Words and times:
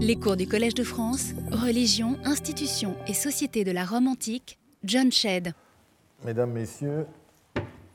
Les 0.00 0.14
cours 0.14 0.36
du 0.36 0.46
Collège 0.46 0.74
de 0.74 0.84
France, 0.84 1.32
Religion, 1.50 2.18
institutions 2.24 2.94
et 3.08 3.14
société 3.14 3.64
de 3.64 3.72
la 3.72 3.84
Rome 3.84 4.06
antique, 4.06 4.56
John 4.84 5.10
Shedd. 5.10 5.52
Mesdames, 6.24 6.52
Messieurs, 6.52 7.04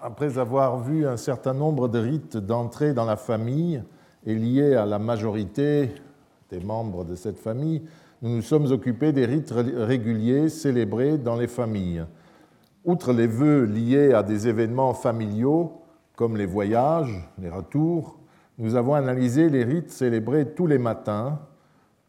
après 0.02 0.38
avoir 0.38 0.84
vu 0.84 1.08
un 1.08 1.16
certain 1.16 1.54
nombre 1.54 1.88
de 1.88 2.00
rites 2.00 2.36
d'entrée 2.36 2.94
dans 2.94 3.06
la 3.06 3.16
famille 3.16 3.82
et 4.26 4.36
liés 4.36 4.76
à 4.76 4.86
la 4.86 5.00
majorité 5.00 5.92
des 6.50 6.60
membres 6.60 7.06
de 7.06 7.16
cette 7.16 7.40
famille, 7.40 7.84
nous 8.22 8.36
nous 8.36 8.42
sommes 8.42 8.70
occupés 8.70 9.14
des 9.14 9.26
rites 9.26 9.54
réguliers 9.54 10.50
célébrés 10.50 11.18
dans 11.18 11.38
les 11.38 11.48
familles. 11.48 12.04
Outre 12.84 13.14
les 13.14 13.28
vœux 13.28 13.64
liés 13.64 14.14
à 14.14 14.24
des 14.24 14.50
événements 14.50 14.94
familiaux, 14.94 15.82
comme 16.18 16.36
les 16.36 16.48
voyages, 16.48 17.30
les 17.40 17.50
retours, 17.50 18.20
nous 18.58 18.76
avons 18.76 18.94
analysé 18.94 19.48
les 19.50 19.64
rites 19.64 19.90
célébrés 19.90 20.54
tous 20.54 20.68
les 20.68 20.78
matins 20.78 21.40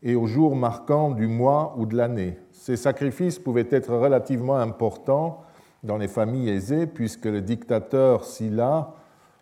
et 0.05 0.15
aux 0.15 0.27
jours 0.27 0.55
marquants 0.55 1.11
du 1.11 1.27
mois 1.27 1.75
ou 1.79 1.87
de 1.87 1.97
l'année. 1.97 2.39
Ces 2.53 2.77
sacrifices 2.77 3.39
pouvaient 3.39 3.69
être 3.71 3.95
relativement 3.95 4.57
importants 4.57 5.41
dans 5.83 5.97
les 5.97 6.09
familles 6.09 6.51
aisées, 6.51 6.87
puisque 6.87 7.25
le 7.25 7.41
dictateur 7.41 8.25
Silla, 8.25 8.93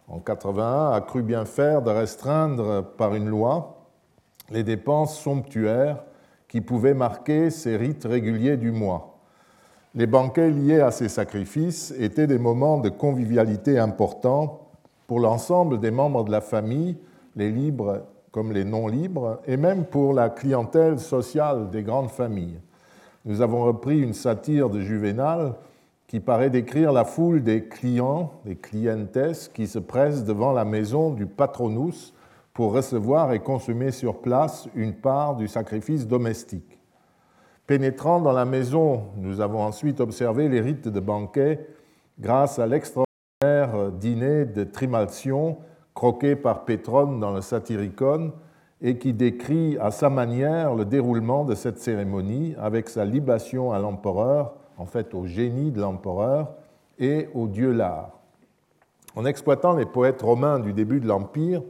en 0.08 0.18
81, 0.18 0.92
a 0.92 1.00
cru 1.00 1.22
bien 1.22 1.44
faire 1.44 1.82
de 1.82 1.90
restreindre 1.90 2.84
par 2.96 3.14
une 3.14 3.28
loi 3.28 3.78
les 4.50 4.62
dépenses 4.62 5.18
somptuaires 5.18 6.02
qui 6.48 6.60
pouvaient 6.60 6.94
marquer 6.94 7.50
ces 7.50 7.76
rites 7.76 8.04
réguliers 8.04 8.56
du 8.56 8.70
mois. 8.70 9.18
Les 9.94 10.06
banquets 10.06 10.50
liés 10.50 10.80
à 10.80 10.90
ces 10.90 11.08
sacrifices 11.08 11.94
étaient 11.98 12.26
des 12.26 12.38
moments 12.38 12.78
de 12.78 12.88
convivialité 12.88 13.78
importants 13.78 14.68
pour 15.06 15.20
l'ensemble 15.20 15.80
des 15.80 15.90
membres 15.90 16.24
de 16.24 16.30
la 16.30 16.40
famille, 16.40 16.96
les 17.36 17.50
libres 17.50 18.02
comme 18.32 18.52
les 18.52 18.64
non-libres, 18.64 19.40
et 19.46 19.58
même 19.58 19.84
pour 19.84 20.14
la 20.14 20.30
clientèle 20.30 20.98
sociale 20.98 21.70
des 21.70 21.82
grandes 21.82 22.10
familles. 22.10 22.58
Nous 23.24 23.42
avons 23.42 23.62
repris 23.62 24.00
une 24.00 24.14
satire 24.14 24.70
de 24.70 24.80
Juvénal 24.80 25.54
qui 26.08 26.18
paraît 26.18 26.50
décrire 26.50 26.92
la 26.92 27.04
foule 27.04 27.42
des 27.42 27.64
clients, 27.64 28.32
des 28.44 28.56
clientes, 28.56 29.50
qui 29.54 29.66
se 29.66 29.78
pressent 29.78 30.24
devant 30.24 30.52
la 30.52 30.64
maison 30.64 31.10
du 31.10 31.26
patronus 31.26 32.14
pour 32.52 32.72
recevoir 32.72 33.32
et 33.32 33.40
consommer 33.40 33.90
sur 33.90 34.20
place 34.20 34.68
une 34.74 34.94
part 34.94 35.36
du 35.36 35.46
sacrifice 35.46 36.06
domestique. 36.06 36.78
Pénétrant 37.66 38.20
dans 38.20 38.32
la 38.32 38.44
maison, 38.44 39.04
nous 39.16 39.40
avons 39.40 39.62
ensuite 39.62 40.00
observé 40.00 40.48
les 40.48 40.60
rites 40.60 40.88
de 40.88 41.00
banquet 41.00 41.66
grâce 42.18 42.58
à 42.58 42.66
l'extraordinaire 42.66 43.92
dîner 43.92 44.44
de 44.44 44.64
Trimalcion 44.64 45.58
croqué 45.94 46.36
par 46.36 46.64
Pétrone 46.64 47.20
dans 47.20 47.32
le 47.32 47.40
Satyricon, 47.40 48.32
et 48.82 48.98
qui 48.98 49.12
décrit 49.12 49.78
à 49.78 49.92
sa 49.92 50.10
manière 50.10 50.74
le 50.74 50.84
déroulement 50.84 51.44
de 51.44 51.54
cette 51.54 51.78
cérémonie 51.78 52.54
avec 52.58 52.88
sa 52.88 53.04
libation 53.04 53.72
à 53.72 53.78
l'empereur, 53.78 54.54
en 54.76 54.86
fait 54.86 55.14
au 55.14 55.24
génie 55.24 55.70
de 55.70 55.80
l'empereur 55.80 56.54
et 56.98 57.28
au 57.34 57.46
dieu 57.46 57.72
l'art. 57.72 58.10
En 59.14 59.24
exploitant 59.24 59.76
les 59.76 59.86
poètes 59.86 60.22
romains 60.22 60.58
du 60.58 60.72
début 60.72 60.98
de 60.98 61.06
l'Empire, 61.06 61.62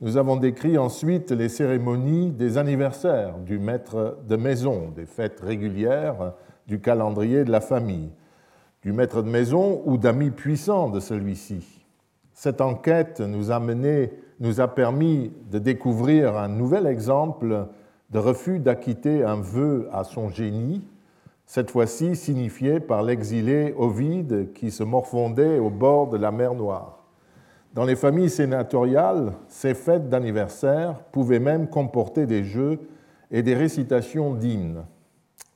nous 0.00 0.16
avons 0.16 0.36
décrit 0.36 0.78
ensuite 0.78 1.30
les 1.30 1.48
cérémonies 1.48 2.30
des 2.30 2.56
anniversaires 2.56 3.38
du 3.38 3.58
maître 3.58 4.18
de 4.26 4.36
maison, 4.36 4.90
des 4.94 5.06
fêtes 5.06 5.40
régulières 5.40 6.32
du 6.66 6.80
calendrier 6.80 7.44
de 7.44 7.50
la 7.50 7.60
famille, 7.60 8.10
du 8.82 8.92
maître 8.92 9.22
de 9.22 9.28
maison 9.28 9.82
ou 9.84 9.98
d'amis 9.98 10.30
puissants 10.30 10.88
de 10.88 11.00
celui-ci. 11.00 11.83
Cette 12.34 12.60
enquête 12.60 13.20
nous 13.20 13.52
a, 13.52 14.68
permis 14.68 15.32
de 15.52 15.58
découvrir 15.60 16.36
un 16.36 16.48
nouvel 16.48 16.86
exemple 16.86 17.68
de 18.10 18.18
refus 18.18 18.58
d'acquitter 18.58 19.22
un 19.22 19.40
vœu 19.40 19.88
à 19.92 20.02
son 20.02 20.28
génie, 20.28 20.82
cette 21.46 21.70
fois-ci 21.70 22.16
signifié 22.16 22.80
par 22.80 23.04
l'exilé 23.04 23.72
Ovide 23.78 24.52
qui 24.52 24.72
se 24.72 24.82
morfondait 24.82 25.60
au 25.60 25.70
bord 25.70 26.08
de 26.08 26.16
la 26.16 26.32
mer 26.32 26.54
Noire. 26.54 27.04
Dans 27.72 27.84
les 27.84 27.96
familles 27.96 28.30
sénatoriales, 28.30 29.32
ces 29.48 29.74
fêtes 29.74 30.08
d'anniversaire 30.08 30.98
pouvaient 31.12 31.40
même 31.40 31.68
comporter 31.68 32.26
des 32.26 32.42
jeux 32.42 32.80
et 33.30 33.42
des 33.42 33.54
récitations 33.54 34.34
d'hymnes. 34.34 34.84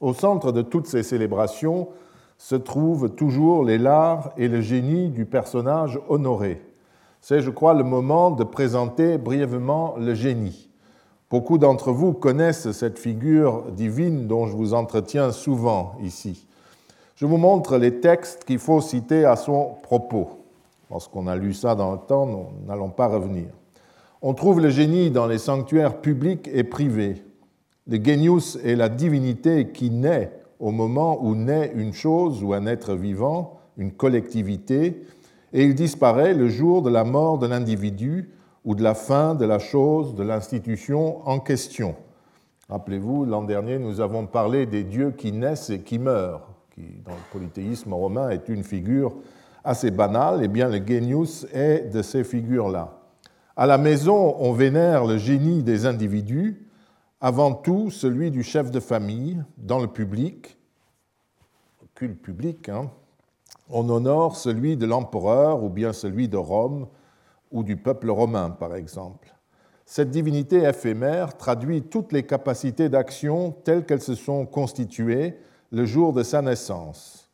Au 0.00 0.12
centre 0.12 0.52
de 0.52 0.62
toutes 0.62 0.86
ces 0.86 1.02
célébrations 1.02 1.88
se 2.36 2.54
trouvent 2.54 3.10
toujours 3.10 3.64
les 3.64 3.78
lards 3.78 4.32
et 4.36 4.46
le 4.46 4.60
génie 4.60 5.10
du 5.10 5.26
personnage 5.26 5.98
honoré. 6.08 6.67
C'est, 7.20 7.40
je 7.40 7.50
crois, 7.50 7.74
le 7.74 7.84
moment 7.84 8.30
de 8.30 8.44
présenter 8.44 9.18
brièvement 9.18 9.94
le 9.98 10.14
génie. 10.14 10.68
Beaucoup 11.30 11.58
d'entre 11.58 11.92
vous 11.92 12.14
connaissent 12.14 12.70
cette 12.72 12.98
figure 12.98 13.64
divine 13.72 14.26
dont 14.26 14.46
je 14.46 14.56
vous 14.56 14.72
entretiens 14.72 15.30
souvent 15.30 15.96
ici. 16.02 16.46
Je 17.16 17.26
vous 17.26 17.36
montre 17.36 17.76
les 17.76 18.00
textes 18.00 18.44
qu'il 18.44 18.58
faut 18.58 18.80
citer 18.80 19.24
à 19.24 19.36
son 19.36 19.74
propos. 19.82 20.30
Lorsqu'on 20.90 21.26
a 21.26 21.36
lu 21.36 21.52
ça 21.52 21.74
dans 21.74 21.92
le 21.92 21.98
temps, 21.98 22.24
nous 22.24 22.46
n'allons 22.66 22.88
pas 22.88 23.08
revenir. 23.08 23.48
On 24.22 24.32
trouve 24.34 24.60
le 24.60 24.70
génie 24.70 25.10
dans 25.10 25.26
les 25.26 25.38
sanctuaires 25.38 26.00
publics 26.00 26.48
et 26.52 26.64
privés. 26.64 27.22
Le 27.86 28.02
genius 28.02 28.58
est 28.64 28.74
la 28.74 28.88
divinité 28.88 29.68
qui 29.68 29.90
naît 29.90 30.32
au 30.60 30.70
moment 30.70 31.22
où 31.22 31.34
naît 31.34 31.72
une 31.74 31.92
chose 31.92 32.42
ou 32.42 32.52
un 32.52 32.66
être 32.66 32.94
vivant, 32.94 33.58
une 33.76 33.92
collectivité, 33.92 35.02
et 35.52 35.64
il 35.64 35.74
disparaît 35.74 36.34
le 36.34 36.48
jour 36.48 36.82
de 36.82 36.90
la 36.90 37.04
mort 37.04 37.38
de 37.38 37.46
l'individu 37.46 38.30
ou 38.64 38.74
de 38.74 38.82
la 38.82 38.94
fin 38.94 39.34
de 39.34 39.44
la 39.44 39.58
chose, 39.58 40.14
de 40.14 40.22
l'institution 40.22 41.26
en 41.26 41.40
question. 41.40 41.96
Rappelez-vous, 42.68 43.24
l'an 43.24 43.44
dernier, 43.44 43.78
nous 43.78 44.00
avons 44.00 44.26
parlé 44.26 44.66
des 44.66 44.84
dieux 44.84 45.10
qui 45.10 45.32
naissent 45.32 45.70
et 45.70 45.80
qui 45.80 45.98
meurent, 45.98 46.48
qui, 46.74 46.82
dans 47.04 47.12
le 47.12 47.32
polythéisme 47.32 47.94
romain, 47.94 48.28
est 48.28 48.48
une 48.48 48.62
figure 48.62 49.14
assez 49.64 49.90
banale. 49.90 50.40
Eh 50.42 50.48
bien, 50.48 50.68
le 50.68 50.84
genius 50.86 51.46
est 51.52 51.90
de 51.92 52.02
ces 52.02 52.24
figures-là. 52.24 52.98
À 53.56 53.66
la 53.66 53.78
maison, 53.78 54.36
on 54.38 54.52
vénère 54.52 55.06
le 55.06 55.16
génie 55.16 55.62
des 55.62 55.86
individus, 55.86 56.66
avant 57.20 57.54
tout 57.54 57.90
celui 57.90 58.30
du 58.30 58.42
chef 58.42 58.70
de 58.70 58.80
famille, 58.80 59.42
dans 59.56 59.80
le 59.80 59.88
public, 59.88 60.58
culte 61.94 62.22
public, 62.22 62.68
hein, 62.68 62.90
on 63.70 63.88
honore 63.88 64.36
celui 64.36 64.76
de 64.76 64.86
l'empereur 64.86 65.62
ou 65.62 65.68
bien 65.68 65.92
celui 65.92 66.28
de 66.28 66.36
Rome 66.36 66.86
ou 67.50 67.62
du 67.62 67.76
peuple 67.76 68.10
romain, 68.10 68.50
par 68.50 68.74
exemple. 68.74 69.34
Cette 69.84 70.10
divinité 70.10 70.64
éphémère 70.64 71.36
traduit 71.36 71.82
toutes 71.82 72.12
les 72.12 72.24
capacités 72.24 72.88
d'action 72.88 73.52
telles 73.64 73.86
qu'elles 73.86 74.02
se 74.02 74.14
sont 74.14 74.44
constituées 74.44 75.38
le 75.70 75.84
jour 75.86 76.12
de 76.12 76.22
sa 76.22 76.42
naissance. 76.42 77.30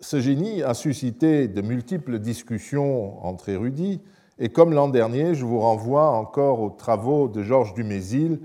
Ce 0.00 0.20
génie 0.20 0.62
a 0.62 0.74
suscité 0.74 1.48
de 1.48 1.62
multiples 1.62 2.18
discussions 2.18 3.24
entre 3.24 3.48
érudits, 3.48 4.00
et 4.38 4.50
comme 4.50 4.72
l'an 4.72 4.88
dernier, 4.88 5.34
je 5.34 5.44
vous 5.44 5.58
renvoie 5.58 6.10
encore 6.10 6.60
aux 6.60 6.70
travaux 6.70 7.28
de 7.28 7.42
Georges 7.42 7.74
Dumézil 7.74 8.40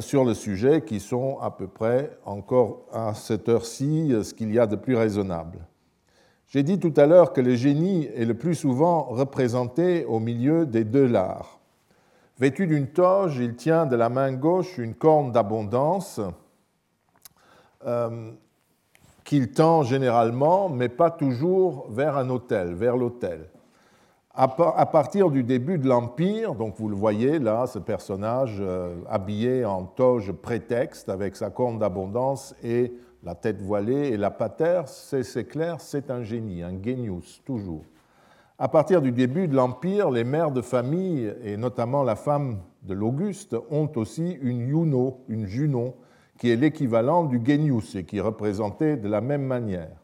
sur 0.00 0.24
le 0.24 0.34
sujet 0.34 0.82
qui 0.82 1.00
sont 1.00 1.38
à 1.40 1.50
peu 1.50 1.66
près 1.66 2.16
encore 2.24 2.82
à 2.92 3.14
cette 3.14 3.48
heure-ci 3.48 4.12
euh, 4.12 4.22
ce 4.22 4.32
qu'il 4.32 4.52
y 4.52 4.58
a 4.58 4.66
de 4.66 4.76
plus 4.76 4.96
raisonnable. 4.96 5.58
J'ai 6.46 6.62
dit 6.62 6.78
tout 6.78 6.92
à 6.96 7.06
l'heure 7.06 7.32
que 7.32 7.40
le 7.40 7.54
génie 7.54 8.06
est 8.14 8.24
le 8.24 8.34
plus 8.34 8.54
souvent 8.54 9.04
représenté 9.04 10.04
au 10.04 10.20
milieu 10.20 10.66
des 10.66 10.84
deux 10.84 11.06
lards. 11.06 11.60
Vêtu 12.38 12.66
d'une 12.66 12.88
toge, 12.88 13.38
il 13.38 13.56
tient 13.56 13.86
de 13.86 13.96
la 13.96 14.08
main 14.08 14.32
gauche 14.32 14.78
une 14.78 14.94
corne 14.94 15.32
d'abondance 15.32 16.20
euh, 17.86 18.32
qu'il 19.24 19.50
tend 19.50 19.82
généralement, 19.82 20.68
mais 20.68 20.88
pas 20.88 21.10
toujours, 21.10 21.86
vers 21.90 22.16
un 22.16 22.28
autel, 22.30 22.74
vers 22.74 22.96
l'autel 22.96 23.48
à 24.34 24.86
partir 24.86 25.30
du 25.30 25.42
début 25.42 25.76
de 25.76 25.86
l'Empire, 25.86 26.54
donc 26.54 26.76
vous 26.78 26.88
le 26.88 26.96
voyez 26.96 27.38
là, 27.38 27.66
ce 27.66 27.78
personnage 27.78 28.58
euh, 28.60 28.96
habillé 29.06 29.66
en 29.66 29.84
toge 29.84 30.32
prétexte 30.32 31.10
avec 31.10 31.36
sa 31.36 31.50
corne 31.50 31.78
d'abondance 31.78 32.54
et 32.62 32.94
la 33.22 33.34
tête 33.34 33.60
voilée 33.60 34.08
et 34.08 34.16
la 34.16 34.30
patère, 34.30 34.88
c'est 34.88 35.44
clair, 35.44 35.80
c'est 35.80 36.10
un 36.10 36.22
génie, 36.22 36.62
un 36.62 36.82
genius, 36.82 37.42
toujours. 37.44 37.84
À 38.58 38.68
partir 38.68 39.02
du 39.02 39.12
début 39.12 39.48
de 39.48 39.54
l'Empire, 39.54 40.10
les 40.10 40.24
mères 40.24 40.50
de 40.50 40.62
famille, 40.62 41.32
et 41.44 41.56
notamment 41.56 42.02
la 42.02 42.16
femme 42.16 42.60
de 42.82 42.94
l'Auguste, 42.94 43.54
ont 43.70 43.90
aussi 43.96 44.38
une 44.40 44.66
Juno, 44.66 45.20
une 45.28 45.46
Junon, 45.46 45.94
qui 46.38 46.50
est 46.50 46.56
l'équivalent 46.56 47.24
du 47.24 47.40
genius 47.44 47.94
et 47.96 48.04
qui 48.04 48.16
est 48.16 48.22
représenté 48.22 48.96
de 48.96 49.08
la 49.08 49.20
même 49.20 49.44
manière. 49.44 50.01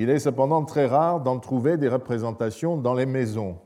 Il 0.00 0.10
est 0.10 0.20
cependant 0.20 0.64
très 0.64 0.86
rare 0.86 1.20
d'en 1.20 1.40
trouver 1.40 1.76
des 1.76 1.88
représentations 1.88 2.76
dans 2.76 2.94
les 2.94 3.04
maisons. 3.04 3.58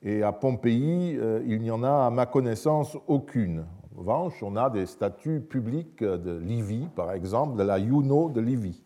Et 0.00 0.22
à 0.22 0.30
Pompéi, 0.30 1.18
euh, 1.18 1.42
il 1.44 1.60
n'y 1.60 1.72
en 1.72 1.82
a 1.82 2.06
à 2.06 2.10
ma 2.10 2.24
connaissance 2.24 2.96
aucune. 3.08 3.64
En 3.96 3.98
revanche, 3.98 4.40
on 4.44 4.54
a 4.54 4.70
des 4.70 4.86
statues 4.86 5.40
publiques 5.40 6.04
de 6.04 6.38
Livy, 6.38 6.88
par 6.94 7.10
exemple, 7.10 7.58
de 7.58 7.64
la 7.64 7.80
Juno 7.80 8.30
de 8.30 8.40
Livy. 8.40 8.80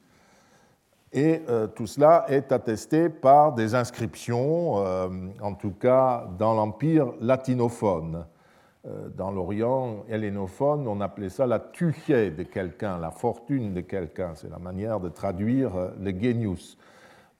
Et 1.12 1.42
euh, 1.50 1.66
tout 1.66 1.86
cela 1.86 2.24
est 2.28 2.50
attesté 2.50 3.10
par 3.10 3.52
des 3.52 3.74
inscriptions, 3.74 4.78
euh, 4.78 5.08
en 5.42 5.52
tout 5.52 5.72
cas 5.72 6.26
dans 6.38 6.54
l'Empire 6.54 7.12
latinophone. 7.20 8.24
Euh, 8.86 9.08
dans 9.16 9.32
l'Orient 9.32 10.04
hellénophone, 10.08 10.86
on 10.86 11.00
appelait 11.00 11.28
ça 11.28 11.46
la 11.46 11.58
tuché 11.58 12.30
de 12.30 12.44
quelqu'un, 12.44 12.98
la 12.98 13.10
fortune 13.10 13.74
de 13.74 13.80
quelqu'un. 13.80 14.32
C'est 14.34 14.50
la 14.50 14.58
manière 14.58 15.00
de 15.00 15.08
traduire 15.08 15.74
euh, 15.74 15.88
le 16.00 16.10
genius. 16.10 16.78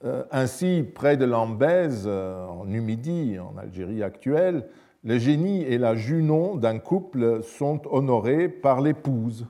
Euh, 0.03 0.23
ainsi, 0.31 0.83
près 0.83 1.15
de 1.15 1.23
Lambèze, 1.23 2.07
en 2.07 2.65
Numidie, 2.65 3.37
en 3.39 3.57
Algérie 3.57 4.03
actuelle, 4.03 4.67
le 5.03 5.17
génie 5.19 5.63
et 5.63 5.77
la 5.77 5.95
Junon 5.95 6.55
d'un 6.55 6.79
couple 6.79 7.41
sont 7.43 7.81
honorés 7.89 8.49
par 8.49 8.81
l'épouse. 8.81 9.47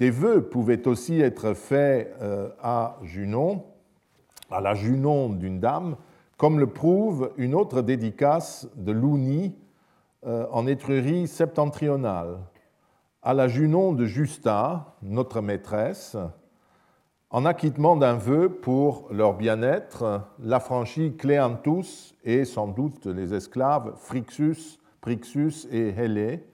Des 0.00 0.10
vœux 0.10 0.42
pouvaient 0.42 0.88
aussi 0.88 1.20
être 1.20 1.54
faits 1.54 2.12
à 2.60 2.96
Junon, 3.02 3.64
à 4.50 4.60
la 4.60 4.74
Junon 4.74 5.28
d'une 5.28 5.60
dame, 5.60 5.96
comme 6.36 6.58
le 6.58 6.66
prouve 6.66 7.32
une 7.36 7.54
autre 7.54 7.82
dédicace 7.82 8.66
de 8.76 8.92
Louni 8.92 9.54
en 10.24 10.66
Étrurie 10.66 11.26
septentrionale, 11.26 12.38
à 13.22 13.34
la 13.34 13.48
Junon 13.48 13.92
de 13.92 14.06
Justa, 14.06 14.94
notre 15.02 15.40
maîtresse, 15.40 16.16
en 17.30 17.44
acquittement 17.44 17.96
d'un 17.96 18.14
vœu 18.14 18.48
pour 18.48 19.06
leur 19.10 19.34
bien-être, 19.34 20.22
l'affranchi 20.42 21.16
Cléantus 21.16 22.16
et 22.24 22.44
sans 22.44 22.66
doute 22.66 23.06
les 23.06 23.34
esclaves 23.34 23.92
Frixus, 23.96 24.80
Prixus 25.00 25.68
et 25.70 25.88
Hélé 25.88 26.44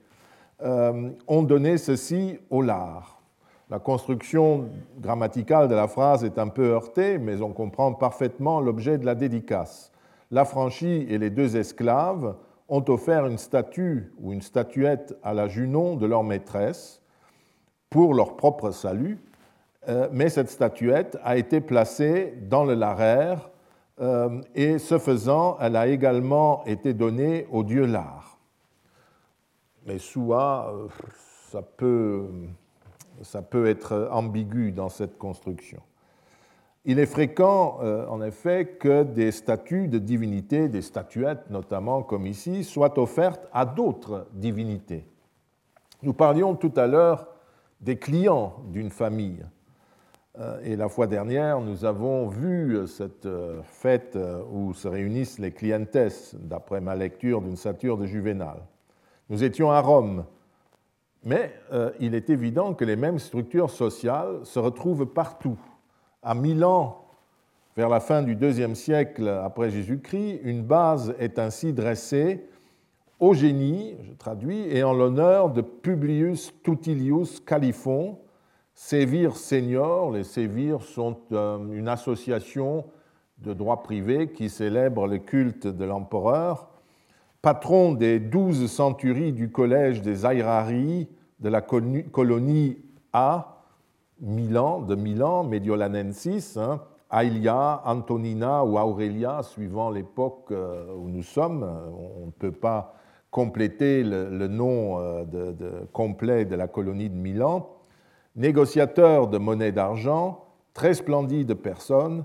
euh, 0.61 1.09
ont 1.27 1.43
donné 1.43 1.77
ceci 1.77 2.37
au 2.49 2.61
lard. 2.61 3.21
La 3.69 3.79
construction 3.79 4.69
grammaticale 4.99 5.67
de 5.67 5.75
la 5.75 5.87
phrase 5.87 6.23
est 6.23 6.37
un 6.37 6.47
peu 6.47 6.67
heurtée, 6.67 7.17
mais 7.17 7.41
on 7.41 7.51
comprend 7.51 7.93
parfaitement 7.93 8.61
l'objet 8.61 8.97
de 8.97 9.05
la 9.05 9.15
dédicace. 9.15 9.91
L'affranchi 10.31 11.05
et 11.09 11.17
les 11.17 11.29
deux 11.29 11.57
esclaves 11.57 12.35
ont 12.69 12.83
offert 12.89 13.25
une 13.25 13.37
statue 13.37 14.11
ou 14.19 14.33
une 14.33 14.41
statuette 14.41 15.17
à 15.23 15.33
la 15.33 15.47
Junon 15.47 15.95
de 15.95 16.05
leur 16.05 16.23
maîtresse 16.23 17.01
pour 17.89 18.13
leur 18.13 18.35
propre 18.35 18.71
salut, 18.71 19.19
euh, 19.87 20.09
mais 20.11 20.29
cette 20.29 20.49
statuette 20.49 21.17
a 21.23 21.37
été 21.37 21.61
placée 21.61 22.33
dans 22.41 22.65
le 22.65 22.73
laraire 22.73 23.49
euh, 23.99 24.41
et 24.53 24.77
ce 24.77 24.99
faisant, 24.99 25.57
elle 25.59 25.75
a 25.75 25.87
également 25.87 26.63
été 26.65 26.93
donnée 26.93 27.47
au 27.51 27.63
dieu 27.63 27.85
Lar. 27.85 28.37
Mais 29.85 29.97
Soua, 29.97 30.73
euh, 30.73 30.87
ça 31.49 31.61
peut, 31.61 32.27
ça 33.21 33.41
peut 33.41 33.67
être 33.67 34.09
ambigu 34.11 34.71
dans 34.73 34.89
cette 34.89 35.17
construction. 35.17 35.81
Il 36.89 36.99
est 36.99 37.05
fréquent, 37.05 37.79
euh, 37.81 38.07
en 38.07 38.21
effet, 38.21 38.77
que 38.79 39.03
des 39.03 39.31
statues 39.33 39.89
de 39.89 39.99
divinités, 39.99 40.69
des 40.69 40.81
statuettes 40.81 41.49
notamment 41.49 42.01
comme 42.01 42.25
ici, 42.25 42.63
soient 42.63 42.97
offertes 42.97 43.45
à 43.51 43.65
d'autres 43.65 44.25
divinités. 44.31 45.05
Nous 46.01 46.13
parlions 46.13 46.55
tout 46.55 46.71
à 46.77 46.87
l'heure 46.87 47.27
des 47.81 47.97
clients 47.97 48.53
d'une 48.69 48.89
famille. 48.89 49.43
Euh, 50.39 50.61
et 50.63 50.77
la 50.77 50.87
fois 50.87 51.07
dernière, 51.07 51.59
nous 51.59 51.83
avons 51.83 52.29
vu 52.29 52.87
cette 52.87 53.25
euh, 53.25 53.61
fête 53.63 54.17
où 54.49 54.73
se 54.73 54.87
réunissent 54.87 55.39
les 55.39 55.51
clientes, 55.51 55.97
d'après 56.35 56.79
ma 56.79 56.95
lecture 56.95 57.41
d'une 57.41 57.57
sature 57.57 57.97
de 57.97 58.05
Juvénal. 58.05 58.61
Nous 59.29 59.43
étions 59.43 59.71
à 59.71 59.81
Rome, 59.81 60.23
mais 61.25 61.53
il 61.99 62.15
est 62.15 62.29
évident 62.29 62.73
que 62.73 62.85
les 62.85 62.95
mêmes 62.95 63.19
structures 63.19 63.71
sociales 63.71 64.39
se 64.43 64.59
retrouvent 64.59 65.05
partout 65.05 65.59
à 66.27 66.35
Milan, 66.35 67.05
vers 67.77 67.87
la 67.87 68.01
fin 68.01 68.21
du 68.21 68.35
deuxième 68.35 68.75
siècle 68.75 69.29
après 69.29 69.69
Jésus-Christ, 69.69 70.41
une 70.43 70.61
base 70.61 71.15
est 71.19 71.39
ainsi 71.39 71.71
dressée 71.71 72.43
au 73.21 73.33
génie, 73.33 73.95
je 74.03 74.11
traduis, 74.11 74.67
et 74.69 74.83
en 74.83 74.91
l'honneur 74.91 75.49
de 75.49 75.61
Publius 75.61 76.53
Tutilius 76.63 77.39
Califon, 77.39 78.19
Sévir 78.73 79.37
senior. 79.37 80.11
Les 80.11 80.25
Sévires 80.25 80.81
sont 80.81 81.17
euh, 81.31 81.59
une 81.71 81.87
association 81.87 82.83
de 83.37 83.53
droit 83.53 83.81
privé 83.81 84.33
qui 84.33 84.49
célèbre 84.49 85.07
le 85.07 85.19
culte 85.19 85.65
de 85.65 85.85
l'empereur, 85.85 86.67
patron 87.41 87.93
des 87.93 88.19
douze 88.19 88.69
centuries 88.69 89.31
du 89.31 89.49
collège 89.49 90.01
des 90.01 90.25
Aerarii 90.25 91.07
de 91.39 91.47
la 91.47 91.61
colonie 91.61 92.79
A, 93.13 93.56
Milan, 94.19 94.81
de 94.81 94.95
Milan, 94.95 95.43
Mediolanensis, 95.43 96.57
hein, 96.57 96.81
Aelia, 97.11 97.81
Antonina 97.85 98.65
ou 98.65 98.77
Aurelia, 98.77 99.41
suivant 99.43 99.89
l'époque 99.89 100.47
euh, 100.51 100.93
où 100.95 101.09
nous 101.09 101.23
sommes. 101.23 101.63
On 101.63 102.25
ne 102.27 102.31
peut 102.31 102.51
pas 102.51 102.95
compléter 103.31 104.03
le, 104.03 104.47
nom 104.47 104.99
euh, 104.99 105.23
complet 105.93 106.45
de 106.45 106.55
la 106.55 106.67
colonie 106.67 107.09
de 107.09 107.15
Milan. 107.15 107.69
Négociateur 108.35 109.27
de 109.27 109.37
monnaie 109.37 109.71
d'argent, 109.71 110.45
très 110.73 110.93
splendide 110.93 111.53
personne, 111.55 112.23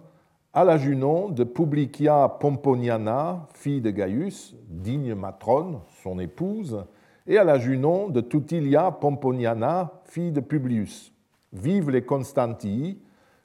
à 0.55 0.65
la 0.65 0.77
Junon 0.77 1.31
de 1.31 1.44
Publicia 1.44 2.29
Pomponiana, 2.41 3.49
fille 3.55 3.81
de 3.81 3.91
Gaius, 3.91 4.55
digne 4.69 5.15
matrone, 5.15 5.81
son 6.03 6.19
épouse, 6.19 6.85
et 7.27 7.39
à 7.39 7.44
la 7.44 7.59
Junon 7.59 8.09
de 8.09 8.21
Tutilia 8.21 8.91
Pomponiana, 8.91 10.03
fille 10.05 10.33
de 10.33 10.41
Publius. 10.41 11.12
Vive 11.53 11.91
les 11.91 12.03
Constantii, 12.03 12.99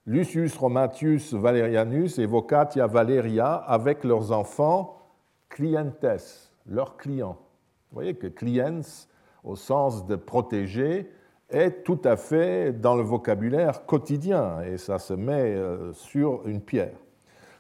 Lucius 0.06 0.56
Romatius 0.56 1.34
Valerianus 1.34 2.18
et 2.20 2.26
Vocatia 2.26 2.88
Valeria 2.88 3.56
avec 3.56 4.06
leurs 4.06 4.32
enfants, 4.32 4.98
clientes, 5.50 6.06
leurs 6.66 6.96
clients. 6.96 7.38
Vous 7.92 7.96
voyez 7.96 8.14
que 8.14 8.28
clients, 8.28 8.80
au 9.44 9.58
sens 9.58 10.06
de 10.06 10.16
protéger, 10.16 11.12
est 11.50 11.84
tout 11.84 12.00
à 12.06 12.16
fait 12.16 12.72
dans 12.72 12.96
le 12.96 13.04
vocabulaire 13.04 13.86
quotidien 13.86 14.62
et 14.62 14.78
ça 14.78 15.00
se 15.00 15.14
met 15.14 15.56
euh, 15.56 15.92
sur 15.92 16.48
une 16.48 16.62
pierre. 16.62 16.98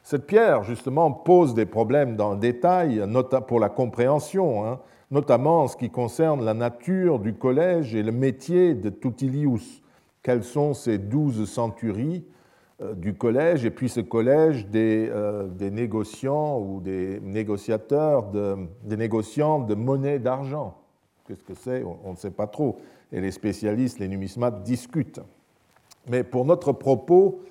Cette 0.02 0.28
pierre, 0.28 0.64
justement, 0.64 1.12
pose 1.12 1.54
des 1.54 1.66
problèmes 1.66 2.16
dans 2.16 2.32
le 2.32 2.40
détail 2.40 3.04
pour 3.48 3.60
la 3.60 3.68
compréhension, 3.68 4.66
hein, 4.66 4.80
notamment 5.12 5.64
en 5.64 5.68
ce 5.68 5.76
qui 5.76 5.90
concerne 5.90 6.46
la 6.46 6.54
nature 6.54 7.20
du 7.20 7.34
collège 7.34 7.94
et 7.96 8.04
le 8.04 8.14
métier 8.14 8.74
de 8.74 8.90
Tutilius 8.90 9.82
quelles 10.24 10.44
sont 10.44 10.74
ces 10.74 10.98
douze 10.98 11.50
centuries 11.50 12.26
euh, 12.82 12.94
du 12.94 13.16
collège, 13.16 13.66
et 13.66 13.72
puis 13.72 13.90
ce 13.90 14.02
collège 14.02 14.68
des, 14.68 15.10
euh, 15.12 15.48
des 15.48 15.72
négociants 15.72 16.60
ou 16.60 16.80
des 16.80 17.20
négociateurs, 17.22 18.30
de, 18.30 18.56
des 18.84 18.98
négociants 18.98 19.60
de 19.60 19.76
monnaie 19.76 20.20
d'argent? 20.20 20.78
Qu'est-ce 21.28 21.44
que 21.44 21.56
c'est? 21.56 21.84
On 21.84 22.12
ne 22.12 22.16
sait 22.16 22.32
pas 22.32 22.48
trop. 22.48 22.78
Et 23.12 23.20
les 23.20 23.32
spécialistes, 23.32 24.00
les 24.00 24.08
numismates, 24.08 24.64
discutent. 24.64 25.22
Mais 26.08 26.24
pour 26.24 26.46
notre 26.46 26.72
propos, 26.72 27.42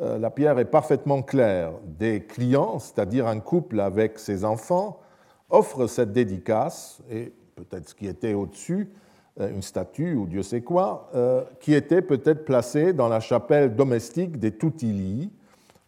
euh, 0.00 0.18
la 0.18 0.30
pierre 0.30 0.58
est 0.58 0.66
parfaitement 0.66 1.22
claire. 1.22 1.72
Des 1.84 2.24
clients, 2.24 2.78
c'est-à-dire 2.78 3.26
un 3.26 3.40
couple 3.40 3.80
avec 3.80 4.18
ses 4.18 4.44
enfants, 4.44 5.00
offrent 5.48 5.86
cette 5.86 6.12
dédicace, 6.12 7.02
et 7.10 7.32
peut-être 7.54 7.88
ce 7.88 7.94
qui 7.94 8.06
était 8.06 8.34
au-dessus, 8.34 8.90
une 9.38 9.62
statue 9.62 10.14
ou 10.14 10.26
Dieu 10.26 10.42
sait 10.42 10.60
quoi, 10.60 11.10
euh, 11.14 11.42
qui 11.60 11.74
était 11.74 12.02
peut-être 12.02 12.44
placée 12.44 12.92
dans 12.92 13.08
la 13.08 13.20
chapelle 13.20 13.74
domestique 13.74 14.38
des 14.38 14.52
Toutilii, 14.52 15.30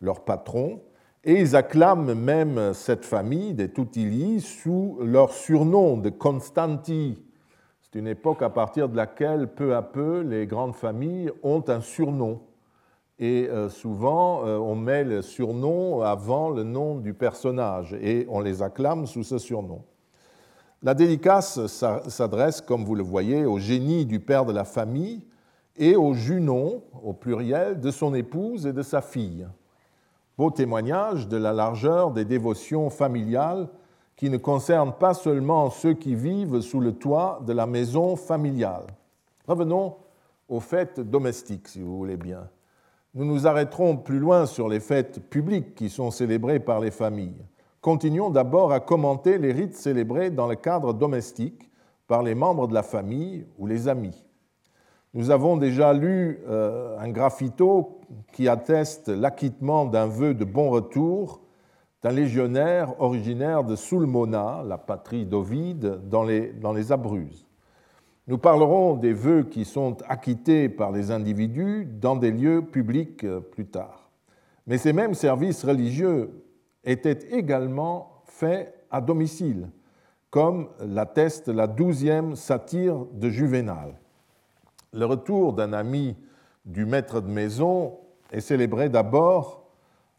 leur 0.01 0.25
patron, 0.25 0.81
et 1.25 1.41
ils 1.41 1.57
acclament 1.57 2.15
même 2.15 2.75
cette 2.75 3.05
famille 3.05 3.55
des 3.55 3.69
Toutilii 3.69 4.41
sous 4.41 4.99
leur 5.03 5.33
surnom 5.33 5.97
de 5.97 6.11
Constanti. 6.11 7.23
C'est 7.81 7.99
une 7.99 8.07
époque 8.07 8.43
à 8.43 8.51
partir 8.51 8.89
de 8.89 8.97
laquelle, 8.97 9.49
peu 9.49 9.75
à 9.75 9.83
peu, 9.83 10.21
les 10.21 10.47
grandes 10.47 10.75
familles 10.75 11.31
ont 11.43 11.65
un 11.69 11.81
surnom. 11.81 12.41
Et 13.19 13.49
euh, 13.49 13.69
souvent, 13.69 14.43
on 14.43 14.75
met 14.75 15.05
le 15.05 15.23
surnom 15.23 16.03
avant 16.03 16.51
le 16.51 16.63
nom 16.63 16.97
du 16.97 17.15
personnage, 17.15 17.95
et 17.95 18.27
on 18.29 18.41
les 18.41 18.63
acclame 18.63 19.07
sous 19.07 19.23
ce 19.23 19.39
surnom. 19.39 19.83
La 20.85 20.93
dédicace 20.93 21.67
s'adresse, 21.67 22.61
comme 22.61 22.85
vous 22.85 22.95
le 22.95 23.03
voyez, 23.03 23.47
au 23.47 23.59
génie 23.59 24.05
du 24.05 24.21
père 24.21 24.45
de 24.45 24.53
la 24.53 24.65
famille 24.65 25.23
et 25.79 25.97
au 25.97 26.13
Junon, 26.13 26.83
au 27.03 27.15
pluriel, 27.15 27.81
de 27.81 27.91
son 27.91 28.15
épouse 28.15 28.67
et 28.67 28.75
de 28.75 28.83
sa 28.83 29.01
fille. 29.01 29.49
Beau 30.37 30.51
témoignage 30.51 31.27
de 31.27 31.39
la 31.39 31.55
largeur 31.55 32.11
des 32.11 32.27
dévotions 32.27 32.91
familiales 32.91 33.67
qui 34.15 34.29
ne 34.29 34.37
concernent 34.37 34.93
pas 34.93 35.15
seulement 35.15 35.71
ceux 35.71 35.95
qui 35.95 36.15
vivent 36.15 36.61
sous 36.61 36.81
le 36.81 36.93
toit 36.93 37.41
de 37.47 37.55
la 37.55 37.65
maison 37.65 38.15
familiale. 38.15 38.85
Revenons 39.49 39.97
aux 40.51 40.61
fêtes 40.61 41.01
domestiques, 41.01 41.69
si 41.69 41.81
vous 41.81 41.97
voulez 41.97 42.19
bien. 42.19 42.47
Nous 43.15 43.25
nous 43.25 43.47
arrêterons 43.47 43.97
plus 43.97 44.19
loin 44.19 44.45
sur 44.45 44.69
les 44.69 44.81
fêtes 44.81 45.31
publiques 45.31 45.75
qui 45.75 45.89
sont 45.89 46.11
célébrées 46.11 46.61
par 46.61 46.81
les 46.81 46.91
familles. 46.91 47.43
Continuons 47.85 48.31
d'abord 48.31 48.73
à 48.73 48.81
commenter 48.81 49.37
les 49.37 49.53
rites 49.53 49.75
célébrés 49.75 50.31
dans 50.31 50.47
le 50.47 50.55
cadre 50.55 50.95
domestique 50.95 51.71
par 52.07 52.23
les 52.23 52.35
membres 52.35 52.67
de 52.67 52.73
la 52.73 52.83
famille 52.83 53.47
ou 53.59 53.67
les 53.67 53.89
amis. 53.89 54.25
Nous 55.13 55.31
avons 55.31 55.59
déjà 55.59 55.93
lu 55.93 56.41
euh, 56.49 56.99
un 56.99 57.11
graffito 57.11 58.01
qui 58.33 58.49
atteste 58.49 59.09
l'acquittement 59.09 59.85
d'un 59.85 60.07
vœu 60.07 60.33
de 60.33 60.47
bon 60.47 60.71
retour, 60.71 61.43
d'un 62.03 62.13
légionnaire 62.13 62.99
originaire 63.03 63.65
de 63.65 63.77
Sulmona, 63.77 64.63
la 64.67 64.79
patrie 64.79 65.27
d'Ovide, 65.27 66.09
dans 66.09 66.25
les, 66.25 66.55
dans 66.55 66.73
les 66.73 66.91
Abruzzes. 66.91 67.45
Nous 68.29 68.39
parlerons 68.39 68.95
des 68.95 69.13
vœux 69.13 69.43
qui 69.43 69.67
sont 69.67 69.99
acquittés 70.09 70.71
par 70.71 70.91
les 70.91 71.11
individus 71.11 71.85
dans 71.85 72.17
des 72.17 72.31
lieux 72.31 72.63
publics 72.63 73.25
euh, 73.25 73.41
plus 73.41 73.67
tard. 73.67 74.09
Mais 74.67 74.79
ces 74.79 74.95
mêmes 74.95 75.13
services 75.13 75.63
religieux 75.67 76.44
étaient 76.85 77.19
également 77.31 78.23
faits 78.25 78.75
à 78.91 79.01
domicile, 79.01 79.69
comme 80.31 80.69
l'atteste 80.81 81.49
la 81.49 81.67
douzième 81.67 82.37
satire 82.37 83.07
de 83.13 83.29
Juvénal. 83.29 83.95
Le 84.93 85.05
retour 85.07 85.53
d'un 85.53 85.73
ami 85.73 86.17
du 86.65 86.87
maître 86.87 87.21
de 87.21 87.31
maison 87.31 87.99
est 88.33 88.41
célébré 88.41 88.89
d'abord 88.89 89.65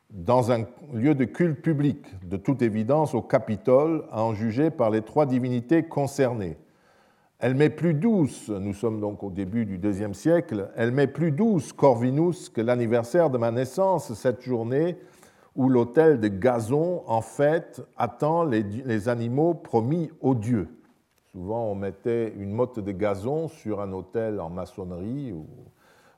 dans 0.09 0.51
un 0.51 0.65
lieu 0.93 1.15
de 1.15 1.25
culte 1.25 1.61
public, 1.61 1.97
de 2.23 2.37
toute 2.37 2.61
évidence 2.61 3.13
au 3.13 3.21
Capitole, 3.21 4.05
à 4.11 4.23
en 4.23 4.33
juger 4.33 4.69
par 4.69 4.89
les 4.89 5.01
trois 5.01 5.25
divinités 5.25 5.83
concernées. 5.83 6.57
Elle 7.39 7.55
met 7.55 7.69
plus 7.69 7.93
douce, 7.93 8.49
nous 8.49 8.73
sommes 8.73 9.01
donc 9.01 9.21
au 9.21 9.29
début 9.29 9.65
du 9.65 9.77
deuxième 9.77 10.13
siècle, 10.13 10.69
elle 10.75 10.91
met 10.91 11.07
plus 11.07 11.31
douce 11.31 11.73
Corvinus 11.73 12.49
que 12.49 12.61
l'anniversaire 12.61 13.29
de 13.29 13.37
ma 13.37 13.51
naissance, 13.51 14.13
cette 14.13 14.41
journée 14.41 14.97
où 15.55 15.69
l'autel 15.69 16.19
de 16.19 16.27
gazon, 16.27 17.03
en 17.07 17.21
fait, 17.21 17.81
attend 17.97 18.43
les, 18.43 19.09
animaux 19.09 19.53
promis 19.53 20.11
aux 20.21 20.35
dieux. 20.35 20.67
Souvent, 21.31 21.65
on 21.65 21.75
mettait 21.75 22.33
une 22.37 22.51
motte 22.51 22.79
de 22.79 22.91
gazon 22.91 23.47
sur 23.47 23.81
un 23.81 23.91
autel 23.93 24.39
en 24.39 24.49
maçonnerie 24.49 25.31
ou 25.33 25.47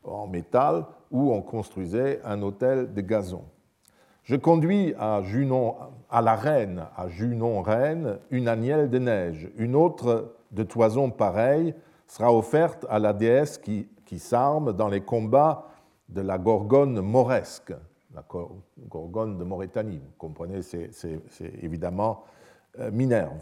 en 0.04 0.28
métal, 0.28 0.86
où 1.12 1.34
on 1.34 1.42
construisait 1.42 2.22
un 2.24 2.42
autel 2.42 2.94
de 2.94 3.02
gazon. 3.02 3.44
Je 4.24 4.36
conduis 4.36 4.94
à, 5.00 5.22
Junon, 5.22 5.76
à 6.10 6.22
la 6.22 6.36
reine, 6.36 6.86
à 6.96 7.08
Junon-Reine, 7.08 8.20
une 8.30 8.48
agnelle 8.48 8.90
de 8.90 9.00
neige, 9.00 9.50
une 9.58 9.76
autre 9.76 10.34
de 10.52 10.64
toison 10.64 11.10
pareille 11.12 11.74
sera 12.08 12.34
offerte 12.34 12.86
à 12.90 13.00
la 13.00 13.14
déesse 13.14 13.58
qui, 13.58 13.88
s'arme 14.18 14.74
dans 14.74 14.88
les 14.88 15.02
combats 15.02 15.66
de 16.10 16.22
la 16.22 16.38
Gorgone 16.38 17.02
mauresque, 17.02 17.74
la 18.18 18.24
Gorgone 18.90 19.38
de 19.38 19.44
Mauritanie. 19.44 20.00
Vous 20.00 20.16
comprenez, 20.18 20.62
c'est 20.64 20.90
évidemment 21.62 22.24
euh, 22.80 22.90
Minerve. 22.92 23.42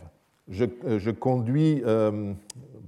Je, 0.49 0.65
euh, 0.85 1.13
conduis 1.13 1.81
euh, 1.85 2.33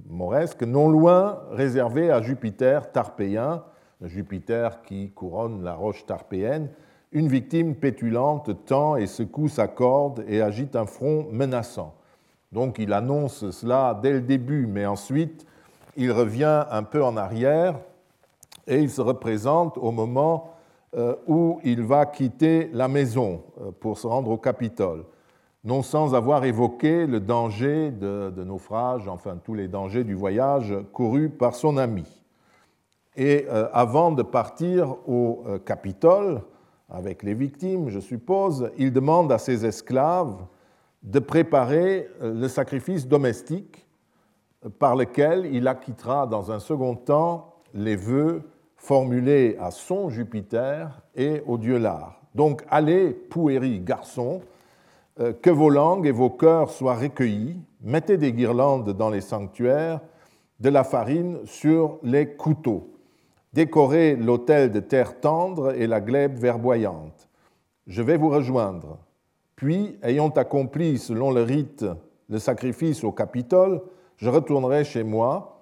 mauresque 0.06 0.62
non 0.62 0.88
loin, 0.88 1.40
réservé 1.50 2.10
à 2.10 2.20
Jupiter 2.20 2.92
tarpéen, 2.92 3.64
Jupiter 4.02 4.82
qui 4.82 5.10
couronne 5.12 5.64
la 5.64 5.74
roche 5.74 6.04
tarpéenne. 6.04 6.68
Une 7.10 7.28
victime 7.28 7.74
pétulante 7.74 8.66
tend 8.66 8.96
et 8.96 9.06
secoue 9.06 9.48
sa 9.48 9.66
corde 9.66 10.24
et 10.28 10.42
agite 10.42 10.76
un 10.76 10.86
front 10.86 11.26
menaçant. 11.32 11.94
Donc 12.52 12.78
il 12.78 12.92
annonce 12.92 13.50
cela 13.50 13.98
dès 14.00 14.12
le 14.12 14.20
début, 14.20 14.66
mais 14.66 14.84
ensuite 14.84 15.46
il 15.96 16.12
revient 16.12 16.66
un 16.70 16.82
peu 16.82 17.02
en 17.02 17.16
arrière 17.16 17.80
et 18.66 18.78
il 18.78 18.90
se 18.90 19.00
représente 19.00 19.78
au 19.78 19.90
moment 19.90 20.57
où 21.26 21.60
il 21.64 21.82
va 21.82 22.06
quitter 22.06 22.70
la 22.72 22.88
maison 22.88 23.42
euh, 23.60 23.70
pour 23.78 23.98
se 23.98 24.06
rendre 24.06 24.30
au 24.30 24.38
Capitole, 24.38 25.04
non 25.64 25.82
sans 25.82 26.14
avoir 26.14 26.44
évoqué 26.44 27.06
le 27.06 27.20
danger 27.20 27.90
de, 27.90 28.32
naufrage, 28.44 29.06
enfin 29.08 29.38
tous 29.42 29.54
les 29.54 29.68
dangers 29.68 30.04
du 30.04 30.14
voyage 30.14 30.74
courus 30.92 31.30
par 31.30 31.54
son 31.54 31.76
ami. 31.76 32.06
Et 33.16 33.46
euh, 33.48 33.68
avant 33.72 34.12
de 34.12 34.22
partir 34.22 34.96
au 35.08 35.44
Capitole, 35.66 36.42
avec 36.88 37.22
les 37.22 37.34
victimes, 37.34 37.90
je 37.90 38.00
suppose, 38.00 38.70
il 38.78 38.92
demande 38.92 39.30
à 39.30 39.38
ses 39.38 39.66
esclaves 39.66 40.46
de 41.02 41.18
préparer 41.18 42.08
euh, 42.22 42.32
le 42.34 42.48
sacrifice 42.48 43.06
domestique 43.06 43.86
par 44.78 44.96
lequel 44.96 45.46
il 45.54 45.68
acquittera 45.68 46.26
dans 46.26 46.50
un 46.50 46.58
second 46.58 46.96
temps 46.96 47.54
les 47.74 47.96
vœux 47.96 48.42
formulés 48.78 49.58
à 49.60 49.70
son 49.70 50.08
Jupiter 50.08 51.02
et 51.14 51.42
au 51.46 51.58
dieu 51.58 51.76
Lard. 51.76 52.18
Donc 52.34 52.64
allez, 52.70 53.10
pouéris 53.10 53.80
garçons, 53.80 54.40
euh, 55.20 55.34
que 55.34 55.50
vos 55.50 55.68
langues 55.68 56.06
et 56.06 56.12
vos 56.12 56.30
cœurs 56.30 56.70
soient 56.70 56.94
recueillis, 56.94 57.60
mettez 57.82 58.16
des 58.16 58.32
guirlandes 58.32 58.96
dans 58.96 59.10
les 59.10 59.20
sanctuaires, 59.20 60.00
de 60.58 60.70
la 60.70 60.82
farine 60.82 61.38
sur 61.44 61.98
les 62.02 62.34
couteaux, 62.34 62.94
décorez 63.52 64.16
l'autel 64.16 64.72
de 64.72 64.80
terre 64.80 65.20
tendre 65.20 65.74
et 65.74 65.86
la 65.86 66.00
glèbe 66.00 66.38
verboyante. 66.38 67.28
Je 67.86 68.00
vais 68.00 68.16
vous 68.16 68.30
rejoindre 68.30 68.98
puis, 69.58 69.98
ayant 70.04 70.28
accompli 70.28 70.98
selon 70.98 71.32
le 71.32 71.42
rite 71.42 71.84
le 72.28 72.38
sacrifice 72.38 73.02
au 73.02 73.10
Capitole, 73.10 73.82
je 74.16 74.30
retournerai 74.30 74.84
chez 74.84 75.02
moi, 75.02 75.57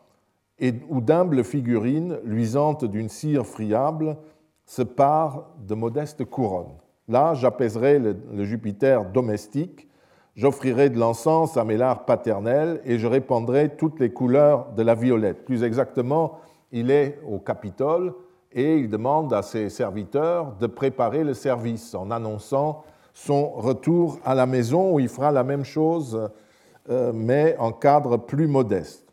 et 0.58 0.74
où 0.88 1.00
d'humbles 1.00 1.44
figurines, 1.44 2.18
luisantes 2.24 2.84
d'une 2.84 3.08
cire 3.08 3.46
friable, 3.46 4.16
se 4.64 4.82
parent 4.82 5.44
de 5.66 5.74
modestes 5.74 6.24
couronnes. 6.24 6.76
Là, 7.08 7.34
j'apaiserai 7.34 7.98
le, 7.98 8.44
Jupiter 8.44 9.04
domestique, 9.04 9.88
j'offrirai 10.34 10.90
de 10.90 10.98
l'encens 10.98 11.56
à 11.56 11.64
mes 11.64 11.76
lards 11.76 12.04
paternels 12.04 12.80
et 12.84 12.98
je 12.98 13.06
répandrai 13.06 13.76
toutes 13.76 14.00
les 14.00 14.10
couleurs 14.10 14.72
de 14.72 14.82
la 14.82 14.94
violette. 14.94 15.44
Plus 15.44 15.62
exactement, 15.62 16.38
il 16.72 16.90
est 16.90 17.20
au 17.28 17.38
Capitole 17.38 18.12
et 18.52 18.76
il 18.78 18.88
demande 18.88 19.32
à 19.32 19.42
ses 19.42 19.70
serviteurs 19.70 20.56
de 20.56 20.66
préparer 20.66 21.22
le 21.22 21.34
service 21.34 21.94
en 21.94 22.10
annonçant 22.10 22.82
son 23.14 23.50
retour 23.50 24.18
à 24.24 24.34
la 24.34 24.46
maison 24.46 24.94
où 24.94 25.00
il 25.00 25.08
fera 25.08 25.30
la 25.30 25.44
même 25.44 25.64
chose, 25.64 26.28
euh, 26.90 27.12
mais 27.14 27.56
en 27.58 27.72
cadre 27.72 28.16
plus 28.16 28.46
modeste. 28.46 29.05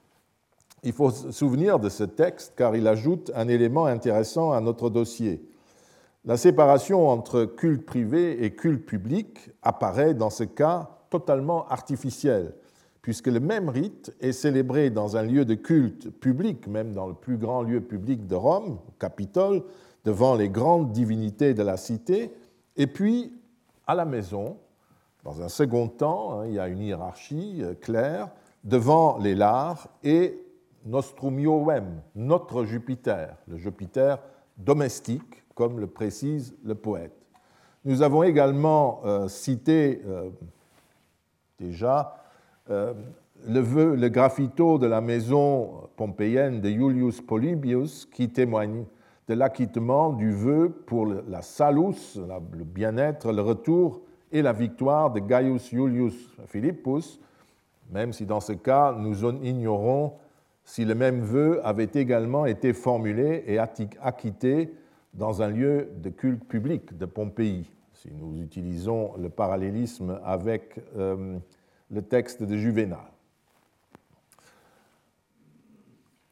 Il 0.84 0.92
faut 0.92 1.12
se 1.12 1.32
souvenir 1.32 1.80
de 1.80 1.90
ce 1.90 2.04
texte 2.04 2.54
car 2.58 2.76
il 2.76 2.88
ajoute 2.88 3.32
un 3.36 3.48
élément 3.48 3.86
intéressant 3.86 4.52
à 4.52 4.60
notre 4.60 4.90
dossier. 4.90 5.48
La 6.26 6.38
séparation 6.38 7.10
entre 7.10 7.46
culte 7.46 7.86
privé 7.86 8.44
et 8.44 8.54
culte 8.54 8.86
public 8.86 9.52
apparaît 9.62 10.14
dans 10.14 10.30
ce 10.30 10.44
cas 10.44 10.90
totalement 11.10 11.68
artificielle, 11.68 12.54
puisque 13.02 13.28
le 13.28 13.40
même 13.40 13.70
rite 13.70 14.14
est 14.20 14.32
célébré 14.32 14.90
dans 14.90 15.18
un 15.18 15.24
lieu 15.24 15.46
de 15.46 15.54
culte 15.54 16.10
public, 16.10 16.68
même 16.68 16.94
dans 16.94 17.08
le 17.08 17.14
plus 17.14 17.38
grand 17.38 17.62
lieu 17.62 17.82
public 17.82 18.26
de 18.28 18.36
Rome, 18.36 18.80
Capitole, 19.00 19.64
devant 20.06 20.36
les 20.36 20.50
grandes 20.50 20.92
divinités 20.92 21.54
de 21.54 21.64
la 21.64 21.78
cité, 21.78 22.34
et 22.76 22.88
puis 22.88 23.34
à 23.88 23.96
la 23.96 24.06
maison. 24.06 24.58
Dans 25.24 25.42
un 25.42 25.50
second 25.50 25.88
temps, 25.88 26.40
hein, 26.40 26.48
il 26.48 26.54
y 26.54 26.60
a 26.60 26.68
une 26.68 26.80
hiérarchie 26.80 27.60
euh, 27.62 27.74
claire 27.74 28.30
devant 28.64 29.18
les 29.18 29.36
lards 29.36 29.88
et 30.04 30.43
Nostrumioem, 30.86 32.02
notre 32.16 32.66
Jupiter, 32.66 33.38
le 33.48 33.58
Jupiter 33.58 34.20
domestique, 34.58 35.44
comme 35.56 35.80
le 35.80 35.88
précise 35.88 36.56
le 36.64 36.76
poète. 36.76 37.16
Nous 37.86 38.02
avons 38.02 38.24
également 38.24 39.02
euh, 39.06 39.28
cité 39.28 40.02
euh, 40.08 40.30
déjà 41.60 42.16
le, 42.70 43.60
vœu, 43.60 43.96
graffito 44.10 44.78
de 44.78 44.88
la 44.88 45.02
maison 45.02 45.90
pompéienne 45.96 46.62
de 46.62 46.70
Julius 46.70 47.22
Polybius 47.22 48.06
qui 48.06 48.30
témoigne 48.30 48.86
de 49.28 49.34
l'acquittement 49.34 50.12
du 50.12 50.32
vœu 50.32 50.70
pour 50.86 51.06
la 51.06 51.42
salus, 51.42 52.18
le 52.18 52.64
bien-être, 52.64 53.32
le 53.32 53.42
retour 53.42 54.02
et 54.32 54.42
la 54.42 54.54
victoire 54.54 55.12
de 55.12 55.20
Gaius 55.20 55.70
Julius 55.70 56.16
Philippus, 56.48 57.20
même 57.92 58.12
si 58.12 58.26
dans 58.26 58.40
ce 58.40 58.54
cas 58.54 58.94
nous 58.94 59.24
ignorons 59.44 60.14
si 60.66 60.86
le 60.86 60.96
même 60.96 61.22
vœu 61.22 61.62
avait 61.64 61.90
également 61.94 62.46
été 62.46 62.74
formulé 62.74 63.44
et 63.48 63.60
acquitté 63.60 64.74
dans 65.14 65.42
un 65.42 65.50
lieu 65.50 65.90
de 65.98 66.10
culte 66.10 66.46
public 66.46 66.98
de 66.98 67.06
Pompéi, 67.06 67.70
si 67.94 68.10
nous 68.14 68.42
utilisons 68.42 69.16
le 69.18 69.30
parallélisme 69.30 70.20
avec 70.24 70.80
euh, 70.98 71.38
le 71.92 72.02
texte 72.02 72.44
de 72.44 72.58
Juvénal. 72.58 73.06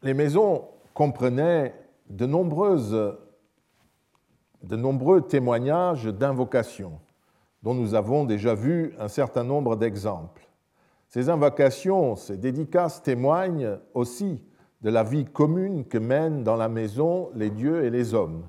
Les 0.01 0.13
maisons 0.13 0.67
comprenaient 0.93 1.75
de, 2.09 2.25
de 4.63 4.75
nombreux 4.75 5.21
témoignages 5.21 6.05
d'invocation, 6.05 6.99
dont 7.61 7.75
nous 7.75 7.93
avons 7.93 8.25
déjà 8.25 8.55
vu 8.55 8.95
un 8.97 9.07
certain 9.07 9.43
nombre 9.43 9.75
d'exemples. 9.75 10.50
Ces 11.11 11.27
invocations, 11.27 12.15
ces 12.15 12.37
dédicaces 12.37 13.03
témoignent 13.03 13.77
aussi 13.93 14.41
de 14.81 14.89
la 14.89 15.03
vie 15.03 15.25
commune 15.25 15.83
que 15.83 15.97
mènent 15.97 16.41
dans 16.41 16.55
la 16.55 16.69
maison 16.69 17.31
les 17.35 17.49
dieux 17.49 17.83
et 17.83 17.89
les 17.89 18.13
hommes. 18.13 18.47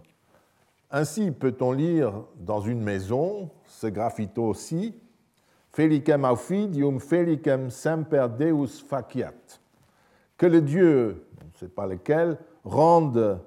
Ainsi 0.89 1.33
peut-on 1.33 1.73
lire 1.73 2.25
dans 2.37 2.61
une 2.61 2.81
maison, 2.81 3.51
ce 3.67 3.89
graffito-ci, 3.89 4.95
Felicem 5.73 6.25
aufidium 6.25 7.01
felicem 7.01 7.69
semper 7.71 8.29
Deus 8.39 8.85
faciat. 8.87 9.33
Que 10.37 10.47
le 10.47 10.61
Dieu, 10.61 11.27
on 11.43 11.47
ne 11.47 11.59
sait 11.59 11.69
pas 11.69 11.87
lequel, 11.87 12.39
rende 12.63 13.41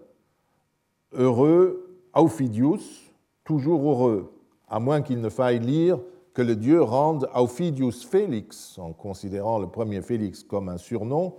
heureux, 1.14 2.02
aufidius, 2.14 3.14
toujours 3.46 3.90
heureux, 3.90 4.34
à 4.68 4.80
moins 4.80 5.02
qu'il 5.02 5.22
ne 5.22 5.30
faille 5.30 5.60
lire 5.60 6.00
que 6.36 6.42
le 6.42 6.58
dieu 6.58 6.84
rende 6.84 7.30
Aufidius 7.34 8.06
Félix, 8.06 8.78
en 8.78 8.92
considérant 8.92 9.58
le 9.58 9.68
premier 9.68 10.02
Félix 10.02 10.44
comme 10.44 10.68
un 10.68 10.78
surnom, 10.78 11.34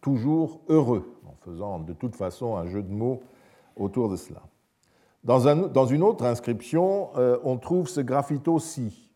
toujours 0.00 0.60
heureux, 0.68 1.14
en 1.24 1.34
faisant 1.44 1.78
de 1.78 1.92
toute 1.92 2.16
façon 2.16 2.56
un 2.56 2.66
jeu 2.66 2.82
de 2.82 2.92
mots 2.92 3.20
autour 3.76 4.08
de 4.08 4.16
cela. 4.16 4.42
Dans, 5.22 5.86
une 5.86 6.02
autre 6.02 6.24
inscription, 6.24 7.10
euh, 7.16 7.38
on 7.44 7.58
trouve 7.58 7.88
ce 7.88 8.00
graffito-ci. 8.00 9.12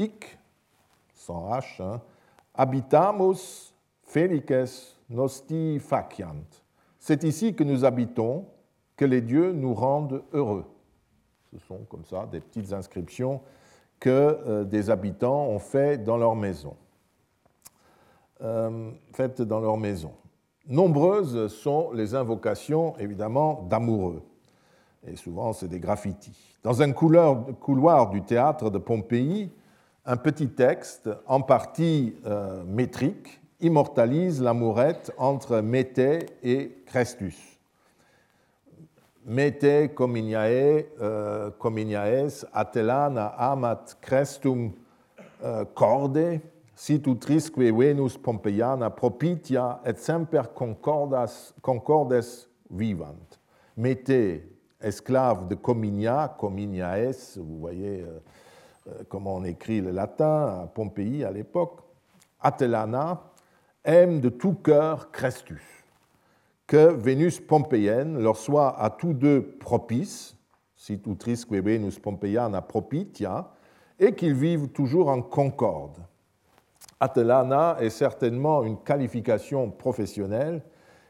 Ic, 0.00 0.36
sans 1.14 1.48
H, 1.50 1.80
hein, 1.80 2.00
habitamus 2.52 3.72
felices 4.02 4.96
nosti 5.08 5.78
faciant. 5.78 6.44
C'est 6.98 7.22
ici 7.22 7.54
que 7.54 7.62
nous 7.62 7.84
habitons, 7.84 8.46
que 8.96 9.04
les 9.04 9.20
dieux 9.20 9.52
nous 9.52 9.74
rendent 9.74 10.24
heureux. 10.32 10.64
Ce 11.52 11.58
sont 11.60 11.84
comme 11.88 12.04
ça 12.04 12.26
des 12.26 12.40
petites 12.40 12.72
inscriptions 12.72 13.40
que 14.00 14.10
euh, 14.10 14.64
des 14.64 14.90
habitants 14.90 15.46
ont 15.46 15.58
fait 15.58 16.02
dans 16.02 16.16
leur 16.16 16.34
maison. 16.36 16.76
Euh, 18.42 18.90
faites 19.12 19.40
dans 19.42 19.60
leur 19.60 19.76
maison. 19.76 20.12
Nombreuses 20.68 21.48
sont 21.48 21.92
les 21.92 22.14
invocations, 22.14 22.96
évidemment, 22.98 23.66
d'amoureux. 23.70 24.22
Et 25.06 25.16
souvent, 25.16 25.52
c'est 25.52 25.68
des 25.68 25.80
graffitis. 25.80 26.56
Dans 26.62 26.82
un 26.82 26.92
couloir 26.92 28.10
du 28.10 28.22
théâtre 28.22 28.70
de 28.70 28.78
Pompéi, 28.78 29.52
un 30.04 30.16
petit 30.16 30.48
texte, 30.48 31.08
en 31.26 31.40
partie 31.40 32.16
euh, 32.26 32.64
métrique, 32.64 33.40
immortalise 33.60 34.42
l'amourette 34.42 35.12
entre 35.16 35.60
Mété 35.60 36.26
et 36.42 36.82
Christus. 36.86 37.55
Mété 39.26 39.88
cominiae, 39.88 40.86
euh, 41.00 41.50
cominiaes, 41.58 42.46
atelana 42.52 43.26
amat 43.26 43.96
Christum 44.00 44.70
euh, 45.42 45.64
corde, 45.74 46.40
situtrisque 46.76 47.58
Venus 47.58 48.16
Pompeiana 48.16 48.88
propitia 48.90 49.80
et 49.84 49.94
semper 49.94 50.42
concordas, 50.54 51.52
concordes 51.60 52.22
vivant. 52.70 53.16
Mété, 53.76 54.56
esclave 54.80 55.48
de 55.48 55.54
Cominia, 55.54 56.34
Cominiaes, 56.38 57.36
vous 57.36 57.58
voyez 57.58 58.02
euh, 58.02 58.20
euh, 58.88 59.02
comment 59.08 59.34
on 59.36 59.44
écrit 59.44 59.80
le 59.80 59.90
latin 59.90 60.62
à 60.62 60.70
Pompéi 60.72 61.24
à 61.24 61.30
l'époque, 61.30 61.80
Atelana 62.40 63.22
aime 63.84 64.20
de 64.20 64.28
tout 64.28 64.54
cœur 64.54 65.10
Christus, 65.10 65.75
que 66.66 66.92
Vénus 66.92 67.40
pompéienne 67.40 68.18
leur 68.18 68.36
soit 68.36 68.80
à 68.80 68.90
tous 68.90 69.14
deux 69.14 69.56
propice, 69.60 70.36
situtrisque 70.76 71.52
Venus 71.52 71.98
Pompeiana 71.98 72.60
propitia, 72.62 73.52
et 73.98 74.14
qu'ils 74.14 74.34
vivent 74.34 74.68
toujours 74.68 75.08
en 75.08 75.22
concorde. 75.22 75.98
Atelana 77.00 77.76
est 77.80 77.90
certainement 77.90 78.62
une 78.62 78.78
qualification 78.78 79.70
professionnelle 79.70 80.62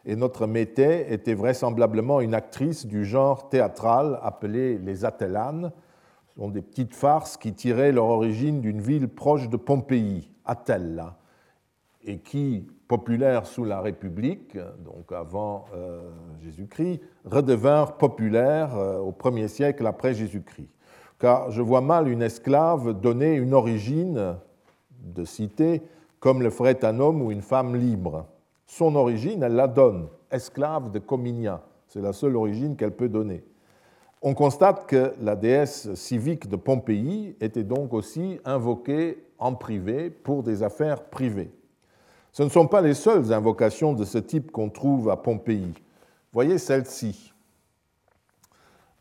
et 0.05 0.15
notre 0.15 0.47
Mété 0.47 1.13
était 1.13 1.35
vraisemblablement 1.35 2.21
une 2.21 2.35
actrice 2.35 2.87
du 2.87 3.05
genre 3.05 3.49
théâtral 3.49 4.21
appelée 4.23 4.79
les 4.79 5.05
Atellanes. 5.05 5.73
Ce 6.29 6.41
sont 6.41 6.49
des 6.49 6.63
petites 6.63 6.95
farces 6.95 7.37
qui 7.37 7.53
tiraient 7.55 7.93
leur 7.93 8.07
origine 8.07 8.61
d'une 8.61 8.81
ville 8.81 9.09
proche 9.09 9.49
de 9.49 9.57
Pompéi, 9.57 10.31
Atella, 10.45 11.17
et 12.07 12.19
qui, 12.19 12.65
populaires 12.89 13.47
sous 13.47 13.65
la 13.65 13.81
République, 13.81 14.57
donc 14.85 15.11
avant 15.11 15.67
euh, 15.75 16.01
Jésus-Christ, 16.43 17.01
redevinrent 17.25 17.97
populaires 17.97 18.77
euh, 18.77 18.99
au 18.99 19.13
premier 19.13 19.49
siècle 19.49 19.87
après 19.87 20.15
Jésus-Christ. 20.15 20.71
Car 21.19 21.51
je 21.51 21.61
vois 21.63 21.81
mal 21.81 22.09
une 22.09 22.23
esclave 22.23 22.99
donner 23.01 23.35
une 23.35 23.55
origine 23.55 24.37
de 25.01 25.25
cité 25.25 25.83
comme 26.21 26.43
le 26.43 26.51
ferait 26.51 26.85
un 26.85 27.01
homme 27.01 27.23
ou 27.23 27.31
une 27.31 27.43
femme 27.43 27.75
libre. 27.75 28.27
Son 28.67 28.95
origine, 28.95 29.43
elle 29.43 29.55
la 29.55 29.69
donne, 29.69 30.09
esclave 30.31 30.91
de 30.91 30.99
Cominia. 30.99 31.63
C'est 31.89 32.01
la 32.01 32.13
seule 32.13 32.37
origine 32.37 32.77
qu'elle 32.77 32.95
peut 32.95 33.09
donner. 33.09 33.45
On 34.23 34.35
constate 34.35 34.87
que 34.87 35.13
la 35.21 35.37
déesse 35.37 35.95
civique 35.95 36.49
de 36.49 36.57
Pompéi 36.57 37.37
était 37.41 37.63
donc 37.63 37.93
aussi 37.93 38.41
invoquée 38.45 39.25
en 39.39 39.55
privé 39.55 40.11
pour 40.11 40.43
des 40.43 40.63
affaires 40.63 41.05
privées. 41.05 41.51
Ce 42.37 42.43
ne 42.43 42.51
sont 42.51 42.67
pas 42.67 42.83
les 42.83 42.93
seules 42.93 43.33
invocations 43.33 43.95
de 43.95 44.05
ce 44.05 44.19
type 44.19 44.51
qu'on 44.51 44.69
trouve 44.69 45.09
à 45.09 45.17
Pompéi. 45.17 45.73
Voyez 46.35 46.59
celle-ci. 46.59 47.33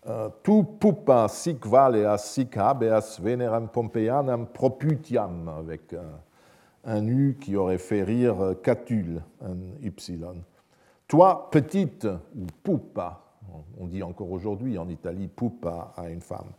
Euh, 0.07 0.29
tu 0.41 0.63
pupa 0.79 1.27
sic 1.27 1.67
valea 1.67 2.17
sic 2.17 2.55
habeas 2.55 3.19
veneram 3.21 3.67
Pompeianam 3.67 4.47
proputiam, 4.47 5.49
avec 5.49 5.93
un, 6.85 7.05
U 7.05 7.37
qui 7.41 7.57
aurait 7.57 7.77
fait 7.77 8.03
rire 8.03 8.55
Catulle, 8.63 9.21
un 9.41 9.57
Y. 9.83 10.23
Toi, 11.05 11.49
petite, 11.51 12.05
ou 12.05 12.45
pupa, 12.63 13.19
on 13.77 13.87
dit 13.87 14.01
encore 14.01 14.31
aujourd'hui 14.31 14.77
en 14.77 14.87
Italie 14.87 15.27
pupa 15.27 15.91
à 15.97 16.07
une 16.07 16.21
femme, 16.21 16.51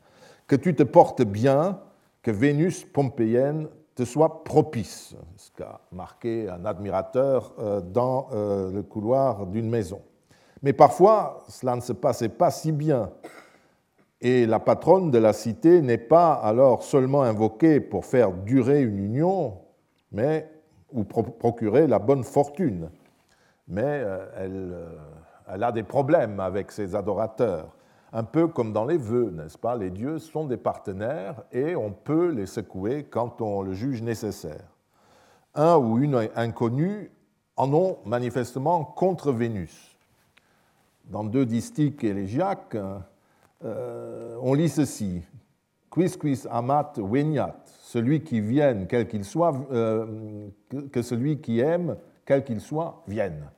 que 0.47 0.57
tu 0.57 0.75
te 0.75 0.83
portes 0.83 1.23
bien, 1.23 1.81
que 2.21 2.31
Vénus 2.31 2.85
pompéienne 2.85 3.67
te 3.97 4.05
soit 4.05 4.45
propice, 4.45 5.17
ce 5.37 5.51
qu'a 5.53 5.81
marqué 5.91 6.49
un 6.51 6.67
admirateur 6.67 7.55
euh, 7.59 7.81
dans 7.81 8.29
euh, 8.33 8.71
le 8.71 8.83
couloir 8.83 9.47
d'une 9.47 9.71
maison. 9.71 10.03
Mais 10.63 10.75
parfois, 10.75 11.45
cela 11.49 11.75
ne 11.75 11.81
se 11.81 11.95
passait 11.95 12.29
pas 12.29 12.51
si 12.51 12.73
bien. 12.73 13.11
Et 14.21 14.45
la 14.47 14.61
patronne 14.61 15.11
de 15.11 15.19
la 15.19 15.33
cité 15.33 15.81
n'est 15.81 15.99
pas 15.99 16.35
alors 16.35 16.83
seulement 16.83 17.23
invoquée 17.23 17.81
pour 17.81 18.05
faire 18.05 18.33
durer 18.33 18.83
une 18.83 18.99
union, 18.99 19.59
mais 20.13 20.51
ou 20.93 21.05
procurer 21.05 21.87
la 21.87 21.99
bonne 21.99 22.23
fortune. 22.23 22.91
Mais 23.67 23.83
euh, 23.83 24.27
elle, 24.37 24.87
elle 25.49 25.63
a 25.63 25.73
des 25.73 25.83
problèmes 25.83 26.39
avec 26.39 26.71
ses 26.71 26.95
adorateurs, 26.95 27.76
un 28.13 28.25
peu 28.25 28.49
comme 28.49 28.73
dans 28.73 28.85
les 28.85 28.97
vœux, 28.99 29.31
n'est-ce 29.31 29.59
pas? 29.59 29.77
Les 29.77 29.91
dieux 29.91 30.19
sont 30.19 30.47
des 30.47 30.57
partenaires 30.57 31.43
et 31.53 31.77
on 31.77 31.93
peut 31.93 32.31
les 32.31 32.47
secouer 32.47 33.05
quand 33.05 33.41
on 33.41 33.63
le 33.63 33.73
juge 33.73 34.03
nécessaire. 34.03 34.69
Un 35.55 35.77
ou 35.77 35.99
une 35.99 36.29
inconnue 36.35 37.11
en 37.57 37.73
ont 37.73 37.99
manifestement 38.05 38.85
contre 38.85 39.33
Vénus 39.33 39.97
dans 41.11 41.25
deux 41.25 41.47
distiques 41.47 42.05
élégiaques, 42.05 42.77
euh, 43.65 44.37
on 44.41 44.55
lit 44.55 44.69
ceci 44.69 45.23
Quis 45.91 46.19
quis 46.19 46.47
amat 46.51 46.93
veniat, 46.99 47.57
celui 47.65 48.23
qui 48.23 48.41
vienne, 48.41 48.87
quel 48.87 49.09
qu'il 49.09 49.25
soit, 49.25 49.55
euh, 49.73 50.49
que 50.93 51.01
celui 51.01 51.41
qui 51.41 51.61
aime, 51.61 51.97
quel 52.27 52.45
qu'il 52.45 52.61
soit, 52.61 53.03
vienne. 53.09 53.49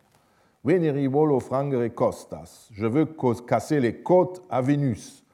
Veneri 0.64 1.06
volo 1.06 1.38
frangere 1.38 1.94
costas, 1.94 2.68
je 2.72 2.86
veux 2.86 3.06
casser 3.46 3.80
les 3.80 4.02
côtes 4.02 4.42
à 4.50 4.60
Vénus. 4.60 5.24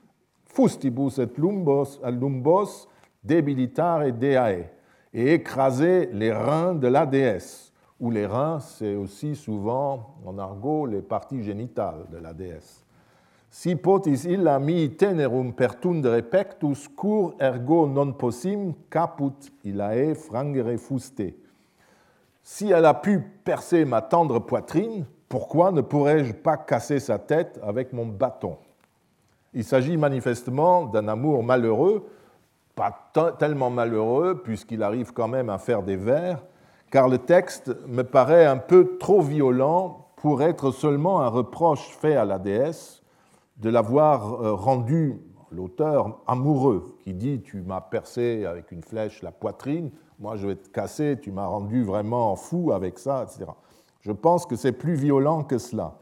Fustibus 0.45 1.19
et 1.19 1.29
lumbos, 1.39 1.99
lumbos 2.05 2.87
debilitare 3.23 4.13
deae, 4.13 4.69
et 5.15 5.35
écraser 5.35 6.11
les 6.13 6.33
reins 6.33 6.75
de 6.75 6.89
la 6.89 7.07
déesse 7.07 7.73
ou 7.99 8.11
les 8.11 8.27
reins, 8.27 8.61
c'est 8.61 8.97
aussi 8.97 9.35
souvent 9.35 10.17
en 10.27 10.39
argot 10.39 10.87
les 10.87 11.01
parties 11.03 11.43
génitales 11.43 12.07
de 12.13 12.19
la 12.19 12.35
déesse. 12.35 12.85
Si 13.55 13.77
potis 13.77 14.25
illa 14.27 14.59
mi 14.59 14.89
tenerum 14.99 15.53
pertundere 15.55 16.25
pectus 16.27 16.89
cur 16.99 17.37
ergo 17.39 17.85
non 17.87 18.11
possim 18.19 18.73
caput 18.91 19.47
illae 19.63 20.17
frangere 20.19 20.75
fuste. 20.77 21.29
Si 22.43 22.73
elle 22.73 22.91
a 22.91 22.95
pu 22.95 23.21
percer 23.45 23.85
ma 23.85 24.03
tendre 24.03 24.41
poitrine, 24.41 25.07
pourquoi 25.35 25.73
ne 25.73 25.81
pourrais-je 25.81 26.33
pas 26.33 26.57
casser 26.57 27.01
sa 27.01 27.19
tête 27.19 27.59
avec 27.65 27.93
mon 27.93 28.07
bâton? 28.07 28.57
Il 29.53 29.65
s'agit 29.65 29.97
manifestement 29.97 30.85
d'un 30.85 31.09
amour 31.09 31.43
malheureux, 31.43 32.07
pas 32.77 33.11
tellement 33.41 33.69
malheureux 33.69 34.41
puisqu'il 34.45 34.81
arrive 34.85 35.13
quand 35.13 35.27
même 35.27 35.51
à 35.51 35.59
faire 35.59 35.83
des 35.83 35.97
vers, 35.97 36.41
car 36.89 37.09
le 37.09 37.19
texte 37.19 37.77
me 37.89 38.03
paraît 38.03 38.47
un 38.47 38.59
peu 38.59 38.97
trop 38.99 39.23
violent 39.23 40.07
pour 40.15 40.41
être 40.41 40.71
seulement 40.71 41.21
un 41.21 41.27
reproche 41.27 41.89
fait 42.01 42.15
à 42.15 42.25
la 42.25 42.39
déesse 42.39 43.03
de 43.57 43.71
l'avoir 43.71 44.35
euh, 44.35 44.55
rendu, 44.55 45.21
l'auteur, 45.51 46.21
amoureux, 46.29 46.97
qui 47.03 47.13
dit 47.13 47.43
Tu 47.43 47.61
m'as 47.61 47.81
percé 47.81 48.47
avec 48.47 48.71
une 48.71 48.85
flèche 48.85 49.21
la 49.21 49.33
poitrine, 49.33 49.91
moi 50.21 50.37
je 50.37 50.47
vais 50.47 50.55
te 50.55 50.69
casser, 50.69 51.19
tu 51.21 51.33
m'as 51.33 51.47
rendu 51.47 51.83
vraiment 51.83 52.37
fou 52.37 52.71
avec 52.71 53.01
ça, 53.01 53.25
etc. 53.25 53.51
Je 54.05 54.13
pense 54.13 54.45
que 54.45 54.55
c'est 54.55 54.73
plus 54.73 54.95
violent 54.95 55.45
que 55.45 55.57
cela. 55.57 55.95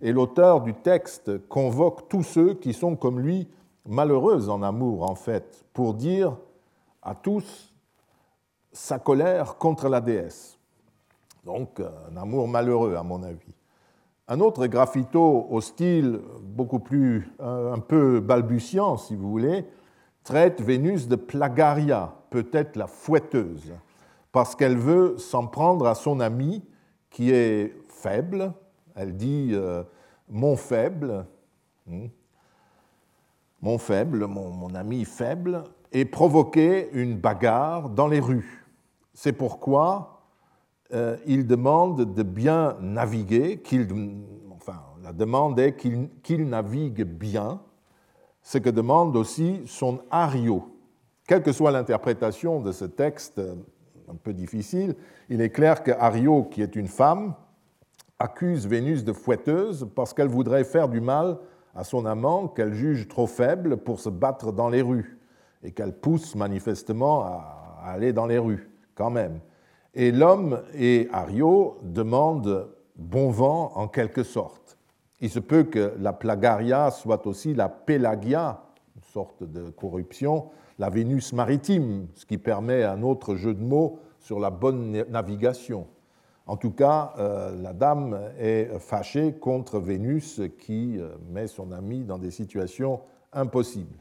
Et 0.00 0.12
l'auteur 0.12 0.60
du 0.60 0.74
texte 0.74 1.48
convoque 1.48 2.08
tous 2.08 2.22
ceux 2.22 2.54
qui 2.54 2.72
sont 2.72 2.94
comme 2.94 3.18
lui 3.18 3.48
malheureux 3.84 4.48
en 4.48 4.62
amour, 4.62 5.10
en 5.10 5.16
fait, 5.16 5.64
pour 5.72 5.94
dire 5.94 6.36
à 7.02 7.16
tous 7.16 7.74
sa 8.70 9.00
colère 9.00 9.56
contre 9.56 9.88
la 9.88 10.00
déesse. 10.00 10.56
Donc 11.44 11.80
un 11.80 12.16
amour 12.16 12.46
malheureux, 12.46 12.94
à 12.94 13.02
mon 13.02 13.24
avis. 13.24 13.54
Un 14.28 14.38
autre 14.38 14.66
graffito 14.68 15.46
au 15.50 15.60
style 15.60 16.20
beaucoup 16.40 16.78
plus, 16.78 17.32
un 17.40 17.80
peu 17.80 18.20
balbutiant, 18.20 18.98
si 18.98 19.16
vous 19.16 19.28
voulez, 19.28 19.66
traite 20.22 20.60
Vénus 20.60 21.08
de 21.08 21.16
plagaria, 21.16 22.14
peut 22.30 22.46
être 22.52 22.76
la 22.76 22.86
fouetteuse, 22.86 23.72
parce 24.30 24.54
qu'elle 24.54 24.76
veut 24.76 25.18
s'en 25.18 25.48
prendre 25.48 25.88
à 25.88 25.96
son 25.96 26.20
ami 26.20 26.62
qui 27.10 27.30
est 27.30 27.74
faible. 27.88 28.52
Elle 28.94 29.16
dit 29.16 29.50
euh, 29.52 29.82
mon 30.28 30.56
faible, 30.56 31.26
hmm, 31.86 32.06
mon 33.60 33.78
faible, 33.78 34.26
mon, 34.26 34.74
ami 34.74 35.04
faible, 35.04 35.64
et 35.92 36.04
provoquer 36.04 36.90
une 36.92 37.16
bagarre 37.16 37.88
dans 37.88 38.06
les 38.06 38.20
rues. 38.20 38.66
C'est 39.14 39.32
pourquoi 39.32 40.22
euh, 40.92 41.16
il 41.26 41.46
demande 41.46 42.14
de 42.14 42.22
bien 42.22 42.76
naviguer, 42.80 43.60
qu'il, 43.60 43.88
enfin, 44.50 44.80
la 45.02 45.12
demande 45.12 45.58
est 45.58 45.76
qu'il, 45.76 46.48
navigue 46.48 47.04
bien, 47.04 47.60
ce 48.42 48.58
que 48.58 48.70
demande 48.70 49.16
aussi 49.16 49.62
son 49.66 50.00
ario. 50.10 50.74
Quelle 51.26 51.42
que 51.42 51.52
soit 51.52 51.70
l'interprétation 51.70 52.60
de 52.60 52.72
ce 52.72 52.84
texte 52.84 53.40
un 54.10 54.16
peu 54.16 54.32
difficile, 54.32 54.94
il 55.28 55.40
est 55.40 55.50
clair 55.50 55.82
que 55.82 55.90
Ario, 55.90 56.44
qui 56.44 56.62
est 56.62 56.76
une 56.76 56.88
femme, 56.88 57.34
accuse 58.18 58.66
Vénus 58.66 59.04
de 59.04 59.12
fouetteuse 59.12 59.88
parce 59.94 60.12
qu'elle 60.12 60.28
voudrait 60.28 60.64
faire 60.64 60.88
du 60.88 61.00
mal 61.00 61.38
à 61.74 61.84
son 61.84 62.06
amant 62.06 62.48
qu'elle 62.48 62.74
juge 62.74 63.06
trop 63.08 63.26
faible 63.26 63.76
pour 63.76 64.00
se 64.00 64.08
battre 64.08 64.52
dans 64.52 64.68
les 64.68 64.82
rues 64.82 65.18
et 65.62 65.70
qu'elle 65.72 65.92
pousse 65.92 66.34
manifestement 66.34 67.22
à 67.22 67.82
aller 67.86 68.12
dans 68.12 68.26
les 68.26 68.38
rues 68.38 68.70
quand 68.94 69.10
même. 69.10 69.40
Et 69.94 70.10
l'homme 70.10 70.62
et 70.74 71.08
Ario 71.12 71.78
demandent 71.82 72.68
bon 72.96 73.30
vent 73.30 73.72
en 73.74 73.88
quelque 73.88 74.22
sorte. 74.22 74.76
Il 75.20 75.30
se 75.30 75.38
peut 75.38 75.64
que 75.64 75.94
la 75.98 76.12
plagaria 76.12 76.90
soit 76.90 77.26
aussi 77.26 77.54
la 77.54 77.68
pélagia, 77.68 78.62
une 78.96 79.02
sorte 79.02 79.42
de 79.42 79.70
corruption, 79.70 80.50
la 80.78 80.90
Vénus 80.90 81.32
maritime, 81.32 82.06
ce 82.14 82.24
qui 82.24 82.38
permet 82.38 82.84
un 82.84 83.02
autre 83.02 83.34
jeu 83.34 83.54
de 83.54 83.62
mots 83.62 83.98
sur 84.20 84.38
la 84.38 84.50
bonne 84.50 85.04
navigation. 85.10 85.86
En 86.46 86.56
tout 86.56 86.70
cas, 86.70 87.12
euh, 87.18 87.54
la 87.60 87.72
dame 87.72 88.18
est 88.38 88.78
fâchée 88.78 89.34
contre 89.34 89.78
Vénus 89.78 90.40
qui 90.58 90.98
euh, 90.98 91.10
met 91.30 91.46
son 91.46 91.72
ami 91.72 92.04
dans 92.04 92.18
des 92.18 92.30
situations 92.30 93.00
impossibles. 93.32 93.98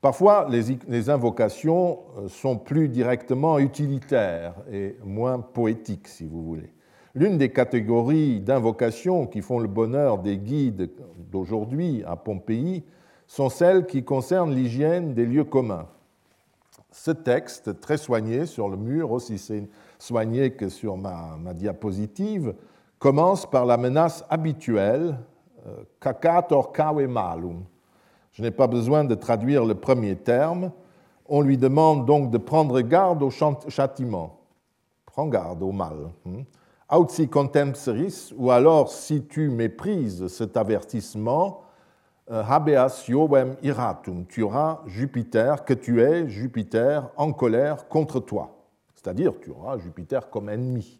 Parfois, 0.00 0.46
les, 0.48 1.10
invocations 1.10 1.98
euh, 2.18 2.28
sont 2.28 2.56
plus 2.56 2.88
directement 2.88 3.58
utilitaires 3.58 4.54
et 4.70 4.96
moins 5.04 5.40
poétiques, 5.40 6.06
si 6.06 6.24
vous 6.24 6.44
voulez. 6.44 6.72
L'une 7.14 7.38
des 7.38 7.50
catégories 7.50 8.40
d'invocations 8.40 9.26
qui 9.26 9.40
font 9.40 9.58
le 9.58 9.68
bonheur 9.68 10.18
des 10.18 10.36
guides 10.36 10.90
d'aujourd'hui 11.32 12.04
à 12.06 12.14
Pompéi 12.14 12.84
sont 13.26 13.48
celles 13.48 13.86
qui 13.86 14.04
concernent 14.04 14.54
l'hygiène 14.54 15.14
des 15.14 15.26
lieux 15.26 15.44
communs. 15.44 15.86
Ce 16.90 17.10
texte, 17.10 17.80
très 17.80 17.98
soigné 17.98 18.46
sur 18.46 18.68
le 18.68 18.76
mur, 18.76 19.12
aussi 19.12 19.38
soigné 19.98 20.52
que 20.52 20.68
sur 20.68 20.96
ma, 20.96 21.36
diapositive, 21.54 22.54
commence 22.98 23.48
par 23.48 23.66
la 23.66 23.76
menace 23.76 24.24
habituelle 24.30 25.18
cacator 26.00 26.68
euh, 26.68 26.72
kawe 26.72 27.06
malum. 27.06 27.64
Je 28.32 28.42
n'ai 28.42 28.50
pas 28.50 28.66
besoin 28.66 29.04
de 29.04 29.14
traduire 29.14 29.64
le 29.64 29.74
premier 29.74 30.16
terme. 30.16 30.70
On 31.26 31.40
lui 31.40 31.58
demande 31.58 32.06
donc 32.06 32.30
de 32.30 32.38
prendre 32.38 32.80
garde 32.80 33.22
au 33.22 33.30
châtiment. 33.30 34.40
Prends 35.06 35.26
garde 35.26 35.62
au 35.62 35.72
mal. 35.72 36.10
Hmm. 36.24 36.42
Autsi 36.90 37.28
contempseris, 37.28 38.32
ou 38.36 38.50
alors 38.50 38.90
si 38.90 39.24
tu 39.24 39.48
méprises 39.48 40.28
cet 40.28 40.56
avertissement, 40.56 41.62
habeas 42.28 43.06
Iovem 43.08 43.56
iratum, 43.62 44.26
tu 44.26 44.42
auras 44.42 44.82
Jupiter, 44.86 45.64
que 45.64 45.74
tu 45.74 46.00
es 46.02 46.28
Jupiter 46.28 47.08
en 47.16 47.32
colère 47.32 47.88
contre 47.88 48.20
toi 48.20 48.56
c'est-à-dire 49.06 49.34
tu 49.40 49.50
auras 49.50 49.78
Jupiter 49.78 50.30
comme 50.30 50.48
ennemi. 50.48 50.98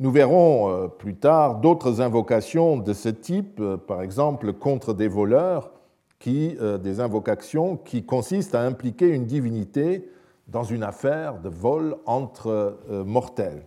Nous 0.00 0.10
verrons 0.10 0.70
euh, 0.70 0.88
plus 0.88 1.14
tard 1.14 1.60
d'autres 1.60 2.00
invocations 2.00 2.76
de 2.76 2.92
ce 2.92 3.08
type, 3.08 3.60
euh, 3.60 3.76
par 3.76 4.02
exemple 4.02 4.52
contre 4.52 4.92
des 4.92 5.06
voleurs, 5.06 5.70
qui, 6.18 6.56
euh, 6.60 6.78
des 6.78 6.98
invocations 6.98 7.76
qui 7.76 8.04
consistent 8.04 8.56
à 8.56 8.62
impliquer 8.62 9.06
une 9.06 9.26
divinité 9.26 10.10
dans 10.48 10.64
une 10.64 10.82
affaire 10.82 11.38
de 11.38 11.48
vol 11.48 11.96
entre 12.04 12.76
mortels, 13.06 13.64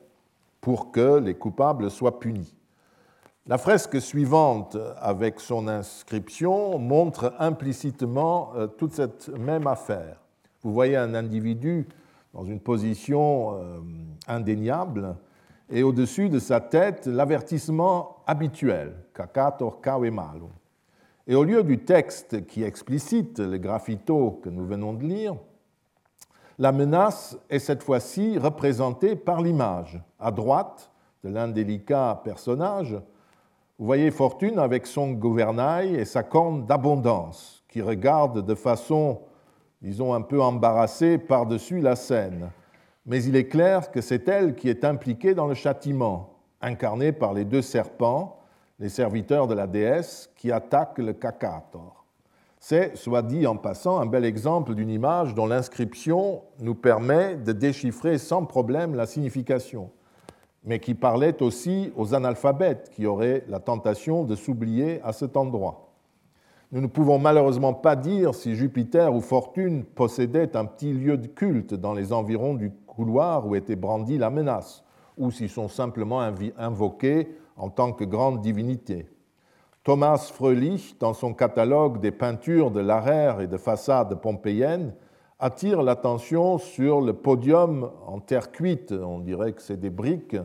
pour 0.59 0.91
que 0.91 1.17
les 1.17 1.33
coupables 1.33 1.89
soient 1.89 2.19
punis. 2.19 2.54
La 3.47 3.59
fresque 3.59 4.01
suivante, 4.01 4.75
avec 4.97 5.39
son 5.39 5.67
inscription, 5.67 6.79
montre 6.79 7.35
implicitement 7.37 8.53
toute 8.77 8.93
cette 8.93 9.29
même 9.37 9.67
affaire. 9.67 10.19
Vous 10.63 10.73
voyez 10.73 10.95
un 10.95 11.13
individu 11.13 11.87
dans 12.33 12.43
une 12.43 12.59
position 12.59 13.53
euh, 13.53 13.79
indéniable, 14.27 15.15
et 15.69 15.83
au-dessus 15.83 16.29
de 16.29 16.39
sa 16.39 16.59
tête 16.59 17.05
l'avertissement 17.05 18.17
habituel, 18.25 18.95
cacator 19.13 19.79
malo. 20.11 20.49
Et 21.27 21.35
au 21.35 21.43
lieu 21.43 21.63
du 21.63 21.77
texte 21.77 22.47
qui 22.47 22.63
explicite 22.63 23.37
le 23.37 23.57
graffito 23.59 24.41
que 24.43 24.49
nous 24.49 24.65
venons 24.65 24.93
de 24.93 25.03
lire, 25.03 25.35
la 26.57 26.71
menace 26.71 27.37
est 27.51 27.59
cette 27.59 27.83
fois-ci 27.83 28.39
représentée 28.39 29.15
par 29.15 29.41
l'image. 29.41 30.01
À 30.19 30.31
droite 30.31 30.91
de 31.23 31.29
l'indélicat 31.29 32.21
personnage, 32.23 32.97
vous 33.77 33.85
voyez 33.85 34.11
Fortune 34.11 34.59
avec 34.59 34.87
son 34.87 35.11
gouvernail 35.11 35.95
et 35.95 36.05
sa 36.05 36.23
corne 36.23 36.65
d'abondance, 36.65 37.63
qui 37.67 37.81
regarde 37.81 38.45
de 38.45 38.55
façon 38.55 39.19
disons, 39.85 40.13
un 40.13 40.21
peu 40.21 40.41
embarrassée 40.41 41.17
par-dessus 41.17 41.79
la 41.79 41.95
scène. 41.95 42.49
Mais 43.05 43.23
il 43.23 43.35
est 43.35 43.47
clair 43.47 43.91
que 43.91 44.01
c'est 44.01 44.27
elle 44.27 44.55
qui 44.55 44.67
est 44.67 44.83
impliquée 44.83 45.35
dans 45.35 45.45
le 45.45 45.53
châtiment, 45.53 46.39
incarné 46.59 47.11
par 47.11 47.33
les 47.33 47.45
deux 47.45 47.61
serpents, 47.61 48.39
les 48.79 48.89
serviteurs 48.89 49.47
de 49.47 49.53
la 49.53 49.67
déesse, 49.67 50.31
qui 50.35 50.51
attaquent 50.51 50.97
le 50.97 51.13
cacator. 51.13 52.05
C'est, 52.59 52.97
soit 52.97 53.21
dit 53.21 53.45
en 53.45 53.57
passant, 53.57 53.99
un 53.99 54.07
bel 54.07 54.25
exemple 54.25 54.73
d'une 54.73 54.89
image 54.89 55.35
dont 55.35 55.45
l'inscription 55.45 56.41
nous 56.59 56.73
permet 56.73 57.35
de 57.35 57.51
déchiffrer 57.51 58.17
sans 58.17 58.43
problème 58.43 58.95
la 58.95 59.05
signification, 59.05 59.91
mais 60.65 60.79
qui 60.79 60.95
parlait 60.95 61.41
aussi 61.41 61.91
aux 61.95 62.13
analphabètes 62.13 62.89
qui 62.91 63.05
auraient 63.05 63.43
la 63.47 63.59
tentation 63.59 64.23
de 64.23 64.35
s'oublier 64.35 64.99
à 65.03 65.13
cet 65.13 65.37
endroit. 65.37 65.85
Nous 66.71 66.81
ne 66.81 66.87
pouvons 66.87 67.19
malheureusement 67.19 67.73
pas 67.73 67.95
dire 67.95 68.33
si 68.33 68.55
Jupiter 68.55 69.13
ou 69.13 69.21
Fortune 69.21 69.85
possédaient 69.85 70.57
un 70.57 70.65
petit 70.65 70.91
lieu 70.91 71.17
de 71.17 71.27
culte 71.27 71.75
dans 71.75 71.93
les 71.93 72.11
environs 72.11 72.55
du 72.55 72.71
couloir 72.87 73.47
où 73.47 73.55
était 73.55 73.75
brandie 73.75 74.17
la 74.17 74.31
menace, 74.31 74.83
ou 75.17 75.29
s'ils 75.31 75.49
sont 75.49 75.67
simplement 75.67 76.21
invoqués 76.57 77.37
en 77.55 77.69
tant 77.69 77.93
que 77.93 78.03
grande 78.03 78.41
divinité. 78.41 79.07
Thomas 79.83 80.31
Fröhlich, 80.33 80.97
dans 80.99 81.13
son 81.13 81.35
catalogue 81.35 81.99
des 81.99 82.11
peintures 82.11 82.71
de 82.71 82.79
l'arrière 82.79 83.39
et 83.39 83.47
de 83.47 83.57
façade 83.57 84.19
pompéienne, 84.19 84.95
attire 85.37 85.83
l'attention 85.83 86.57
sur 86.57 87.01
le 87.01 87.13
podium 87.13 87.91
en 88.07 88.19
terre 88.19 88.51
cuite, 88.51 88.91
on 88.91 89.19
dirait 89.19 89.53
que 89.53 89.61
c'est 89.61 89.79
des 89.79 89.91
briques, 89.91 90.37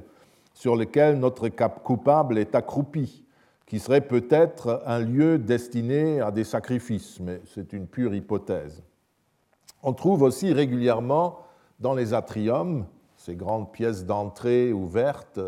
sur 0.60 0.76
lequel 0.76 1.18
notre 1.18 1.48
cap 1.48 1.82
coupable 1.82 2.36
est 2.36 2.54
accroupi 2.54 3.24
qui 3.64 3.78
serait 3.78 4.02
peut-être 4.02 4.82
un 4.84 4.98
lieu 4.98 5.38
destiné 5.38 6.20
à 6.20 6.30
des 6.30 6.44
sacrifices, 6.44 7.18
mais 7.18 7.40
c'est 7.46 7.72
une 7.72 7.86
pure 7.86 8.14
hypothèse. 8.14 8.82
On 9.82 9.94
trouve 9.94 10.20
aussi 10.20 10.52
régulièrement 10.52 11.38
dans 11.78 11.94
les 11.94 12.12
atriums, 12.12 12.84
ces 13.16 13.36
grandes 13.36 13.72
pièces 13.72 14.04
d'entrée 14.04 14.70
ouvertes 14.70 15.40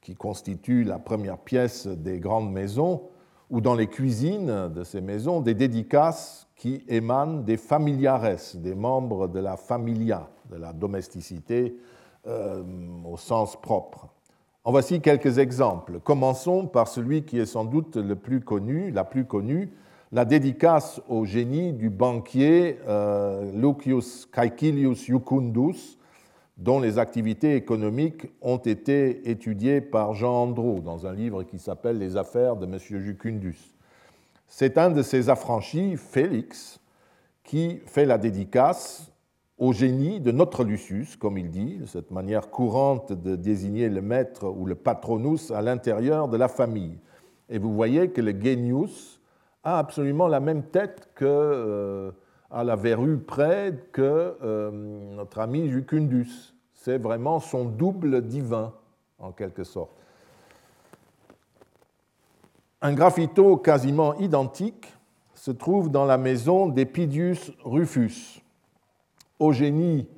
qui, 0.00 0.14
constituent 0.14 0.84
la 0.84 0.98
première 0.98 1.36
pièce 1.36 1.86
des 1.86 2.20
grandes 2.20 2.50
maisons, 2.50 3.02
ou 3.50 3.60
dans 3.60 3.74
les 3.74 3.88
cuisines 3.88 4.70
de 4.70 4.82
ces 4.82 5.02
maisons, 5.02 5.42
des 5.42 5.52
dédicaces 5.52 6.48
qui 6.56 6.82
émanent 6.88 7.42
des 7.42 7.58
familiares, 7.58 8.34
des 8.54 8.74
membres 8.74 9.28
de 9.28 9.40
la 9.40 9.58
familia, 9.58 10.30
de 10.50 10.56
la 10.56 10.72
domesticité 10.72 11.76
euh, 12.28 12.62
au 13.04 13.16
sens 13.16 13.60
propre. 13.60 14.08
En 14.64 14.70
voici 14.70 15.00
quelques 15.00 15.38
exemples. 15.38 15.98
Commençons 16.00 16.66
par 16.66 16.88
celui 16.88 17.22
qui 17.22 17.38
est 17.38 17.46
sans 17.46 17.64
doute 17.64 17.96
le 17.96 18.16
plus 18.16 18.40
connu, 18.40 18.90
la 18.90 19.04
plus 19.04 19.24
connue, 19.24 19.72
la 20.12 20.24
dédicace 20.24 21.00
au 21.08 21.24
génie 21.24 21.72
du 21.72 21.90
banquier 21.90 22.78
euh, 22.86 23.50
Lucius 23.52 24.26
Caecilius 24.26 25.04
Jucundus, 25.04 25.98
dont 26.58 26.80
les 26.80 26.98
activités 26.98 27.54
économiques 27.54 28.26
ont 28.42 28.58
été 28.58 29.30
étudiées 29.30 29.80
par 29.80 30.14
Jean 30.14 30.42
Andrew 30.42 30.80
dans 30.80 31.06
un 31.06 31.14
livre 31.14 31.44
qui 31.44 31.58
s'appelle 31.58 31.98
Les 31.98 32.16
affaires 32.16 32.56
de 32.56 32.66
M. 32.66 32.78
Jucundus. 32.78 33.74
C'est 34.48 34.76
un 34.76 34.90
de 34.90 35.02
ses 35.02 35.28
affranchis, 35.28 35.96
Félix, 35.96 36.80
qui 37.44 37.80
fait 37.86 38.06
la 38.06 38.18
dédicace 38.18 39.10
au 39.58 39.72
génie 39.72 40.20
de 40.20 40.30
notre 40.30 40.62
Lucius, 40.62 41.16
comme 41.16 41.36
il 41.36 41.50
dit, 41.50 41.80
cette 41.86 42.10
manière 42.10 42.50
courante 42.50 43.12
de 43.12 43.34
désigner 43.34 43.88
le 43.88 44.00
maître 44.00 44.48
ou 44.48 44.66
le 44.66 44.76
patronus 44.76 45.50
à 45.50 45.62
l'intérieur 45.62 46.28
de 46.28 46.36
la 46.36 46.48
famille. 46.48 46.98
Et 47.48 47.58
vous 47.58 47.74
voyez 47.74 48.10
que 48.10 48.20
le 48.20 48.30
genius 48.30 49.20
a 49.64 49.78
absolument 49.78 50.28
la 50.28 50.40
même 50.40 50.62
tête 50.62 51.10
que 51.14 51.24
euh, 51.24 52.12
à 52.50 52.62
la 52.62 52.76
verrue 52.76 53.18
près 53.18 53.74
que 53.92 54.36
euh, 54.42 54.70
notre 55.16 55.40
ami 55.40 55.68
Jucundus. 55.68 56.54
C'est 56.72 56.98
vraiment 56.98 57.40
son 57.40 57.64
double 57.64 58.22
divin, 58.22 58.72
en 59.18 59.32
quelque 59.32 59.64
sorte. 59.64 59.90
Un 62.80 62.92
graffito 62.92 63.56
quasiment 63.56 64.14
identique 64.18 64.86
se 65.34 65.50
trouve 65.50 65.90
dans 65.90 66.04
la 66.04 66.16
maison 66.16 66.68
d'Epidius 66.68 67.52
Rufus. 67.64 68.40
Au 69.38 69.52
génie 69.52 70.08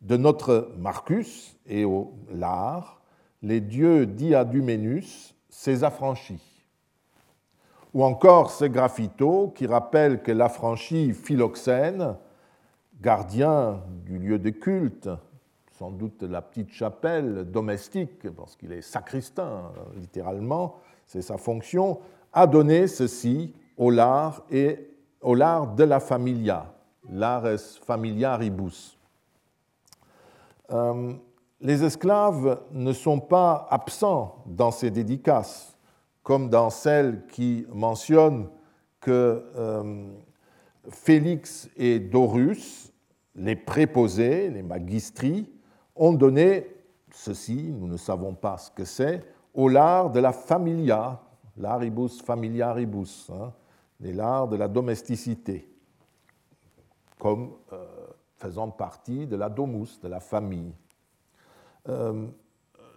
de 0.00 0.16
notre 0.16 0.72
Marcus 0.78 1.56
et 1.66 1.84
au 1.84 2.14
lard, 2.30 3.00
les 3.42 3.60
dieux 3.60 4.06
Diadumenus, 4.06 5.34
ses 5.48 5.84
affranchis. 5.84 6.64
Ou 7.92 8.02
encore 8.02 8.50
ce 8.50 8.64
graffito 8.64 9.52
qui 9.54 9.66
rappelle 9.66 10.22
que 10.22 10.32
l'affranchi 10.32 11.12
Philoxène, 11.12 12.16
gardien 13.00 13.82
du 14.04 14.18
lieu 14.18 14.38
de 14.38 14.50
culte, 14.50 15.08
sans 15.78 15.90
doute 15.90 16.22
la 16.22 16.42
petite 16.42 16.72
chapelle 16.72 17.50
domestique, 17.50 18.30
parce 18.30 18.56
qu'il 18.56 18.72
est 18.72 18.82
sacristain 18.82 19.72
littéralement, 19.96 20.76
c'est 21.06 21.22
sa 21.22 21.36
fonction, 21.36 22.00
a 22.32 22.46
donné 22.46 22.88
ceci 22.88 23.54
au 23.76 23.90
lard 23.90 24.42
et 24.50 24.90
au 25.20 25.34
lard 25.34 25.74
de 25.74 25.84
la 25.84 26.00
familia, 26.00 26.73
lares 27.10 27.60
familiaribus. 27.86 28.98
Euh, 30.70 31.12
les 31.60 31.84
esclaves 31.84 32.60
ne 32.72 32.92
sont 32.92 33.20
pas 33.20 33.66
absents 33.70 34.42
dans 34.46 34.70
ces 34.70 34.90
dédicaces, 34.90 35.76
comme 36.22 36.48
dans 36.48 36.70
celle 36.70 37.26
qui 37.26 37.66
mentionne 37.72 38.48
que 39.00 39.44
euh, 39.56 40.10
Félix 40.88 41.68
et 41.76 41.98
Dorus, 41.98 42.92
les 43.36 43.56
préposés, 43.56 44.50
les 44.50 44.62
magistri, 44.62 45.50
ont 45.96 46.12
donné 46.12 46.74
ceci, 47.10 47.72
nous 47.72 47.86
ne 47.86 47.96
savons 47.96 48.34
pas 48.34 48.58
ce 48.58 48.70
que 48.70 48.84
c'est, 48.84 49.22
au 49.52 49.68
lard 49.68 50.10
de 50.10 50.20
la 50.20 50.32
familia, 50.32 51.20
l'aribus 51.56 52.20
familiaribus, 52.22 53.30
hein, 53.32 53.52
les 54.00 54.12
lards 54.12 54.48
de 54.48 54.56
la 54.56 54.68
domesticité, 54.68 55.68
comme 57.24 57.52
euh, 57.72 57.86
faisant 58.36 58.68
partie 58.68 59.26
de 59.26 59.34
la 59.34 59.48
domus, 59.48 59.98
de 60.02 60.08
la 60.08 60.20
famille. 60.20 60.74
Euh, 61.88 62.26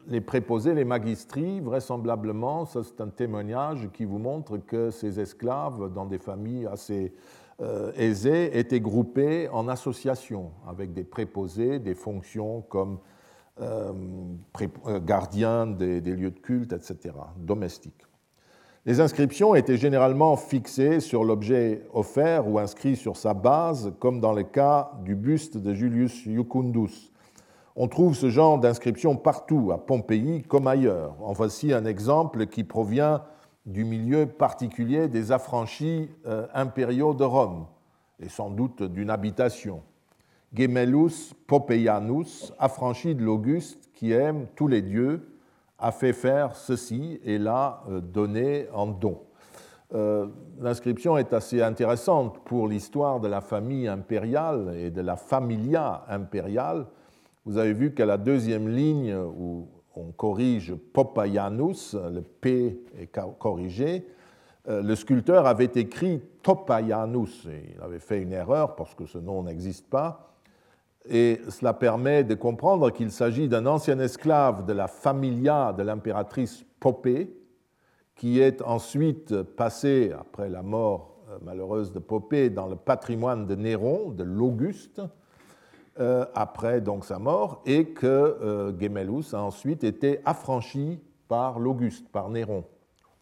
les 0.07 0.19
préposés, 0.19 0.73
les 0.73 0.83
magistries, 0.83 1.61
vraisemblablement, 1.61 2.65
c'est 2.65 2.99
un 2.99 3.07
témoignage 3.07 3.87
qui 3.93 4.03
vous 4.03 4.17
montre 4.17 4.57
que 4.57 4.91
ces 4.91 5.21
esclaves, 5.21 5.93
dans 5.93 6.05
des 6.05 6.17
familles 6.17 6.67
assez 6.67 7.15
euh, 7.61 7.93
aisées, 7.95 8.59
étaient 8.59 8.81
groupés 8.81 9.47
en 9.47 9.69
associations 9.69 10.51
avec 10.67 10.91
des 10.91 11.05
préposés, 11.05 11.79
des 11.79 11.95
fonctions 11.95 12.63
comme 12.63 12.99
gardiens 15.05 15.67
des, 15.67 16.01
lieux 16.01 16.31
de 16.31 16.39
culte, 16.39 16.73
etc., 16.73 17.15
domestiques. 17.37 18.03
Les 18.87 19.01
inscriptions 19.01 19.53
étaient 19.53 19.75
généralement 19.75 20.37
fixées 20.37 21.01
sur 21.01 21.25
l'objet 21.25 21.81
offert 21.93 22.47
ou 22.47 22.57
inscrit 22.57 22.95
sur 22.95 23.17
sa 23.17 23.33
base, 23.33 23.91
comme 23.99 24.21
dans 24.21 24.31
le 24.31 24.43
cas 24.43 24.93
du 25.03 25.13
buste 25.13 25.57
de 25.57 25.73
Julius 25.73 26.23
Jucundus. 26.23 27.11
On 27.75 27.89
trouve 27.89 28.15
ce 28.15 28.29
genre 28.29 28.57
d'inscription 28.57 29.17
partout, 29.17 29.73
à 29.73 29.77
Pompéi 29.85 30.43
comme 30.43 30.67
ailleurs. 30.67 31.17
En 31.21 31.33
voici 31.33 31.73
un 31.73 31.83
exemple 31.83 32.45
qui 32.45 32.63
provient 32.63 33.23
du 33.65 33.83
milieu 33.83 34.25
particulier 34.25 35.09
des 35.09 35.33
affranchis 35.33 36.09
euh, 36.25 36.47
impériaux 36.53 37.13
de 37.13 37.25
Rome, 37.25 37.65
et 38.21 38.29
sans 38.29 38.49
doute 38.49 38.83
d'une 38.83 39.09
habitation. 39.09 39.81
Gemellus 40.53 41.33
Pompeianus, 41.45 42.53
affranchi 42.57 43.15
de 43.15 43.25
l'Auguste, 43.25 43.89
qui 43.93 44.13
aime 44.13 44.47
tous 44.55 44.69
les 44.69 44.81
dieux, 44.81 45.27
a 45.79 45.91
fait 45.91 46.13
faire 46.13 46.55
ceci 46.55 47.19
et 47.23 47.37
l'a 47.37 47.83
euh, 47.89 48.01
donné 48.01 48.67
en 48.73 48.87
don. 48.87 49.21
Euh, 49.93 50.27
l'inscription 50.59 51.17
est 51.17 51.33
assez 51.33 51.61
intéressante 51.61 52.39
pour 52.43 52.67
l'histoire 52.67 53.19
de 53.19 53.27
la 53.27 53.41
famille 53.41 53.87
impériale 53.87 54.75
et 54.75 54.91
de 54.91 55.01
la 55.01 55.15
familia 55.15 56.03
impériale. 56.09 56.87
Vous 57.45 57.57
avez 57.57 57.73
vu 57.73 57.93
qu'à 57.93 58.05
la 58.05 58.17
deuxième 58.17 58.67
ligne 58.67 59.15
où 59.15 59.69
on 59.95 60.11
corrige 60.11 60.75
Popaianus, 60.75 61.95
le 61.95 62.21
P 62.21 62.83
est 62.99 63.09
corrigé, 63.39 64.05
euh, 64.67 64.81
le 64.81 64.95
sculpteur 64.95 65.45
avait 65.45 65.71
écrit 65.75 66.21
Topaianus. 66.43 67.45
il 67.45 67.81
avait 67.81 67.99
fait 67.99 68.21
une 68.21 68.33
erreur 68.33 68.75
parce 68.75 68.93
que 68.93 69.05
ce 69.05 69.17
nom 69.17 69.43
n'existe 69.43 69.89
pas 69.89 70.33
et 71.09 71.41
cela 71.49 71.73
permet 71.73 72.23
de 72.23 72.35
comprendre 72.35 72.89
qu'il 72.91 73.11
s'agit 73.11 73.47
d'un 73.47 73.65
ancien 73.65 73.99
esclave 73.99 74.65
de 74.65 74.73
la 74.73 74.87
familia 74.87 75.73
de 75.73 75.83
l'impératrice 75.83 76.63
Popée, 76.79 77.33
qui 78.15 78.39
est 78.39 78.61
ensuite 78.61 79.41
passé, 79.41 80.13
après 80.19 80.49
la 80.49 80.63
mort 80.63 81.17
euh, 81.29 81.37
malheureuse 81.43 81.91
de 81.91 81.99
Popée, 81.99 82.49
dans 82.49 82.67
le 82.67 82.75
patrimoine 82.75 83.45
de 83.45 83.55
Néron, 83.55 84.11
de 84.11 84.23
l'Auguste, 84.23 85.01
euh, 85.99 86.25
après 86.35 86.81
donc 86.81 87.05
sa 87.05 87.19
mort, 87.19 87.61
et 87.65 87.89
que 87.89 88.05
euh, 88.05 88.79
Gemellus 88.79 89.33
a 89.33 89.41
ensuite 89.41 89.83
été 89.83 90.19
affranchi 90.25 90.99
par 91.27 91.59
l'Auguste, 91.59 92.09
par 92.09 92.29
Néron, 92.29 92.63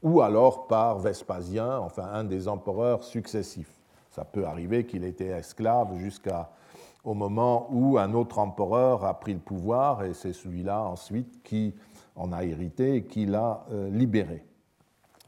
ou 0.01 0.21
alors 0.21 0.67
par 0.67 0.99
Vespasien, 0.99 1.79
enfin 1.79 2.09
un 2.13 2.23
des 2.23 2.47
empereurs 2.47 3.03
successifs. 3.03 3.81
Ça 4.09 4.23
peut 4.23 4.45
arriver 4.45 4.85
qu'il 4.85 5.03
était 5.03 5.27
esclave 5.27 5.97
jusqu'à 5.97 6.51
au 7.05 7.13
moment 7.13 7.67
où 7.71 7.97
un 7.97 8.13
autre 8.13 8.39
empereur 8.39 9.05
a 9.05 9.19
pris 9.19 9.33
le 9.33 9.39
pouvoir, 9.39 10.03
et 10.03 10.13
c'est 10.13 10.33
celui-là 10.33 10.83
ensuite 10.83 11.41
qui 11.43 11.73
en 12.15 12.33
a 12.33 12.43
hérité 12.43 12.95
et 12.95 13.03
qui 13.03 13.25
l'a 13.25 13.65
euh, 13.71 13.89
libéré. 13.89 14.43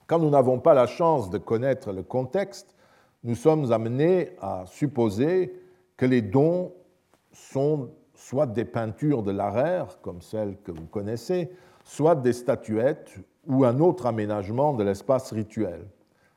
Quand 0.08 0.20
nous 0.20 0.30
n'avons 0.30 0.60
pas 0.60 0.74
la 0.74 0.88
chance 0.88 1.30
de 1.30 1.38
connaître 1.38 1.92
le 1.92 2.02
contexte, 2.02 2.76
nous 3.24 3.36
sommes 3.36 3.72
amenés 3.72 4.32
à 4.42 4.64
supposer 4.66 5.54
que 5.98 6.06
les 6.06 6.22
dons 6.22 6.74
sont 7.32 7.90
soit 8.16 8.48
des 8.48 8.66
peintures 8.66 9.22
de 9.22 9.32
l'arère, 9.32 10.00
comme 10.02 10.22
celles 10.22 10.58
que 10.64 10.72
vous 10.72 10.88
connaissez, 10.88 11.52
soit 11.84 12.16
des 12.16 12.34
statuettes 12.34 13.18
ou 13.48 13.66
un 13.66 13.80
autre 13.80 14.08
aménagement 14.08 14.74
de 14.74 14.84
l'espace 14.84 15.32
rituel. 15.32 15.86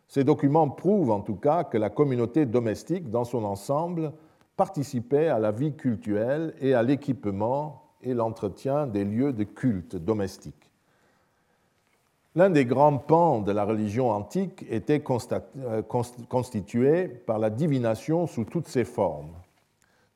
Ces 0.07 0.25
documents 0.25 0.69
prouvent 0.69 1.11
en 1.11 1.21
tout 1.21 1.37
cas 1.37 1.65
que 1.65 1.79
la 1.79 1.89
communauté 1.89 2.45
domestique 2.45 3.11
dans 3.11 3.25
son 3.25 3.45
ensemble 3.45 4.13
participait 4.61 5.29
à 5.29 5.39
la 5.39 5.53
vie 5.53 5.73
culturelle 5.73 6.53
et 6.61 6.75
à 6.75 6.83
l'équipement 6.83 7.83
et 8.03 8.13
l'entretien 8.13 8.87
des 8.87 9.07
lieux 9.07 9.33
de 9.33 9.45
culte 9.45 9.97
domestiques. 9.97 10.71
L'un 12.35 12.51
des 12.51 12.67
grands 12.67 12.99
pans 12.99 13.41
de 13.41 13.53
la 13.53 13.65
religion 13.65 14.11
antique 14.11 14.67
était 14.69 15.03
euh, 15.57 15.83
constitué 16.29 17.09
par 17.09 17.39
la 17.39 17.49
divination 17.49 18.27
sous 18.27 18.45
toutes 18.45 18.69
ses 18.69 18.85
formes. 18.85 19.33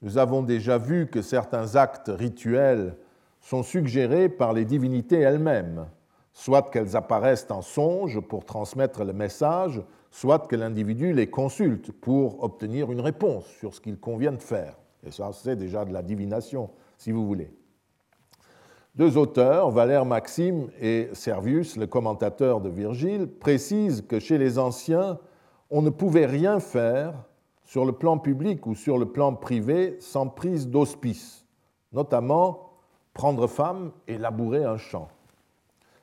Nous 0.02 0.18
avons 0.18 0.42
déjà 0.42 0.76
vu 0.76 1.06
que 1.06 1.22
certains 1.22 1.76
actes 1.76 2.10
rituels 2.14 2.98
sont 3.40 3.62
suggérés 3.62 4.28
par 4.28 4.52
les 4.52 4.66
divinités 4.66 5.20
elles-mêmes, 5.20 5.86
soit 6.34 6.70
qu'elles 6.70 6.96
apparaissent 6.96 7.50
en 7.50 7.62
songe 7.62 8.20
pour 8.20 8.44
transmettre 8.44 9.04
le 9.04 9.14
message, 9.14 9.80
soit 10.14 10.46
que 10.46 10.54
l'individu 10.54 11.12
les 11.12 11.26
consulte 11.26 11.90
pour 11.90 12.44
obtenir 12.44 12.92
une 12.92 13.00
réponse 13.00 13.46
sur 13.58 13.74
ce 13.74 13.80
qu'il 13.80 13.98
convient 13.98 14.30
de 14.30 14.40
faire. 14.40 14.76
Et 15.02 15.10
ça, 15.10 15.32
c'est 15.32 15.56
déjà 15.56 15.84
de 15.84 15.92
la 15.92 16.02
divination, 16.02 16.70
si 16.96 17.10
vous 17.10 17.26
voulez. 17.26 17.52
Deux 18.94 19.18
auteurs, 19.18 19.72
Valère 19.72 20.04
Maxime 20.04 20.68
et 20.80 21.08
Servius, 21.14 21.76
le 21.76 21.88
commentateur 21.88 22.60
de 22.60 22.68
Virgile, 22.68 23.26
précisent 23.26 24.02
que 24.02 24.20
chez 24.20 24.38
les 24.38 24.56
anciens, 24.56 25.18
on 25.68 25.82
ne 25.82 25.90
pouvait 25.90 26.26
rien 26.26 26.60
faire 26.60 27.14
sur 27.64 27.84
le 27.84 27.90
plan 27.90 28.16
public 28.16 28.68
ou 28.68 28.76
sur 28.76 28.98
le 28.98 29.06
plan 29.06 29.34
privé 29.34 29.96
sans 29.98 30.28
prise 30.28 30.68
d'auspice, 30.68 31.44
notamment 31.92 32.70
prendre 33.14 33.48
femme 33.48 33.90
et 34.06 34.16
labourer 34.16 34.62
un 34.62 34.76
champ. 34.76 35.08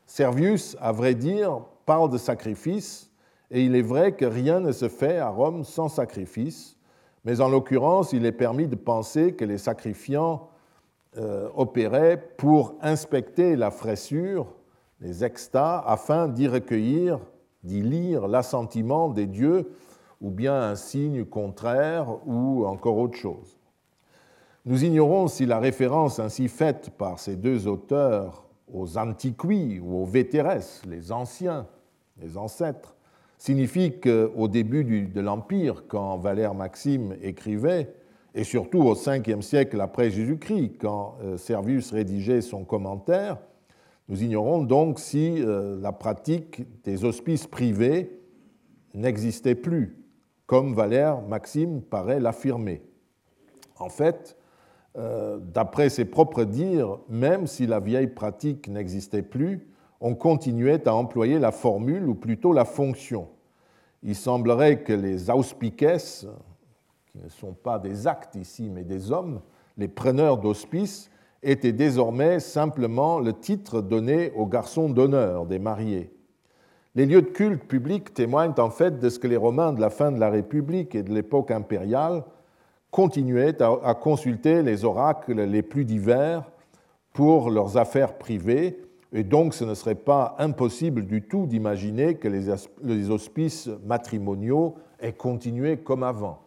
Servius, 0.06 0.76
à 0.82 0.92
vrai 0.92 1.16
dire, 1.16 1.62
parle 1.86 2.10
de 2.10 2.18
sacrifice 2.18 3.11
et 3.52 3.66
il 3.66 3.76
est 3.76 3.82
vrai 3.82 4.14
que 4.14 4.26
rien 4.26 4.62
ne 4.62 4.72
se 4.72 4.88
fait 4.88 5.18
à 5.18 5.28
Rome 5.28 5.66
sans 5.66 5.90
sacrifice, 5.90 6.78
mais 7.26 7.42
en 7.42 7.50
l'occurrence, 7.50 8.14
il 8.14 8.26
est 8.26 8.32
permis 8.32 8.68
de 8.68 8.76
penser 8.76 9.34
que 9.34 9.44
les 9.44 9.58
sacrifiants 9.58 10.50
euh, 11.18 11.50
opéraient 11.56 12.18
pour 12.38 12.76
inspecter 12.82 13.58
la 13.58 13.70
fraissure, 13.70 14.48
les 15.02 15.26
extas, 15.26 15.84
afin 15.86 16.30
d'y 16.30 16.48
recueillir, 16.48 17.20
d'y 17.64 17.82
lire 17.82 18.30
l'assentiment 18.30 19.10
des 19.10 19.28
dieux, 19.28 19.70
ou 20.22 20.32
bien 20.32 20.56
un 20.56 20.76
signe 20.76 21.26
contraire, 21.26 22.08
ou 22.26 22.66
encore 22.66 22.98
autre 22.98 23.18
chose. 23.18 23.60
Nous 24.66 24.86
ignorons 24.86 25.28
si 25.28 25.46
la 25.46 25.60
référence 25.60 26.20
ainsi 26.20 26.48
faite 26.48 26.92
par 26.98 27.20
ces 27.20 27.36
deux 27.36 27.68
auteurs 27.68 28.46
aux 28.74 28.98
antiquis 28.98 29.80
ou 29.80 30.04
aux 30.04 30.06
vétéresses, 30.06 30.84
les 30.88 31.12
anciens, 31.12 31.68
les 32.22 32.38
ancêtres, 32.38 32.96
signifie 33.42 34.00
qu'au 34.00 34.48
début 34.48 34.84
de 34.84 35.20
l'Empire, 35.20 35.86
quand 35.88 36.16
Valère 36.20 36.54
Maxime 36.54 37.16
écrivait, 37.24 37.92
et 38.36 38.44
surtout 38.44 38.84
au 38.84 38.94
5e 38.94 39.42
siècle 39.42 39.82
après 39.82 40.12
Jésus-Christ, 40.12 40.74
quand 40.80 41.16
euh, 41.24 41.38
Servius 41.38 41.92
rédigeait 41.92 42.42
son 42.42 42.64
commentaire, 42.64 43.40
nous 44.10 44.22
ignorons 44.22 44.62
donc 44.62 45.00
si 45.00 45.42
euh, 45.42 45.76
la 45.82 45.92
pratique 45.92 46.62
des 46.84 47.04
hospices 47.04 47.48
privés 47.48 48.22
n'existait 48.94 49.56
plus, 49.56 49.98
comme 50.46 50.76
Valère 50.76 51.24
Maxime 51.24 51.82
paraît 51.82 52.20
l'affirmer. 52.20 52.84
En 53.80 53.90
fait, 53.90 54.38
euh, 55.00 55.40
d'après 55.40 55.90
ses 55.90 56.06
propres 56.06 56.44
dires, 56.44 57.00
même 57.10 57.48
si 57.48 57.66
la 57.66 57.80
vieille 57.80 58.06
pratique 58.06 58.68
n'existait 58.68 59.24
plus, 59.24 59.71
on 60.02 60.16
continuait 60.16 60.88
à 60.88 60.96
employer 60.96 61.38
la 61.38 61.52
formule 61.52 62.10
ou 62.10 62.16
plutôt 62.16 62.54
la 62.54 62.66
fonction. 62.66 63.28
Il 64.02 64.16
semblerait 64.16 64.82
que 64.82 64.94
les 64.94 65.30
auspices, 65.30 66.26
qui 67.12 67.20
ne 67.24 67.30
sont 67.30 67.54
pas 67.54 67.78
des 67.78 68.08
actes 68.08 68.36
ici, 68.36 68.70
mais 68.70 68.84
des 68.84 69.12
hommes, 69.12 69.42
les 69.78 69.88
preneurs 69.88 70.40
d'hospices, 70.40 71.12
étaient 71.44 71.72
désormais 71.72 72.40
simplement 72.40 73.20
le 73.20 73.34
titre 73.34 73.82
donné 73.82 74.32
aux 74.32 74.48
garçons 74.48 74.90
d'honneur 74.90 75.46
des 75.46 75.60
mariés. 75.60 76.12
Les 76.96 77.06
lieux 77.06 77.22
de 77.22 77.28
culte 77.28 77.64
publics 77.64 78.14
témoignent 78.14 78.54
en 78.58 78.70
fait 78.70 79.00
de 79.00 79.10
ce 79.10 79.20
que 79.20 79.28
les 79.28 79.38
Romains 79.38 79.72
de 79.72 79.82
la 79.82 79.90
fin 79.90 80.12
de 80.12 80.20
la 80.20 80.30
République 80.30 80.96
et 80.96 81.04
de 81.04 81.14
l'époque 81.14 81.52
impériale 81.52 82.24
continuaient 82.90 83.62
à 83.62 83.94
consulter 83.94 84.62
les 84.64 84.84
oracles 84.84 85.34
les 85.34 85.62
plus 85.62 85.86
divers 85.86 86.52
pour 87.14 87.50
leurs 87.50 87.78
affaires 87.78 88.18
privées 88.18 88.78
et 89.14 89.24
donc, 89.24 89.54
ce 89.54 89.66
ne 89.66 89.74
serait 89.74 89.96
pas 89.96 90.36
impossible 90.40 91.06
du 91.06 91.22
tout 91.22 91.46
d'imaginer 91.46 92.16
que 92.16 92.30
les 92.30 93.10
hospices 93.10 93.70
matrimoniaux 93.86 94.76
aient 95.00 95.14
continué 95.14 95.78
comme 95.78 96.04
avant. 96.04 96.40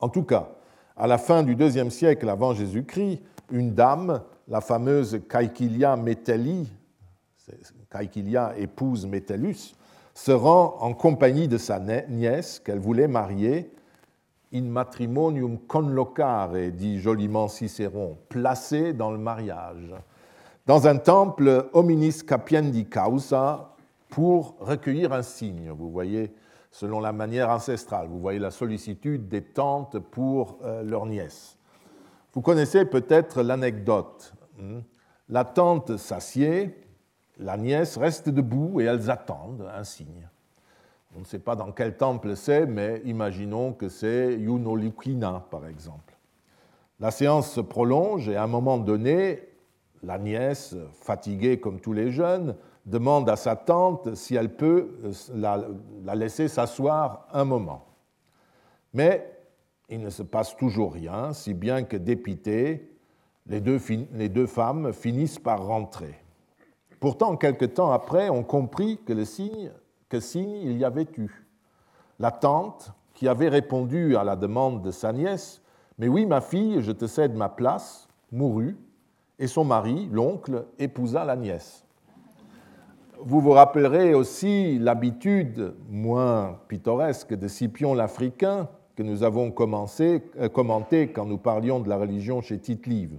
En 0.00 0.08
tout 0.08 0.24
cas, 0.24 0.50
à 0.96 1.06
la 1.06 1.18
fin 1.18 1.42
du 1.42 1.54
deuxième 1.54 1.90
siècle 1.90 2.28
avant 2.28 2.54
Jésus-Christ, 2.54 3.22
une 3.52 3.74
dame, 3.74 4.22
la 4.48 4.60
fameuse 4.60 5.20
Caequilia 5.28 5.96
Metelli, 5.96 6.68
Caequilia 7.88 8.54
épouse 8.56 9.06
Metellus, 9.06 9.74
se 10.14 10.32
rend 10.32 10.76
en 10.80 10.92
compagnie 10.92 11.48
de 11.48 11.56
sa 11.56 11.78
nièce 11.78 12.58
qu'elle 12.58 12.80
voulait 12.80 13.08
marier, 13.08 13.70
in 14.52 14.62
matrimonium 14.62 15.58
conlocare, 15.58 16.52
dit 16.72 16.98
joliment 16.98 17.46
Cicéron, 17.46 18.18
placée 18.28 18.92
dans 18.92 19.12
le 19.12 19.18
mariage 19.18 19.94
dans 20.66 20.86
un 20.86 20.96
temple 20.96 21.68
hominis 21.72 22.22
capiendi 22.26 22.86
causa 22.86 23.74
pour 24.08 24.56
recueillir 24.60 25.12
un 25.12 25.22
signe, 25.22 25.70
vous 25.70 25.90
voyez, 25.90 26.34
selon 26.70 27.00
la 27.00 27.12
manière 27.12 27.50
ancestrale. 27.50 28.08
Vous 28.08 28.20
voyez 28.20 28.38
la 28.38 28.50
sollicitude 28.50 29.28
des 29.28 29.42
tantes 29.42 29.98
pour 29.98 30.58
euh, 30.62 30.82
leur 30.82 31.06
nièce. 31.06 31.56
Vous 32.32 32.42
connaissez 32.42 32.84
peut-être 32.84 33.42
l'anecdote. 33.42 34.34
Hmm? 34.58 34.80
La 35.28 35.44
tante 35.44 35.96
s'assied, 35.96 36.76
la 37.38 37.56
nièce 37.56 37.96
reste 37.96 38.28
debout 38.28 38.80
et 38.80 38.84
elles 38.84 39.10
attendent 39.10 39.68
un 39.74 39.84
signe. 39.84 40.28
On 41.16 41.20
ne 41.20 41.24
sait 41.24 41.38
pas 41.40 41.56
dans 41.56 41.72
quel 41.72 41.96
temple 41.96 42.36
c'est, 42.36 42.66
mais 42.66 43.02
imaginons 43.04 43.72
que 43.72 43.88
c'est 43.88 44.34
Yunolukina, 44.34 45.46
par 45.50 45.66
exemple. 45.66 46.16
La 47.00 47.10
séance 47.10 47.50
se 47.50 47.60
prolonge 47.60 48.28
et 48.28 48.36
à 48.36 48.44
un 48.44 48.48
moment 48.48 48.78
donné, 48.78 49.49
la 50.02 50.18
nièce, 50.18 50.76
fatiguée 50.92 51.60
comme 51.60 51.80
tous 51.80 51.92
les 51.92 52.10
jeunes, 52.10 52.56
demande 52.86 53.28
à 53.28 53.36
sa 53.36 53.56
tante 53.56 54.14
si 54.14 54.34
elle 54.34 54.54
peut 54.54 54.98
euh, 55.04 55.58
la, 56.04 56.14
laisser 56.14 56.48
s'asseoir 56.48 57.26
un 57.32 57.44
moment. 57.44 57.86
Mais 58.94 59.38
il 59.88 60.00
ne 60.00 60.10
se 60.10 60.22
passe 60.22 60.56
toujours 60.56 60.92
rien, 60.92 61.32
si 61.32 61.54
bien 61.54 61.82
que 61.82 61.96
dépitées, 61.96 62.96
les 63.46 63.60
deux, 63.60 63.80
les 64.12 64.28
deux 64.28 64.46
femmes 64.46 64.92
finissent 64.92 65.38
par 65.38 65.66
rentrer. 65.66 66.14
Pourtant, 67.00 67.36
quelque 67.36 67.64
temps 67.64 67.90
après, 67.90 68.28
on 68.28 68.42
comprit 68.42 68.98
que 69.04 69.12
le 69.12 69.24
signe, 69.24 69.70
que 70.08 70.20
signe 70.20 70.56
il 70.62 70.78
y 70.78 70.84
avait 70.84 71.08
eu. 71.16 71.46
La 72.18 72.30
tante, 72.30 72.92
qui 73.14 73.28
avait 73.28 73.48
répondu 73.48 74.16
à 74.16 74.24
la 74.24 74.36
demande 74.36 74.82
de 74.82 74.90
sa 74.90 75.12
nièce, 75.12 75.62
Mais 75.98 76.08
oui, 76.08 76.24
ma 76.24 76.40
fille, 76.40 76.80
je 76.80 76.92
te 76.92 77.06
cède 77.06 77.34
ma 77.34 77.50
place, 77.50 78.08
mourut, 78.32 78.78
et 79.40 79.46
son 79.46 79.64
mari, 79.64 80.08
l'oncle, 80.12 80.66
épousa 80.78 81.24
la 81.24 81.34
nièce. 81.34 81.84
Vous 83.22 83.40
vous 83.40 83.52
rappellerez 83.52 84.14
aussi 84.14 84.78
l'habitude 84.78 85.74
moins 85.88 86.58
pittoresque 86.68 87.34
de 87.34 87.48
Scipion 87.48 87.94
l'Africain 87.94 88.68
que 88.96 89.02
nous 89.02 89.22
avons 89.22 89.50
commencé, 89.50 90.22
euh, 90.38 90.50
commenté 90.50 91.10
quand 91.10 91.24
nous 91.24 91.38
parlions 91.38 91.80
de 91.80 91.88
la 91.88 91.96
religion 91.96 92.42
chez 92.42 92.58
Tite-Live. 92.58 93.18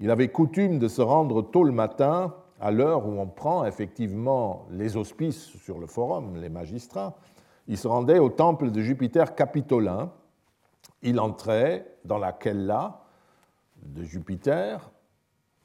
Il 0.00 0.10
avait 0.10 0.28
coutume 0.28 0.78
de 0.78 0.88
se 0.88 1.02
rendre 1.02 1.42
tôt 1.42 1.64
le 1.64 1.72
matin, 1.72 2.34
à 2.60 2.70
l'heure 2.70 3.06
où 3.06 3.20
on 3.20 3.26
prend 3.26 3.64
effectivement 3.66 4.66
les 4.70 4.96
auspices 4.96 5.44
sur 5.62 5.78
le 5.78 5.86
forum, 5.86 6.36
les 6.36 6.48
magistrats. 6.48 7.16
Il 7.66 7.76
se 7.76 7.88
rendait 7.88 8.18
au 8.18 8.30
temple 8.30 8.70
de 8.70 8.80
Jupiter 8.80 9.34
capitolin. 9.34 10.12
Il 11.02 11.20
entrait 11.20 11.86
dans 12.04 12.18
la 12.18 12.32
kella 12.32 13.02
de 13.82 14.02
Jupiter 14.02 14.90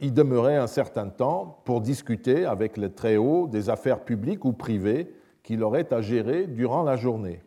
il 0.04 0.14
demeurait 0.14 0.58
un 0.58 0.68
certain 0.68 1.08
temps 1.08 1.62
pour 1.64 1.80
discuter 1.80 2.44
avec 2.46 2.76
le 2.76 2.94
Très-Haut 2.94 3.48
des 3.48 3.70
affaires 3.70 4.04
publiques 4.04 4.44
ou 4.44 4.52
privées 4.52 5.16
qu'il 5.44 5.64
aurait 5.64 5.94
à 5.94 6.02
gérer 6.02 6.46
durant 6.46 6.84
la 6.84 6.98
journée. 6.98 7.42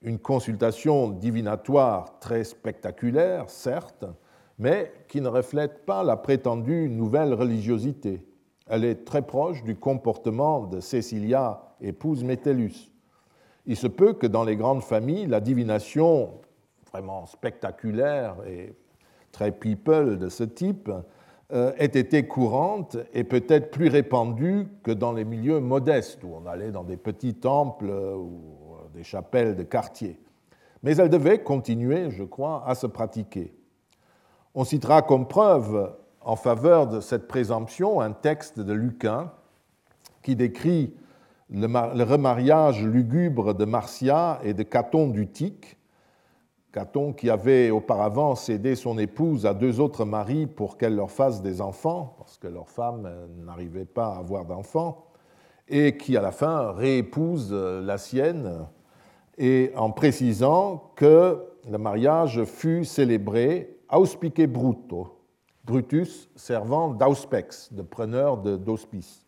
Une 0.00 0.20
consultation 0.20 1.10
divinatoire 1.10 2.20
très 2.20 2.44
spectaculaire, 2.44 3.50
certes, 3.50 4.04
mais 4.56 4.92
qui 5.08 5.20
ne 5.20 5.26
reflète 5.26 5.84
pas 5.84 6.04
la 6.04 6.16
prétendue 6.16 6.88
nouvelle 6.88 7.34
religiosité. 7.34 8.24
Elle 8.68 8.84
est 8.84 9.04
très 9.04 9.22
proche 9.22 9.64
du 9.64 9.74
comportement 9.74 10.66
de 10.66 10.78
Cécilia, 10.78 11.74
épouse 11.80 12.22
Métellus. 12.22 12.92
Il 13.66 13.76
se 13.76 13.88
peut 13.88 14.12
que 14.12 14.28
dans 14.28 14.44
les 14.44 14.54
grandes 14.54 14.84
familles, 14.84 15.26
la 15.26 15.40
divination 15.40 16.34
vraiment 16.92 17.26
spectaculaire 17.26 18.36
et 18.46 18.74
très 19.32 19.50
people 19.50 20.20
de 20.20 20.28
ce 20.28 20.44
type 20.44 20.88
ait 21.50 21.84
été 21.84 22.26
courante 22.26 22.96
et 23.12 23.22
peut-être 23.22 23.70
plus 23.70 23.88
répandue 23.88 24.66
que 24.82 24.90
dans 24.90 25.12
les 25.12 25.24
milieux 25.24 25.60
modestes, 25.60 26.24
où 26.24 26.34
on 26.34 26.46
allait 26.46 26.72
dans 26.72 26.84
des 26.84 26.96
petits 26.96 27.34
temples 27.34 27.90
ou 27.90 28.76
des 28.94 29.04
chapelles 29.04 29.54
de 29.54 29.62
quartier. 29.62 30.18
Mais 30.82 30.96
elle 30.96 31.10
devait 31.10 31.42
continuer, 31.42 32.10
je 32.10 32.24
crois, 32.24 32.62
à 32.66 32.74
se 32.74 32.86
pratiquer. 32.86 33.54
On 34.54 34.64
citera 34.64 35.02
comme 35.02 35.26
preuve 35.26 35.94
en 36.20 36.36
faveur 36.36 36.86
de 36.86 37.00
cette 37.00 37.26
présomption 37.28 38.00
un 38.00 38.12
texte 38.12 38.60
de 38.60 38.72
Lucain 38.72 39.32
qui 40.22 40.36
décrit 40.36 40.94
le 41.50 42.02
remariage 42.02 42.82
lugubre 42.82 43.54
de 43.54 43.64
Marcia 43.64 44.40
et 44.42 44.54
de 44.54 44.62
Caton 44.62 45.08
d'Utique, 45.08 45.76
Caton, 46.74 47.12
qui 47.12 47.30
avait 47.30 47.70
auparavant 47.70 48.34
cédé 48.34 48.74
son 48.74 48.98
épouse 48.98 49.46
à 49.46 49.54
deux 49.54 49.78
autres 49.78 50.04
maris 50.04 50.48
pour 50.48 50.76
qu'elle 50.76 50.96
leur 50.96 51.12
fasse 51.12 51.40
des 51.40 51.60
enfants, 51.60 52.16
parce 52.18 52.36
que 52.36 52.48
leur 52.48 52.68
femme 52.68 53.08
n'arrivait 53.46 53.84
pas 53.84 54.08
à 54.08 54.18
avoir 54.18 54.44
d'enfants, 54.44 55.06
et 55.68 55.96
qui 55.96 56.16
à 56.16 56.20
la 56.20 56.32
fin 56.32 56.72
réépouse 56.72 57.52
la 57.52 57.96
sienne, 57.96 58.66
et 59.38 59.70
en 59.76 59.92
précisant 59.92 60.90
que 60.96 61.44
le 61.70 61.78
mariage 61.78 62.42
fut 62.42 62.84
célébré 62.84 63.78
auspice 63.92 64.48
bruto, 64.48 65.20
Brutus 65.64 66.28
servant 66.34 66.88
d'auspex, 66.88 67.72
de 67.72 67.82
preneur 67.82 68.36
d'hospice. 68.36 69.24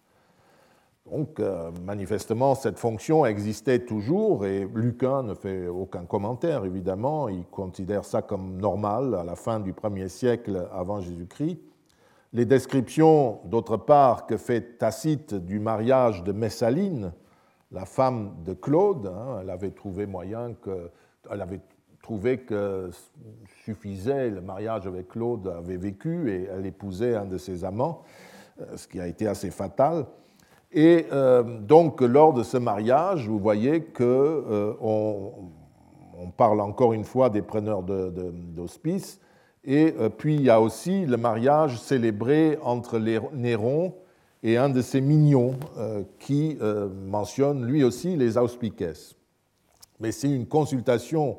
Donc, 1.11 1.39
euh, 1.39 1.71
manifestement, 1.85 2.55
cette 2.57 2.79
fonction 2.79 3.25
existait 3.27 3.79
toujours 3.81 4.45
et 4.45 4.69
Lucain 4.75 5.23
ne 5.23 5.35
fait 5.35 5.69
aucun 5.69 6.05
commentaire, 6.05 6.65
évidemment. 6.65 7.29
Il 7.29 7.45
considère 7.45 8.05
ça 8.05 8.23
comme 8.23 8.57
normal 8.57 9.15
à 9.15 9.23
la 9.23 9.37
fin 9.37 9.61
du 9.61 9.73
1er 9.73 10.09
siècle 10.09 10.69
avant 10.73 11.01
Jésus-Christ. 11.01 11.61
Les 12.33 12.45
descriptions, 12.45 13.41
d'autre 13.45 13.77
part, 13.77 14.27
que 14.27 14.37
fait 14.37 14.79
Tacite 14.79 15.35
du 15.35 15.61
mariage 15.61 16.25
de 16.25 16.33
Messaline, 16.33 17.13
la 17.71 17.85
femme 17.85 18.35
de 18.45 18.53
Claude, 18.53 19.07
hein, 19.07 19.39
elle 19.43 19.51
avait 19.51 19.71
trouvé 19.71 20.07
moyen 20.07 20.55
que. 20.55 20.91
Elle 21.31 21.41
avait 21.41 21.61
trouvé 22.03 22.39
que 22.39 22.91
suffisait, 23.65 24.31
le 24.31 24.41
mariage 24.41 24.87
avec 24.87 25.09
Claude 25.09 25.49
avait 25.49 25.77
vécu 25.77 26.31
et 26.31 26.45
elle 26.45 26.65
épousait 26.65 27.17
un 27.17 27.25
de 27.25 27.37
ses 27.37 27.65
amants, 27.65 28.05
euh, 28.61 28.77
ce 28.77 28.87
qui 28.87 29.01
a 29.01 29.09
été 29.09 29.27
assez 29.27 29.51
fatal. 29.51 30.07
Et 30.73 31.07
euh, 31.13 31.43
donc, 31.43 32.01
lors 32.01 32.33
de 32.33 32.43
ce 32.43 32.57
mariage, 32.57 33.29
vous 33.29 33.39
voyez 33.39 33.83
qu'on 33.83 34.05
euh, 34.05 34.75
on 34.81 36.31
parle 36.37 36.61
encore 36.61 36.93
une 36.93 37.05
fois 37.05 37.31
des 37.31 37.43
preneurs 37.43 37.83
d'hospice. 37.83 39.21
et 39.65 39.95
euh, 39.99 40.09
puis, 40.09 40.35
il 40.35 40.43
y 40.43 40.51
a 40.51 40.61
aussi 40.61 41.07
le 41.07 41.17
mariage 41.17 41.79
célébré 41.79 42.59
entre 42.63 42.99
Néron 42.99 43.95
et 44.43 44.57
un 44.57 44.69
de 44.69 44.83
ses 44.83 45.01
mignons 45.01 45.55
qui 46.19 46.59
mentionne 47.07 47.65
lui 47.65 47.83
aussi 47.83 48.17
les 48.17 48.37
auspices. 48.37 49.17
Mais 49.99 50.13
si 50.13 50.33
une 50.33 50.47
consultation 50.47 51.39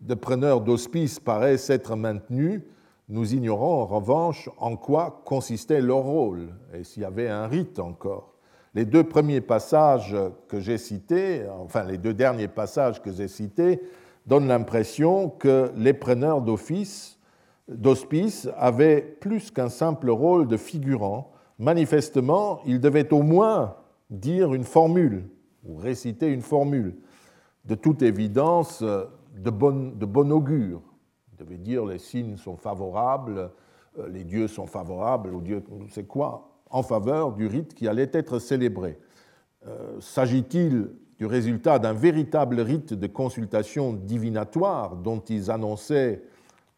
de 0.00 0.14
preneurs 0.14 0.60
d'hospice 0.60 1.18
paraît 1.18 1.58
s'être 1.58 1.96
maintenue, 1.96 2.64
nous 3.08 3.34
ignorons 3.34 3.82
en 3.82 3.86
revanche 3.86 4.48
en 4.58 4.76
quoi 4.76 5.22
consistait 5.24 5.80
leur 5.80 5.98
rôle 5.98 6.54
et 6.72 6.84
s'il 6.84 7.02
y 7.02 7.06
avait 7.06 7.28
un 7.28 7.46
rite 7.46 7.78
encore. 7.78 8.35
Les 8.76 8.84
deux 8.84 9.04
premiers 9.04 9.40
passages 9.40 10.14
que 10.48 10.60
j'ai 10.60 10.76
cités, 10.76 11.46
enfin 11.48 11.82
les 11.82 11.96
deux 11.96 12.12
derniers 12.12 12.46
passages 12.46 13.00
que 13.00 13.10
j'ai 13.10 13.26
cités, 13.26 13.80
donnent 14.26 14.48
l'impression 14.48 15.30
que 15.30 15.72
les 15.76 15.94
preneurs 15.94 16.42
d'office, 16.42 17.18
d'hospice 17.68 18.50
avaient 18.54 19.00
plus 19.00 19.50
qu'un 19.50 19.70
simple 19.70 20.10
rôle 20.10 20.46
de 20.46 20.58
figurant. 20.58 21.32
Manifestement, 21.58 22.60
ils 22.66 22.78
devaient 22.78 23.14
au 23.14 23.22
moins 23.22 23.76
dire 24.10 24.52
une 24.52 24.64
formule 24.64 25.24
ou 25.64 25.76
réciter 25.76 26.30
une 26.30 26.42
formule. 26.42 26.96
De 27.64 27.76
toute 27.76 28.02
évidence, 28.02 28.82
de 28.82 29.50
bon, 29.50 29.94
de 29.96 30.04
bon 30.04 30.30
augure. 30.30 30.82
Ils 31.32 31.38
devaient 31.42 31.56
dire 31.56 31.86
les 31.86 31.98
signes 31.98 32.36
sont 32.36 32.58
favorables, 32.58 33.50
euh, 33.98 34.06
les 34.10 34.24
dieux 34.24 34.48
sont 34.48 34.66
favorables, 34.66 35.34
ou 35.34 35.40
Dieu, 35.40 35.64
c'est 35.88 36.06
quoi 36.06 36.55
en 36.70 36.82
faveur 36.82 37.32
du 37.32 37.46
rite 37.46 37.74
qui 37.74 37.88
allait 37.88 38.10
être 38.12 38.38
célébré. 38.38 38.98
Euh, 39.66 40.00
s'agit-il 40.00 40.90
du 41.18 41.26
résultat 41.26 41.78
d'un 41.78 41.92
véritable 41.92 42.60
rite 42.60 42.92
de 42.92 43.06
consultation 43.06 43.92
divinatoire 43.92 44.96
dont 44.96 45.20
ils 45.20 45.50
annonçaient 45.50 46.22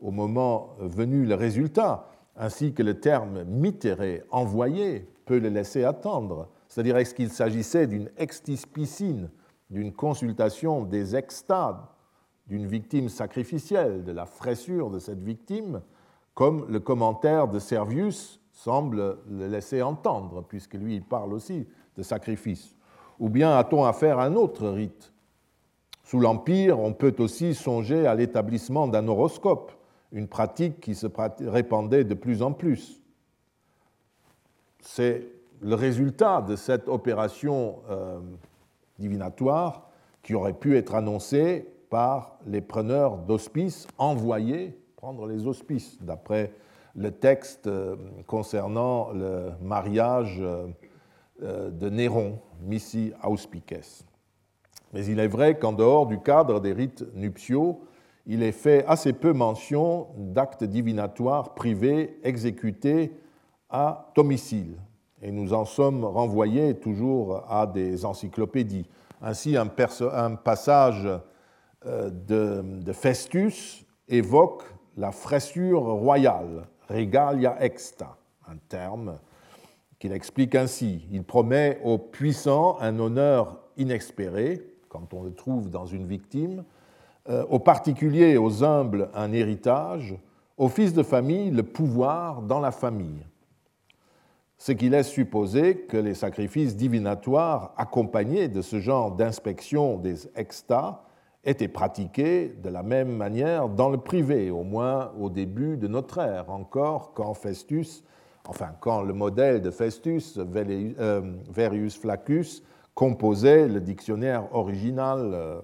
au 0.00 0.10
moment 0.10 0.76
venu 0.78 1.24
le 1.24 1.34
résultat, 1.34 2.08
ainsi 2.36 2.72
que 2.72 2.84
le 2.84 3.00
terme 3.00 3.42
mitéré, 3.44 4.22
envoyé, 4.30 5.08
peut 5.24 5.38
le 5.38 5.48
laisser 5.48 5.84
attendre 5.84 6.48
C'est-à-dire, 6.68 6.96
est-ce 6.96 7.14
qu'il 7.14 7.30
s'agissait 7.30 7.88
d'une 7.88 8.10
extispicine, 8.16 9.28
d'une 9.70 9.92
consultation 9.92 10.84
des 10.84 11.16
extades, 11.16 11.82
d'une 12.46 12.66
victime 12.66 13.08
sacrificielle, 13.08 14.04
de 14.04 14.12
la 14.12 14.24
fraissure 14.24 14.90
de 14.90 15.00
cette 15.00 15.22
victime, 15.22 15.82
comme 16.34 16.64
le 16.68 16.78
commentaire 16.78 17.48
de 17.48 17.58
Servius 17.58 18.40
semble 18.58 19.18
le 19.30 19.46
laisser 19.46 19.82
entendre, 19.82 20.42
puisque 20.42 20.74
lui, 20.74 20.96
il 20.96 21.04
parle 21.04 21.32
aussi 21.32 21.64
de 21.96 22.02
sacrifice. 22.02 22.74
Ou 23.20 23.28
bien 23.28 23.56
a-t-on 23.56 23.84
affaire 23.84 24.18
à 24.18 24.24
un 24.24 24.34
autre 24.34 24.68
rite? 24.68 25.12
Sous 26.02 26.18
l'Empire, 26.18 26.80
on 26.80 26.92
peut 26.92 27.14
aussi 27.20 27.54
songer 27.54 28.06
à 28.08 28.16
l'établissement 28.16 28.88
d'un 28.88 29.06
horoscope, 29.06 29.72
une 30.10 30.26
pratique 30.26 30.80
qui 30.80 30.96
se 30.96 31.06
répandait 31.40 32.02
de 32.02 32.14
plus 32.14 32.42
en 32.42 32.52
plus. 32.52 33.00
C'est 34.80 35.28
le 35.60 35.76
résultat 35.76 36.42
de 36.42 36.56
cette 36.56 36.88
opération 36.88 37.76
euh, 37.88 38.18
divinatoire 38.98 39.88
qui 40.22 40.34
aurait 40.34 40.52
pu 40.52 40.76
être 40.76 40.96
annoncé 40.96 41.68
par 41.90 42.38
les 42.44 42.60
preneurs 42.60 43.18
d'hospices 43.18 43.86
envoyés 43.98 44.76
prendre 44.96 45.28
les 45.28 45.46
hospices, 45.46 45.96
d'après 46.02 46.52
le 46.98 47.12
texte 47.12 47.68
euh, 47.68 47.96
concernant 48.26 49.12
le 49.12 49.52
mariage 49.62 50.38
euh, 50.40 50.66
euh, 51.42 51.70
de 51.70 51.88
Néron, 51.88 52.40
Missi 52.60 53.12
Auspices. 53.22 54.04
Mais 54.92 55.06
il 55.06 55.20
est 55.20 55.28
vrai 55.28 55.58
qu'en 55.58 55.72
dehors 55.72 56.06
du 56.06 56.18
cadre 56.18 56.60
des 56.60 56.72
rites 56.72 57.04
nuptiaux, 57.14 57.80
il 58.26 58.42
est 58.42 58.52
fait 58.52 58.84
assez 58.86 59.12
peu 59.12 59.32
mention 59.32 60.08
d'actes 60.16 60.64
divinatoires 60.64 61.54
privés 61.54 62.18
exécutés 62.24 63.12
à 63.70 64.10
domicile. 64.16 64.76
Et 65.22 65.30
nous 65.30 65.52
en 65.52 65.64
sommes 65.64 66.04
renvoyés 66.04 66.74
toujours 66.74 67.44
à 67.48 67.66
des 67.66 68.04
encyclopédies. 68.04 68.88
Ainsi, 69.22 69.56
un, 69.56 69.66
passage 69.66 71.08
de 71.84 72.92
Festus 72.92 73.84
évoque 74.08 74.62
la 74.96 75.10
fraissure 75.10 75.82
royale 75.82 76.66
regalia 76.88 77.56
exta, 77.62 78.16
un 78.48 78.56
terme 78.68 79.18
qu'il 79.98 80.12
explique 80.12 80.54
ainsi. 80.54 81.06
Il 81.10 81.24
promet 81.24 81.80
aux 81.84 81.98
puissants 81.98 82.78
un 82.80 82.98
honneur 82.98 83.58
inespéré, 83.76 84.64
quand 84.88 85.12
on 85.12 85.22
le 85.22 85.32
trouve 85.32 85.70
dans 85.70 85.86
une 85.86 86.06
victime, 86.06 86.64
euh, 87.28 87.44
aux 87.50 87.58
particuliers 87.58 88.30
et 88.30 88.38
aux 88.38 88.64
humbles 88.64 89.10
un 89.14 89.32
héritage, 89.32 90.16
aux 90.56 90.68
fils 90.68 90.92
de 90.92 91.02
famille 91.02 91.50
le 91.50 91.62
pouvoir 91.62 92.42
dans 92.42 92.60
la 92.60 92.70
famille. 92.70 93.24
Ce 94.56 94.72
qui 94.72 94.88
laisse 94.88 95.08
supposer 95.08 95.76
que 95.76 95.96
les 95.96 96.14
sacrifices 96.14 96.74
divinatoires 96.74 97.74
accompagnés 97.76 98.48
de 98.48 98.60
ce 98.60 98.80
genre 98.80 99.12
d'inspection 99.12 99.98
des 99.98 100.28
extas 100.34 101.04
était 101.44 101.68
pratiquée 101.68 102.48
de 102.48 102.68
la 102.68 102.82
même 102.82 103.16
manière 103.16 103.68
dans 103.68 103.88
le 103.88 103.98
privé, 103.98 104.50
au 104.50 104.64
moins 104.64 105.12
au 105.18 105.30
début 105.30 105.76
de 105.76 105.86
notre 105.86 106.18
ère, 106.18 106.50
encore 106.50 107.14
quand 107.14 107.34
Festus, 107.34 108.04
enfin 108.46 108.70
quand 108.80 109.02
le 109.02 109.14
modèle 109.14 109.62
de 109.62 109.70
Festus, 109.70 110.38
euh, 110.38 111.32
Verius 111.50 111.98
Flaccus, 111.98 112.62
composait 112.94 113.68
le 113.68 113.80
dictionnaire 113.80 114.52
original 114.54 115.30
euh, 115.32 115.60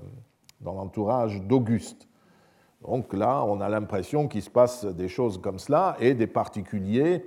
dans 0.60 0.74
l'entourage 0.74 1.42
d'Auguste. 1.42 2.08
Donc 2.86 3.12
là, 3.12 3.42
on 3.44 3.60
a 3.60 3.68
l'impression 3.68 4.28
qu'il 4.28 4.42
se 4.42 4.50
passe 4.50 4.84
des 4.84 5.08
choses 5.08 5.40
comme 5.40 5.58
cela 5.58 5.96
et 5.98 6.14
des 6.14 6.26
particuliers 6.26 7.24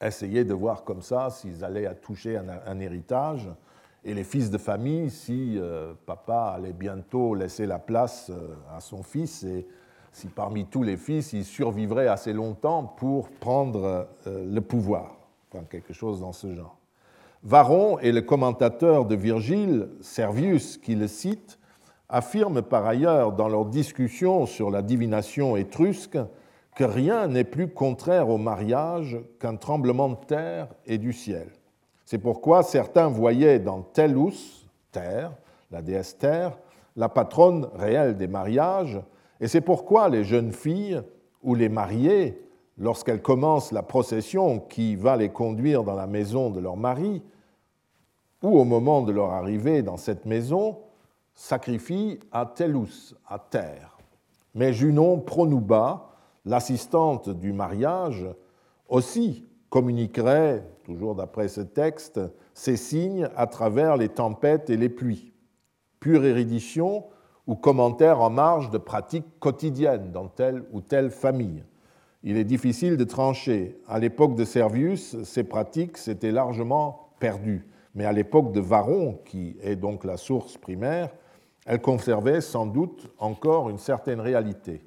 essayaient 0.00 0.44
de 0.44 0.54
voir 0.54 0.84
comme 0.84 1.02
ça 1.02 1.28
s'ils 1.28 1.64
allaient 1.64 1.92
toucher 1.96 2.38
un 2.38 2.80
héritage 2.80 3.50
et 4.04 4.14
les 4.14 4.24
fils 4.24 4.50
de 4.50 4.58
famille 4.58 5.10
si 5.10 5.56
euh, 5.58 5.92
papa 6.06 6.54
allait 6.56 6.72
bientôt 6.72 7.34
laisser 7.34 7.66
la 7.66 7.78
place 7.78 8.30
euh, 8.30 8.54
à 8.74 8.80
son 8.80 9.02
fils 9.02 9.44
et 9.44 9.66
si 10.12 10.28
parmi 10.28 10.66
tous 10.66 10.82
les 10.82 10.96
fils 10.96 11.32
il 11.32 11.44
survivrait 11.44 12.08
assez 12.08 12.32
longtemps 12.32 12.84
pour 12.84 13.28
prendre 13.28 14.08
euh, 14.26 14.44
le 14.50 14.60
pouvoir, 14.60 15.16
enfin, 15.52 15.64
quelque 15.64 15.92
chose 15.92 16.20
dans 16.20 16.32
ce 16.32 16.54
genre. 16.54 16.76
Varon 17.42 17.98
et 18.00 18.12
le 18.12 18.20
commentateur 18.20 19.06
de 19.06 19.14
Virgile, 19.14 19.88
Servius, 20.00 20.76
qui 20.76 20.94
le 20.94 21.08
cite, 21.08 21.58
affirment 22.08 22.60
par 22.60 22.86
ailleurs 22.86 23.32
dans 23.32 23.48
leur 23.48 23.64
discussion 23.64 24.44
sur 24.44 24.70
la 24.70 24.82
divination 24.82 25.56
étrusque 25.56 26.18
que 26.76 26.84
rien 26.84 27.28
n'est 27.28 27.44
plus 27.44 27.68
contraire 27.68 28.28
au 28.28 28.36
mariage 28.36 29.18
qu'un 29.38 29.56
tremblement 29.56 30.10
de 30.10 30.24
terre 30.26 30.68
et 30.86 30.98
du 30.98 31.12
ciel. 31.12 31.48
C'est 32.10 32.18
pourquoi 32.18 32.64
certains 32.64 33.06
voyaient 33.06 33.60
dans 33.60 33.82
Tellus, 33.82 34.66
Terre, 34.90 35.30
la 35.70 35.80
déesse 35.80 36.18
Terre, 36.18 36.58
la 36.96 37.08
patronne 37.08 37.68
réelle 37.76 38.16
des 38.16 38.26
mariages, 38.26 39.00
et 39.40 39.46
c'est 39.46 39.60
pourquoi 39.60 40.08
les 40.08 40.24
jeunes 40.24 40.50
filles 40.50 41.00
ou 41.40 41.54
les 41.54 41.68
mariées, 41.68 42.42
lorsqu'elles 42.78 43.22
commencent 43.22 43.70
la 43.70 43.84
procession 43.84 44.58
qui 44.58 44.96
va 44.96 45.16
les 45.16 45.28
conduire 45.28 45.84
dans 45.84 45.94
la 45.94 46.08
maison 46.08 46.50
de 46.50 46.58
leur 46.58 46.76
mari, 46.76 47.22
ou 48.42 48.58
au 48.58 48.64
moment 48.64 49.02
de 49.02 49.12
leur 49.12 49.30
arrivée 49.30 49.82
dans 49.82 49.96
cette 49.96 50.26
maison, 50.26 50.78
sacrifient 51.32 52.18
à 52.32 52.44
Tellus, 52.44 53.14
à 53.28 53.38
Terre. 53.38 53.96
Mais 54.56 54.72
Junon 54.72 55.20
Pronuba, 55.20 56.10
l'assistante 56.44 57.28
du 57.28 57.52
mariage, 57.52 58.26
aussi 58.88 59.46
communiquerait, 59.70 60.64
toujours 60.84 61.14
d'après 61.14 61.48
ce 61.48 61.60
texte, 61.60 62.20
ces 62.54 62.76
signes 62.76 63.28
à 63.36 63.46
travers 63.46 63.96
les 63.96 64.08
tempêtes 64.08 64.68
et 64.68 64.76
les 64.76 64.88
pluies. 64.88 65.32
Pure 66.00 66.24
érudition 66.24 67.04
ou 67.46 67.54
commentaire 67.54 68.20
en 68.20 68.30
marge 68.30 68.70
de 68.70 68.78
pratiques 68.78 69.38
quotidiennes 69.38 70.12
dans 70.12 70.28
telle 70.28 70.64
ou 70.72 70.80
telle 70.80 71.10
famille. 71.10 71.64
Il 72.22 72.36
est 72.36 72.44
difficile 72.44 72.96
de 72.96 73.04
trancher. 73.04 73.80
À 73.88 73.98
l'époque 73.98 74.34
de 74.34 74.44
Servius, 74.44 75.22
ces 75.22 75.44
pratiques 75.44 75.96
s'étaient 75.96 76.32
largement 76.32 77.14
perdues. 77.18 77.66
Mais 77.94 78.04
à 78.04 78.12
l'époque 78.12 78.52
de 78.52 78.60
Varon, 78.60 79.20
qui 79.24 79.56
est 79.62 79.76
donc 79.76 80.04
la 80.04 80.16
source 80.16 80.58
primaire, 80.58 81.10
elles 81.64 81.80
conservaient 81.80 82.40
sans 82.40 82.66
doute 82.66 83.08
encore 83.18 83.70
une 83.70 83.78
certaine 83.78 84.20
réalité. 84.20 84.82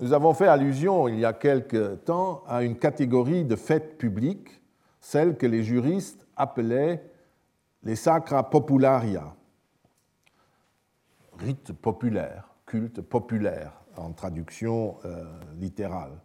Nous 0.00 0.12
avons 0.12 0.32
fait 0.32 0.46
allusion 0.46 1.08
il 1.08 1.18
y 1.18 1.24
a 1.24 1.32
quelque 1.32 1.96
temps 1.96 2.44
à 2.46 2.62
une 2.62 2.78
catégorie 2.78 3.44
de 3.44 3.56
fêtes 3.56 3.98
publiques, 3.98 4.62
celles 5.00 5.36
que 5.36 5.46
les 5.46 5.64
juristes 5.64 6.26
appelaient 6.36 7.02
les 7.82 7.96
sacra 7.96 8.48
popularia, 8.48 9.34
rites 11.38 11.72
populaires, 11.72 12.54
cultes 12.66 13.00
populaires 13.00 13.72
en 13.96 14.12
traduction 14.12 14.96
euh, 15.04 15.24
littérale. 15.58 16.20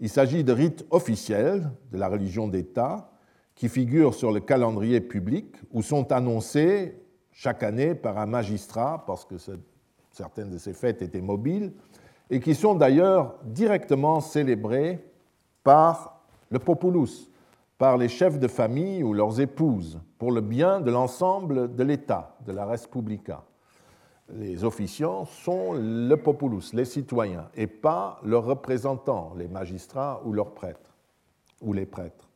Il 0.00 0.10
s'agit 0.10 0.44
de 0.44 0.52
rites 0.52 0.84
officiels 0.90 1.70
de 1.92 1.98
la 1.98 2.08
religion 2.08 2.48
d'État 2.48 3.10
qui 3.54 3.70
figurent 3.70 4.14
sur 4.14 4.30
le 4.30 4.40
calendrier 4.40 5.00
public 5.00 5.56
ou 5.72 5.82
sont 5.82 6.12
annoncés 6.12 7.02
chaque 7.32 7.62
année 7.62 7.94
par 7.94 8.18
un 8.18 8.26
magistrat, 8.26 9.04
parce 9.06 9.24
que 9.24 9.36
certaines 10.10 10.50
de 10.50 10.58
ces 10.58 10.74
fêtes 10.74 11.00
étaient 11.00 11.22
mobiles, 11.22 11.72
et 12.30 12.40
qui 12.40 12.54
sont 12.54 12.74
d'ailleurs 12.74 13.36
directement 13.44 14.20
célébrés 14.20 15.04
par 15.62 16.20
le 16.50 16.58
populus, 16.58 17.30
par 17.78 17.96
les 17.96 18.08
chefs 18.08 18.38
de 18.38 18.48
famille 18.48 19.02
ou 19.02 19.12
leurs 19.12 19.40
épouses 19.40 20.00
pour 20.18 20.32
le 20.32 20.40
bien 20.40 20.80
de 20.80 20.90
l'ensemble 20.90 21.74
de 21.74 21.82
l'État, 21.82 22.36
de 22.46 22.52
la 22.52 22.66
Respublica. 22.66 23.42
Les 24.32 24.64
officiants 24.64 25.24
sont 25.24 25.74
le 25.74 26.16
populus, 26.16 26.72
les 26.72 26.84
citoyens, 26.84 27.48
et 27.54 27.68
pas 27.68 28.18
leurs 28.24 28.44
représentants, 28.44 29.32
les 29.36 29.46
magistrats 29.46 30.20
ou 30.24 30.32
leurs 30.32 30.52
prêtres, 30.52 30.96
ou 31.62 31.72
les 31.72 31.86
prêtres. 31.86 32.28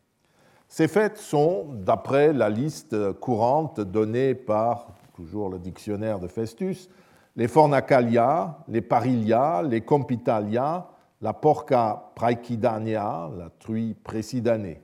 Ces 0.69 0.87
fêtes 0.87 1.17
sont, 1.17 1.67
d'après 1.73 2.33
la 2.33 2.49
liste 2.49 3.13
courante 3.15 3.81
donnée 3.81 4.37
par, 4.37 4.87
toujours 5.15 5.49
le 5.49 5.59
dictionnaire 5.59 6.21
de 6.21 6.29
Festus, 6.29 6.89
les 7.37 7.49
fornacalia, 7.49 8.59
les 8.69 8.81
parilia, 8.81 9.63
les 9.63 9.81
compitalia, 9.81 10.87
la 11.21 11.33
porca 11.33 12.11
praecidania, 12.15 13.31
la 13.37 13.51
truie 13.59 13.95
précidanée. 13.95 14.81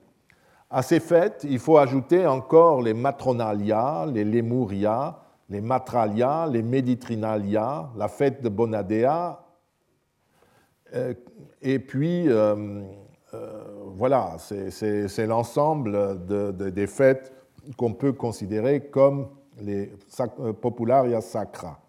À 0.70 0.82
ces 0.82 1.00
fêtes, 1.00 1.46
il 1.48 1.58
faut 1.58 1.78
ajouter 1.78 2.26
encore 2.26 2.82
les 2.82 2.94
matronalia, 2.94 4.04
les 4.12 4.24
lemuria, 4.24 5.18
les 5.48 5.60
matralia, 5.60 6.46
les 6.50 6.62
méditrinalia, 6.62 7.90
la 7.96 8.08
fête 8.08 8.42
de 8.42 8.48
Bonadea, 8.48 9.46
euh, 10.94 11.14
et 11.62 11.78
puis 11.78 12.28
euh, 12.28 12.82
euh, 13.34 13.64
voilà, 13.96 14.36
c'est 14.38 15.26
l'ensemble 15.26 16.26
des 16.26 16.86
fêtes 16.86 17.32
qu'on 17.76 17.94
peut 17.94 18.12
considérer 18.12 18.88
comme 18.88 19.28
les 19.60 19.92
popularia 20.60 21.20
sacra. 21.20 21.80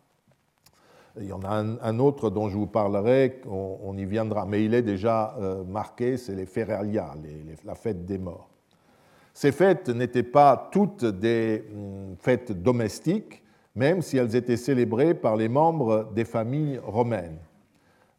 Il 1.19 1.27
y 1.27 1.33
en 1.33 1.41
a 1.41 1.49
un, 1.49 1.99
autre 1.99 2.29
dont 2.29 2.49
je 2.49 2.57
vous 2.57 2.67
parlerai, 2.67 3.41
on, 3.47 3.97
y 3.97 4.05
viendra, 4.05 4.45
mais 4.45 4.63
il 4.63 4.73
est 4.73 4.81
déjà 4.81 5.35
marqué, 5.67 6.17
c'est 6.17 6.35
les 6.35 6.45
Feralia, 6.45 7.13
la 7.65 7.75
fête 7.75 8.05
des 8.05 8.17
morts. 8.17 8.49
Ces 9.37 9.51
fêtes 9.51 9.89
n'étaient 9.89 10.23
pas 10.23 10.69
toutes 10.71 11.05
des 11.05 11.63
hum, 11.71 12.15
fêtes 12.17 12.51
domestiques, 12.51 13.43
même 13.75 14.01
si 14.01 14.17
elles 14.17 14.35
étaient 14.35 14.57
célébrées 14.57 15.13
par 15.13 15.35
les 15.35 15.47
membres 15.47 16.09
des 16.15 16.25
familles 16.25 16.79
romaines. 16.79 17.37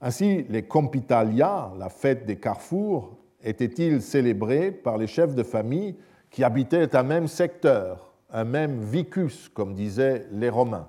Ainsi, 0.00 0.46
les 0.48 0.62
compitalia, 0.62 1.72
la 1.76 1.88
fête 1.88 2.24
des 2.24 2.36
carrefours, 2.36 3.16
étaient-ils 3.42 4.00
célébrés 4.00 4.70
par 4.70 4.96
les 4.96 5.08
chefs 5.08 5.34
de 5.34 5.42
famille 5.42 5.96
qui 6.30 6.44
habitaient 6.44 6.94
un 6.94 7.02
même 7.02 7.26
secteur, 7.26 8.12
un 8.30 8.44
même 8.44 8.80
vicus, 8.80 9.48
comme 9.48 9.74
disaient 9.74 10.24
les 10.30 10.50
Romains? 10.50 10.86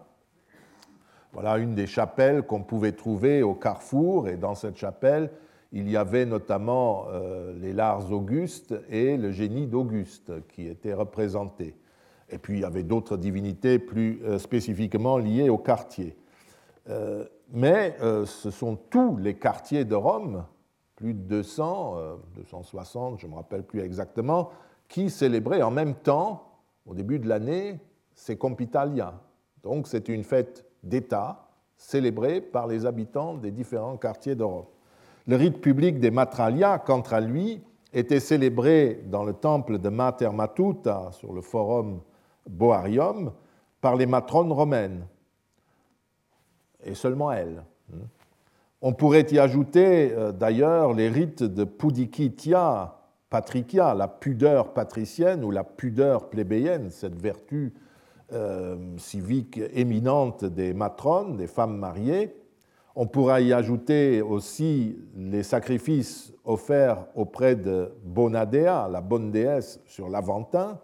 Voilà 1.34 1.58
une 1.58 1.76
des 1.76 1.88
chapelles 1.88 2.44
qu'on 2.44 2.64
pouvait 2.64 2.94
trouver 2.94 3.44
au 3.44 3.54
carrefour, 3.54 4.28
et 4.28 4.38
dans 4.38 4.56
cette 4.56 4.78
chapelle, 4.78 5.30
il 5.72 5.90
y 5.90 5.98
avait 5.98 6.26
notamment 6.26 7.06
euh, 7.10 7.54
les 7.60 7.74
Lars 7.74 8.12
Augustes 8.12 8.74
et 8.90 9.18
le 9.18 9.32
génie 9.32 9.68
d'Auguste 9.68 10.32
qui 10.48 10.68
étaient 10.68 10.94
représentés. 10.94 11.76
Et 12.30 12.40
puis 12.40 12.58
il 12.58 12.62
y 12.62 12.66
avait 12.66 12.84
d'autres 12.84 13.18
divinités 13.18 13.78
plus 13.78 14.22
euh, 14.24 14.40
spécifiquement 14.40 15.18
liées 15.18 15.50
au 15.50 15.60
quartier. 15.60 16.18
Euh, 16.90 17.26
mais 17.52 17.98
ce 18.26 18.52
sont 18.52 18.76
tous 18.76 19.18
les 19.18 19.34
quartiers 19.34 19.84
de 19.84 19.96
Rome, 19.96 20.46
plus 20.96 21.16
de 21.16 21.22
200, 21.22 21.96
260, 22.36 23.20
je 23.20 23.26
ne 23.26 23.32
me 23.32 23.38
rappelle 23.38 23.64
plus 23.64 23.80
exactement, 23.80 24.52
qui 24.88 25.10
célébraient 25.10 25.64
en 25.64 25.72
même 25.72 25.96
temps, 25.96 26.60
au 26.86 26.94
début 26.94 27.18
de 27.18 27.28
l'année, 27.28 27.80
ces 28.14 28.38
Compitalia. 28.38 29.20
Donc 29.64 29.88
c'est 29.88 30.10
une 30.10 30.24
fête 30.24 30.69
d'État 30.84 31.48
célébrée 31.78 32.42
par 32.42 32.68
les 32.68 32.86
habitants 32.86 33.34
des 33.36 33.52
différents 33.52 33.98
quartiers 33.98 34.36
de 34.36 34.44
Rome. 34.44 34.66
Le 35.28 35.36
rite 35.36 35.62
public 35.62 36.00
des 36.00 36.12
Matralia, 36.12 36.80
quant 36.80 37.02
à 37.02 37.20
lui, 37.20 37.62
était 37.94 38.20
célébré 38.20 39.02
dans 39.06 39.24
le 39.24 39.34
temple 39.34 39.80
de 39.80 39.90
Mater 39.90 40.32
Matuta, 40.32 41.10
sur 41.12 41.34
le 41.34 41.42
forum 41.42 42.02
Boarium, 42.48 43.32
par 43.82 43.96
les 43.96 44.06
matrones 44.06 44.52
romaines, 44.52 45.06
et 46.84 46.96
seulement 46.96 47.32
elles. 47.32 47.64
On 48.82 48.94
pourrait 48.94 49.28
y 49.32 49.40
ajouter 49.40 50.14
euh, 50.14 50.32
d'ailleurs 50.32 50.94
les 50.94 51.10
rites 51.10 51.44
de 51.44 51.64
pudikitia 51.64 52.96
patricia, 53.30 53.94
la 53.94 54.08
pudeur 54.08 54.74
patricienne 54.74 55.44
ou 55.44 55.52
la 55.52 55.64
pudeur 55.64 56.30
plébéienne, 56.30 56.90
cette 56.90 57.20
vertu 57.20 57.74
euh, 58.34 58.98
civique 58.98 59.60
éminente 59.74 60.46
des 60.46 60.74
matrones, 60.74 61.38
des 61.38 61.48
femmes 61.48 61.78
mariées, 61.78 62.36
on 62.96 63.08
pourra 63.08 63.40
y 63.40 63.54
ajouter 63.54 64.22
aussi 64.22 64.98
les 65.16 65.44
sacrifices 65.44 66.34
offerts 66.44 67.06
auprès 67.16 67.56
de 67.56 67.94
Bonadea, 68.04 68.90
la 68.92 69.02
bonne 69.02 69.32
déesse 69.32 69.80
sur 69.86 70.10
l'Aventin, 70.10 70.80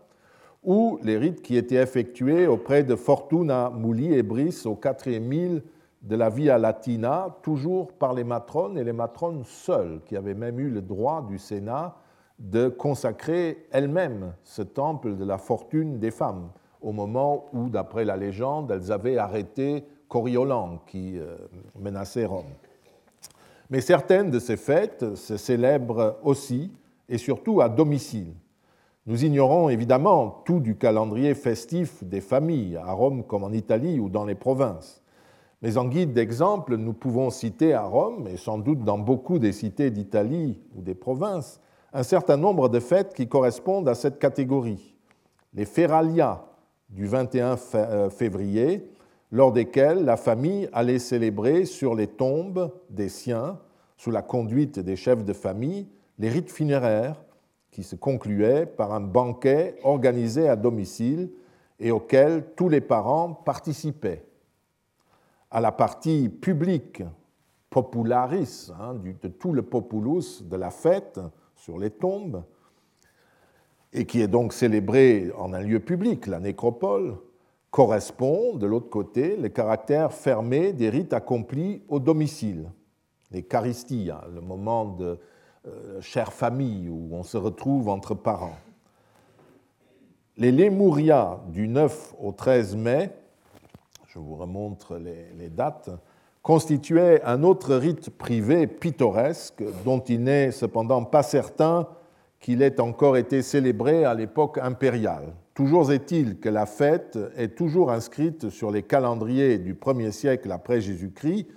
ou 0.64 0.98
les 1.04 1.18
rites 1.18 1.42
qui 1.42 1.58
étaient 1.58 1.76
effectués 1.76 2.48
auprès 2.48 2.84
de 2.84 2.96
Fortuna 2.96 3.70
Muli 3.70 4.14
Ebris 4.14 4.64
au 4.66 4.76
quatrième 4.76 5.26
mille 5.26 5.64
de 6.02 6.16
la 6.16 6.30
Via 6.30 6.58
Latina, 6.58 7.36
toujours 7.42 7.92
par 7.92 8.14
les 8.14 8.24
matrones 8.24 8.78
et 8.78 8.84
les 8.84 8.94
matrones 8.94 9.44
seules, 9.44 10.02
qui 10.06 10.16
avaient 10.16 10.36
même 10.36 10.60
eu 10.60 10.70
le 10.70 10.82
droit 10.82 11.26
du 11.28 11.38
Sénat 11.38 11.96
de 12.40 12.70
consacrer 12.70 13.68
elles-mêmes 13.72 14.34
ce 14.44 14.62
temple 14.62 15.16
de 15.16 15.26
la 15.26 15.38
fortune 15.38 16.00
des 16.00 16.12
femmes, 16.12 16.50
au 16.82 16.92
moment 16.92 17.46
où, 17.54 17.70
d'après 17.70 18.06
la 18.06 18.18
légende, 18.18 18.72
elles 18.72 18.92
avaient 18.92 19.18
arrêté 19.18 19.84
Coriolan 20.08 20.80
qui 20.88 21.18
euh, 21.18 21.36
menaçait 21.80 22.26
Rome. 22.26 22.46
Mais 23.70 23.82
certaines 23.82 24.30
de 24.30 24.40
ces 24.40 24.58
fêtes 24.58 25.16
se 25.16 25.38
célèbrent 25.38 26.18
aussi 26.24 26.72
et 27.10 27.18
surtout 27.18 27.62
à 27.62 27.70
domicile. 27.70 28.34
Nous 29.08 29.24
ignorons 29.24 29.70
évidemment 29.70 30.42
tout 30.46 30.60
du 30.60 30.78
calendrier 30.78 31.36
festif 31.36 32.04
des 32.04 32.22
familles, 32.22 32.78
à 32.78 32.92
Rome 32.92 33.24
comme 33.24 33.44
en 33.44 33.52
Italie 33.52 34.00
ou 34.00 34.10
dans 34.10 34.26
les 34.26 34.36
provinces. 34.36 35.04
Mais 35.62 35.78
en 35.78 35.86
guide 35.86 36.14
d'exemple, 36.14 36.78
nous 36.78 36.94
pouvons 36.94 37.30
citer 37.30 37.74
à 37.74 37.84
Rome, 37.84 38.28
et 38.28 38.38
sans 38.38 38.58
doute 38.58 38.84
dans 38.84 38.98
beaucoup 38.98 39.40
des 39.40 39.52
cités 39.52 39.90
d'Italie 39.90 40.60
ou 40.76 40.82
des 40.82 40.96
provinces, 40.96 41.62
un 41.94 42.04
certain 42.04 42.38
nombre 42.38 42.68
de 42.68 42.80
fêtes 42.80 43.14
qui 43.14 43.28
correspondent 43.28 43.88
à 43.88 43.96
cette 43.96 44.20
catégorie. 44.20 44.96
Les 45.54 45.66
Feralia 45.66 46.46
du 46.90 47.06
21 47.06 47.58
euh, 47.76 48.10
février, 48.10 48.90
lors 49.32 49.52
desquels 49.52 50.06
la 50.06 50.18
famille 50.18 50.70
allait 50.72 51.00
célébrer 51.00 51.66
sur 51.66 51.96
les 51.96 52.08
tombes 52.08 52.72
des 52.90 53.10
siens, 53.10 53.60
sous 53.98 54.12
la 54.12 54.22
conduite 54.22 54.80
des 54.80 54.96
chefs 54.96 55.24
de 55.24 55.34
famille, 55.34 55.88
les 56.20 56.30
rites 56.30 56.52
funéraires 56.52 57.22
qui 57.72 57.84
se 57.84 57.96
concluaient 57.96 58.66
par 58.66 58.94
un 58.94 59.02
banquet 59.02 59.78
organisé 59.84 60.48
à 60.48 60.56
domicile 60.56 61.30
et 61.80 61.92
auquel 61.92 62.46
tous 62.56 62.70
les 62.70 62.82
parents 62.82 63.34
participaient. 63.34 64.24
À 65.52 65.60
la 65.60 65.72
partie 65.72 66.30
publique 66.30 67.04
popularis, 67.70 68.72
hein, 68.80 68.94
de 68.94 69.28
tout 69.28 69.52
le 69.52 69.62
populus 69.62 70.44
de 70.44 70.56
la 70.56 70.72
fête 70.72 71.20
sur 71.56 71.78
les 71.78 71.90
tombes, 71.90 72.44
et 73.96 74.06
qui 74.06 74.22
est 74.22 74.28
donc 74.28 74.52
célébrée 74.52 75.32
en 75.38 75.54
un 75.54 75.62
lieu 75.62 75.80
public, 75.80 76.28
la 76.28 76.40
nécropole, 76.40 77.16
correspond, 77.72 78.56
de 78.56 78.68
l'autre 78.68 78.90
côté, 78.90 79.38
le 79.38 79.48
caractère 79.48 80.12
fermé 80.12 80.74
des 80.74 80.90
rites 80.90 81.14
accomplis 81.14 81.82
au 81.88 82.00
domicile, 82.00 82.70
les 83.32 83.44
charistia, 83.44 84.26
le 84.34 84.42
moment 84.42 84.86
de 84.86 85.18
euh, 85.68 86.02
chère 86.02 86.34
famille 86.34 86.90
où 86.90 87.10
on 87.12 87.24
se 87.24 87.38
retrouve 87.38 87.88
entre 87.88 88.14
parents. 88.14 88.58
Les 90.38 90.52
Lemuria 90.52 91.40
du 91.48 91.70
9 91.70 92.16
au 92.22 92.34
13 92.34 92.76
mai, 92.76 93.12
je 94.08 94.20
vous 94.20 94.36
remontre 94.36 94.98
les, 94.98 95.32
les 95.38 95.50
dates, 95.50 95.90
constituaient 96.42 97.22
un 97.24 97.44
autre 97.44 97.76
rite 97.76 98.10
privé 98.10 98.68
pittoresque 98.68 99.64
dont 99.86 100.00
il 100.00 100.24
n'est 100.24 100.52
cependant 100.52 101.04
pas 101.06 101.24
certain 101.24 101.88
qu'il 102.40 102.62
ait 102.62 102.80
encore 102.80 103.18
été 103.18 103.42
célébré 103.42 104.06
à 104.06 104.14
l'époque 104.14 104.60
impériale. 104.62 105.34
Toujours 105.54 105.92
est-il 105.92 106.40
que 106.40 106.50
la 106.50 106.66
fête 106.66 107.18
est 107.38 107.56
toujours 107.56 107.92
inscrite 107.92 108.50
sur 108.50 108.72
les 108.72 108.84
calendriers 108.84 109.58
du 109.58 109.74
1er 109.74 110.12
siècle 110.12 110.52
après 110.52 110.82
Jésus-Christ 110.82 111.48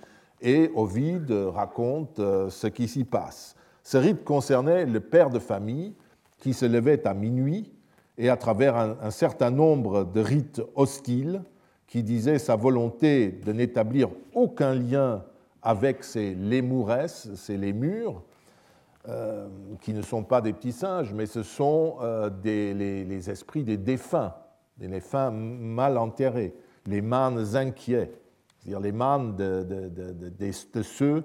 et 0.41 0.71
Ovide 0.73 1.31
raconte 1.31 2.19
euh, 2.19 2.49
ce 2.49 2.67
qui 2.67 2.87
s'y 2.87 3.03
passe. 3.03 3.55
Ce 3.83 3.97
rite 3.97 4.23
concernait 4.23 4.85
le 4.85 4.99
père 4.99 5.29
de 5.29 5.39
famille 5.39 5.95
qui 6.37 6.53
se 6.53 6.65
levait 6.65 7.05
à 7.05 7.13
minuit 7.13 7.73
et 8.17 8.29
à 8.29 8.37
travers 8.37 8.75
un, 8.75 9.11
certain 9.11 9.49
nombre 9.49 10.03
de 10.03 10.19
rites 10.19 10.61
hostiles 10.75 11.41
qui 11.87 12.03
disaient 12.03 12.39
sa 12.39 12.55
volonté 12.55 13.29
de 13.29 13.51
n'établir 13.51 14.09
aucun 14.33 14.75
lien 14.75 15.23
avec 15.61 16.03
ces 16.03 16.35
lémouresses, 16.35 17.29
ces 17.35 17.57
lémures, 17.57 18.21
euh, 19.07 19.47
qui 19.79 19.93
ne 19.93 20.01
sont 20.01 20.23
pas 20.23 20.41
des 20.41 20.51
petits 20.51 20.73
singes, 20.73 21.13
mais 21.13 21.25
ce 21.25 21.41
sont 21.41 21.99
euh, 22.01 22.29
les, 22.43 23.29
esprits 23.29 23.63
des 23.63 23.77
défunts, 23.77 24.33
des 24.75 24.89
défunts 24.89 25.31
mal 25.31 25.97
enterrés, 25.97 26.53
les 26.85 27.01
mânes 27.01 27.55
inquiets, 27.55 28.11
c'est-à-dire 28.57 28.81
les 28.81 28.91
mânes 28.91 29.37
de, 29.37 30.51
ceux 30.81 31.23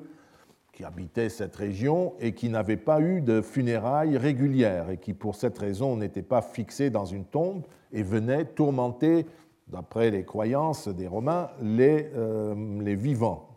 qui 0.72 0.84
habitaient 0.84 1.28
cette 1.28 1.56
région 1.56 2.14
et 2.20 2.32
qui 2.32 2.48
n'avaient 2.48 2.76
pas 2.76 3.00
eu 3.00 3.20
de 3.20 3.40
funérailles 3.40 4.18
régulières 4.18 4.90
et 4.90 4.98
qui, 4.98 5.12
pour 5.12 5.34
cette 5.34 5.58
raison, 5.58 5.96
n'étaient 5.96 6.22
pas 6.22 6.42
fixés 6.42 6.90
dans 6.90 7.06
une 7.06 7.24
tombe 7.24 7.66
et 7.92 8.04
venaient 8.04 8.44
tourmenter, 8.44 9.26
d'après 9.66 10.12
les 10.12 10.24
croyances 10.24 10.86
des 10.86 11.08
Romains, 11.08 11.50
les, 11.60 12.08
euh, 12.14 12.54
les 12.80 12.94
vivants. 12.94 13.48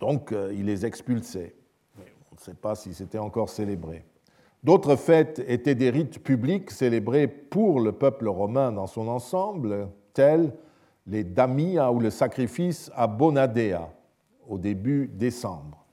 Donc, 0.00 0.34
il 0.52 0.66
les 0.66 0.84
expulsait. 0.84 1.54
Ne 2.42 2.46
sait 2.46 2.60
pas 2.60 2.74
si 2.74 2.92
c'était 2.92 3.18
encore 3.18 3.48
célébré. 3.48 4.04
D'autres 4.64 4.96
fêtes 4.96 5.40
étaient 5.46 5.76
des 5.76 5.90
rites 5.90 6.24
publics 6.24 6.72
célébrés 6.72 7.28
pour 7.28 7.78
le 7.78 7.92
peuple 7.92 8.26
romain 8.26 8.72
dans 8.72 8.88
son 8.88 9.06
ensemble, 9.06 9.88
tels 10.12 10.52
les 11.06 11.22
damia 11.22 11.92
ou 11.92 12.00
le 12.00 12.10
sacrifice 12.10 12.90
à 12.96 13.06
Bonadea 13.06 13.88
au 14.48 14.58
début 14.58 15.06
décembre. 15.06 15.84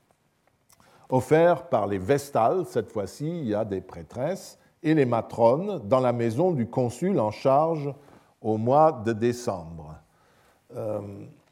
Offert 1.08 1.68
par 1.68 1.86
les 1.86 1.98
Vestales, 1.98 2.64
cette 2.66 2.90
fois-ci, 2.90 3.28
il 3.28 3.46
y 3.46 3.54
a 3.54 3.64
des 3.64 3.80
prêtresses, 3.80 4.58
et 4.82 4.94
les 4.94 5.06
matrones 5.06 5.80
dans 5.86 6.00
la 6.00 6.12
maison 6.12 6.50
du 6.50 6.66
consul 6.66 7.20
en 7.20 7.30
charge 7.30 7.94
au 8.40 8.56
mois 8.56 8.90
de 8.90 9.12
décembre. 9.12 9.94
Euh, 10.74 11.00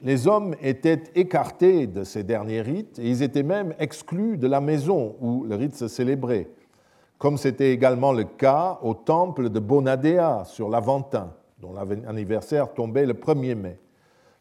les 0.00 0.28
hommes 0.28 0.54
étaient 0.62 1.02
écartés 1.14 1.86
de 1.86 2.04
ces 2.04 2.22
derniers 2.22 2.62
rites 2.62 2.98
et 2.98 3.08
ils 3.08 3.22
étaient 3.22 3.42
même 3.42 3.74
exclus 3.78 4.36
de 4.36 4.46
la 4.46 4.60
maison 4.60 5.16
où 5.20 5.44
le 5.44 5.56
rite 5.56 5.74
se 5.74 5.88
célébrait, 5.88 6.48
comme 7.18 7.36
c'était 7.36 7.72
également 7.72 8.12
le 8.12 8.24
cas 8.24 8.78
au 8.82 8.94
temple 8.94 9.48
de 9.50 9.58
Bonadea 9.58 10.44
sur 10.44 10.68
l'Aventin, 10.68 11.32
dont 11.60 11.72
l'anniversaire 11.72 12.72
tombait 12.72 13.06
le 13.06 13.14
1er 13.14 13.56
mai. 13.56 13.78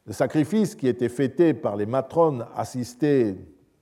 Le 0.06 0.14
sacrifice 0.14 0.76
qui 0.76 0.88
était 0.88 1.10
fêté 1.10 1.54
par 1.54 1.76
les 1.76 1.86
matrones 1.86 2.46
assistées 2.56 3.36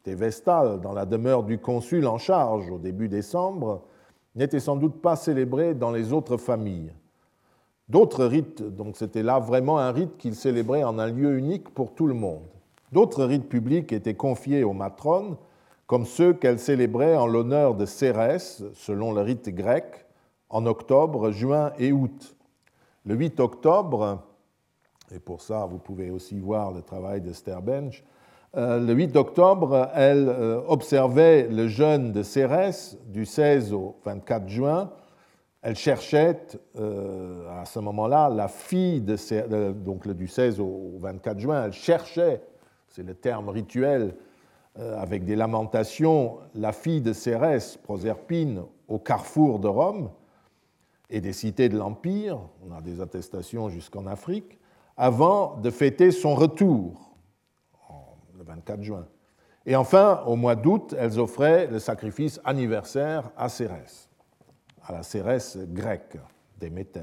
des 0.05 0.15
Vestales 0.15 0.80
dans 0.80 0.93
la 0.93 1.05
demeure 1.05 1.43
du 1.43 1.59
consul 1.59 2.07
en 2.07 2.17
charge 2.17 2.71
au 2.71 2.78
début 2.78 3.09
décembre 3.09 3.84
n'était 4.34 4.59
sans 4.59 4.76
doute 4.76 5.01
pas 5.01 5.15
célébré 5.15 5.73
dans 5.73 5.91
les 5.91 6.13
autres 6.13 6.38
familles. 6.38 6.93
D'autres 7.88 8.25
rites, 8.25 8.63
donc 8.63 8.97
c'était 8.97 9.21
là 9.21 9.39
vraiment 9.39 9.77
un 9.77 9.91
rite 9.91 10.17
qu'il 10.17 10.36
célébrait 10.36 10.83
en 10.83 10.97
un 10.97 11.07
lieu 11.07 11.38
unique 11.38 11.69
pour 11.69 11.93
tout 11.93 12.07
le 12.07 12.15
monde. 12.15 12.43
D'autres 12.91 13.25
rites 13.25 13.47
publics 13.47 13.93
étaient 13.93 14.15
confiés 14.15 14.63
aux 14.63 14.73
matrones, 14.73 15.38
comme 15.86 16.05
ceux 16.05 16.33
qu'elles 16.33 16.59
célébraient 16.59 17.15
en 17.15 17.27
l'honneur 17.27 17.75
de 17.75 17.86
Cérès, 17.86 18.63
selon 18.73 19.13
le 19.13 19.21
rite 19.21 19.49
grec, 19.49 20.05
en 20.49 20.65
octobre, 20.65 21.31
juin 21.31 21.73
et 21.77 21.91
août. 21.91 22.36
Le 23.05 23.13
8 23.13 23.39
octobre, 23.39 24.23
et 25.13 25.19
pour 25.19 25.41
ça 25.41 25.67
vous 25.69 25.77
pouvez 25.77 26.09
aussi 26.09 26.39
voir 26.39 26.71
le 26.71 26.81
travail 26.81 27.21
de 27.21 27.33
Sterbench, 27.33 28.03
euh, 28.57 28.79
le 28.79 28.93
8 28.93 29.15
octobre, 29.15 29.89
elle 29.93 30.27
euh, 30.29 30.61
observait 30.67 31.47
le 31.49 31.67
jeûne 31.67 32.13
de 32.13 32.23
Cérès 32.23 32.97
du 33.07 33.25
16 33.25 33.73
au 33.73 33.95
24 34.05 34.47
juin 34.47 34.89
elle 35.66 35.76
cherchait 35.76 36.38
euh, 36.80 37.49
à 37.59 37.66
ce 37.66 37.80
moment-là 37.80 38.30
la 38.30 38.47
fille 38.47 39.01
de 39.01 39.72
donc 39.72 40.07
du 40.07 40.28
16 40.28 40.59
au 40.59 40.91
24 40.99 41.39
juin, 41.39 41.63
elle 41.66 41.74
cherchait, 41.74 42.43
c'est 42.88 43.01
le 43.01 43.16
terme 43.16 43.49
rituel, 43.49 44.16
euh, 44.78 44.95
avec 45.01 45.26
des 45.26 45.36
lamentations, 45.36 46.38
la 46.53 46.72
fille 46.72 47.01
de 47.01 47.13
Cérès, 47.13 47.78
Proserpine, 47.78 48.61
au 48.88 48.99
carrefour 48.99 49.57
de 49.57 49.68
Rome 49.68 50.11
et 51.09 51.20
des 51.20 51.34
cités 51.34 51.68
de 51.68 51.80
l'Empire, 51.80 52.38
on 52.63 52.72
a 52.72 52.82
des 52.82 53.01
attestations 53.01 53.70
jusqu'en 53.70 54.05
Afrique, 54.05 54.59
avant 54.95 55.57
de 55.57 55.72
fêter 55.72 56.11
son 56.11 56.36
retour, 56.36 57.16
le 58.38 58.43
24 58.43 58.84
juin. 58.84 59.07
Et 59.66 59.76
enfin, 59.76 60.22
au 60.28 60.36
mois 60.36 60.55
d'août, 60.55 60.93
elles 60.95 61.20
offraient 61.20 61.66
le 61.66 61.80
sacrifice 61.80 62.39
anniversaire 62.45 63.32
à 63.36 63.49
Cérès 63.49 64.09
à 64.88 64.93
la 64.93 65.03
Cérès 65.03 65.57
grecque, 65.57 66.17
Déméter. 66.59 67.01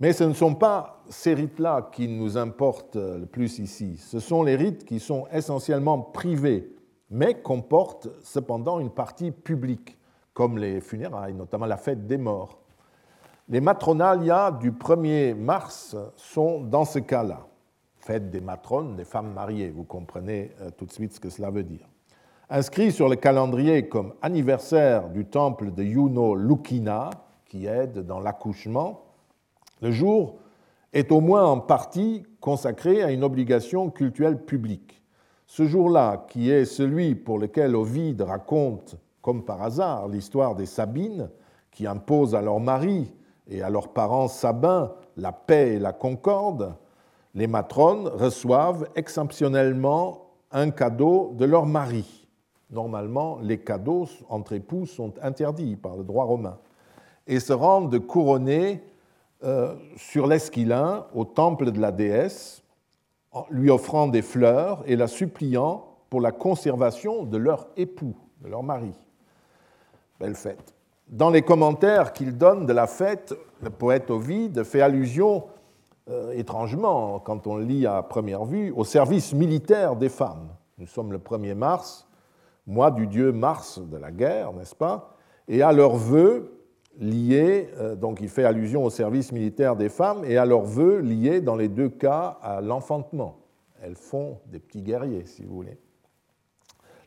Mais 0.00 0.12
ce 0.12 0.24
ne 0.24 0.32
sont 0.32 0.54
pas 0.54 1.02
ces 1.08 1.34
rites-là 1.34 1.90
qui 1.92 2.08
nous 2.08 2.38
importent 2.38 2.96
le 2.96 3.26
plus 3.26 3.58
ici. 3.58 3.98
Ce 3.98 4.18
sont 4.18 4.42
les 4.42 4.56
rites 4.56 4.84
qui 4.84 4.98
sont 4.98 5.26
essentiellement 5.30 6.00
privés, 6.00 6.74
mais 7.10 7.42
comportent 7.42 8.08
cependant 8.22 8.80
une 8.80 8.90
partie 8.90 9.30
publique, 9.30 9.98
comme 10.32 10.56
les 10.56 10.80
funérailles, 10.80 11.34
notamment 11.34 11.66
la 11.66 11.76
fête 11.76 12.06
des 12.06 12.16
morts. 12.16 12.60
Les 13.48 13.60
matronalia 13.60 14.52
du 14.52 14.70
1er 14.70 15.34
mars 15.34 15.96
sont 16.16 16.60
dans 16.60 16.84
ce 16.84 17.00
cas-là. 17.00 17.46
Fête 17.98 18.30
des 18.30 18.40
matrones, 18.40 18.96
des 18.96 19.04
femmes 19.04 19.34
mariées, 19.34 19.70
vous 19.70 19.84
comprenez 19.84 20.52
euh, 20.60 20.70
tout 20.70 20.86
de 20.86 20.92
suite 20.92 21.12
ce 21.12 21.20
que 21.20 21.28
cela 21.28 21.50
veut 21.50 21.64
dire. 21.64 21.86
Inscrit 22.52 22.90
sur 22.90 23.08
le 23.08 23.14
calendrier 23.14 23.88
comme 23.88 24.12
anniversaire 24.22 25.08
du 25.08 25.24
temple 25.24 25.70
de 25.70 25.84
Juno 25.84 26.34
Lukina, 26.34 27.10
qui 27.46 27.66
aide 27.66 28.04
dans 28.04 28.18
l'accouchement, 28.18 29.04
le 29.80 29.92
jour 29.92 30.34
est 30.92 31.12
au 31.12 31.20
moins 31.20 31.44
en 31.44 31.60
partie 31.60 32.24
consacré 32.40 33.04
à 33.04 33.12
une 33.12 33.22
obligation 33.22 33.88
cultuelle 33.88 34.44
publique. 34.44 35.00
Ce 35.46 35.64
jour-là, 35.64 36.26
qui 36.26 36.50
est 36.50 36.64
celui 36.64 37.14
pour 37.14 37.38
lequel 37.38 37.76
Ovide 37.76 38.22
raconte, 38.22 38.96
comme 39.22 39.44
par 39.44 39.62
hasard, 39.62 40.08
l'histoire 40.08 40.56
des 40.56 40.66
Sabines, 40.66 41.30
qui 41.70 41.86
imposent 41.86 42.34
à 42.34 42.42
leurs 42.42 42.58
maris 42.58 43.14
et 43.48 43.62
à 43.62 43.70
leurs 43.70 43.92
parents 43.92 44.26
sabins 44.26 44.92
la 45.16 45.30
paix 45.30 45.74
et 45.74 45.78
la 45.78 45.92
concorde, 45.92 46.74
les 47.32 47.46
matrones 47.46 48.08
reçoivent 48.08 48.88
exceptionnellement 48.96 50.32
un 50.50 50.70
cadeau 50.70 51.32
de 51.36 51.44
leur 51.44 51.64
mari 51.64 52.19
normalement, 52.70 53.38
les 53.42 53.58
cadeaux 53.58 54.06
entre 54.28 54.52
époux 54.52 54.86
sont 54.86 55.14
interdits 55.22 55.76
par 55.76 55.96
le 55.96 56.04
droit 56.04 56.24
romain, 56.24 56.58
et 57.26 57.40
se 57.40 57.52
rendent 57.52 57.98
couronner 57.98 58.82
euh, 59.42 59.74
sur 59.96 60.26
l'Esquilin 60.26 61.06
au 61.14 61.24
temple 61.24 61.70
de 61.70 61.80
la 61.80 61.92
déesse, 61.92 62.62
lui 63.50 63.70
offrant 63.70 64.08
des 64.08 64.22
fleurs 64.22 64.82
et 64.86 64.96
la 64.96 65.06
suppliant 65.06 65.86
pour 66.10 66.20
la 66.20 66.32
conservation 66.32 67.22
de 67.24 67.36
leur 67.36 67.68
époux, 67.76 68.16
de 68.42 68.48
leur 68.48 68.62
mari. 68.62 68.92
Belle 70.18 70.34
fête. 70.34 70.74
Dans 71.08 71.30
les 71.30 71.42
commentaires 71.42 72.12
qu'il 72.12 72.36
donne 72.36 72.66
de 72.66 72.72
la 72.72 72.86
fête, 72.86 73.34
le 73.62 73.70
poète 73.70 74.10
Ovide 74.10 74.62
fait 74.64 74.80
allusion, 74.80 75.44
euh, 76.08 76.32
étrangement, 76.32 77.18
quand 77.20 77.46
on 77.46 77.56
lit 77.56 77.86
à 77.86 78.02
première 78.02 78.44
vue, 78.44 78.72
au 78.72 78.84
service 78.84 79.32
militaire 79.32 79.96
des 79.96 80.08
femmes. 80.08 80.48
Nous 80.78 80.86
sommes 80.86 81.12
le 81.12 81.18
1er 81.18 81.54
mars, 81.54 82.06
mois 82.70 82.90
du 82.90 83.06
dieu 83.06 83.32
Mars 83.32 83.80
de 83.80 83.96
la 83.96 84.10
guerre, 84.10 84.52
n'est-ce 84.52 84.74
pas? 84.74 85.16
Et 85.48 85.62
à 85.62 85.72
leurs 85.72 85.96
vœux 85.96 86.56
liés, 86.98 87.68
euh, 87.78 87.96
donc 87.96 88.20
il 88.20 88.28
fait 88.28 88.44
allusion 88.44 88.84
au 88.84 88.90
service 88.90 89.32
militaire 89.32 89.76
des 89.76 89.88
femmes, 89.88 90.24
et 90.24 90.38
à 90.38 90.46
leurs 90.46 90.64
vœux 90.64 91.00
liés 91.00 91.40
dans 91.40 91.56
les 91.56 91.68
deux 91.68 91.88
cas 91.88 92.38
à 92.42 92.60
l'enfantement. 92.60 93.38
Elles 93.82 93.96
font 93.96 94.38
des 94.46 94.58
petits 94.58 94.82
guerriers, 94.82 95.24
si 95.26 95.44
vous 95.44 95.54
voulez. 95.54 95.78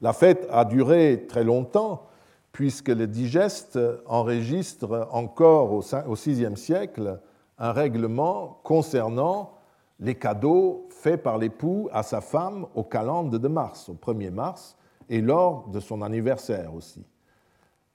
La 0.02 0.12
fête 0.12 0.48
a 0.52 0.66
duré 0.66 1.26
très 1.28 1.44
longtemps, 1.44 2.08
puisque 2.52 2.90
le 2.90 3.08
digeste 3.08 3.80
enregistre 4.06 5.08
encore 5.12 5.72
au 5.72 6.14
VIe 6.14 6.58
siècle 6.58 7.20
un 7.58 7.72
règlement 7.72 8.60
concernant 8.64 9.54
les 10.00 10.16
cadeaux 10.16 10.88
faits 10.90 11.24
par 11.24 11.38
l'époux 11.38 11.90
à 11.94 12.04
sa 12.04 12.20
femme 12.20 12.66
au 12.76 12.84
calende 12.84 13.38
de 13.38 13.48
mars, 13.48 13.90
au 13.90 13.94
1er 13.94 14.32
mars, 14.32 14.76
et 15.10 15.22
lors 15.22 15.68
de 15.70 15.80
son 15.80 16.02
anniversaire 16.02 16.74
aussi. 16.74 17.06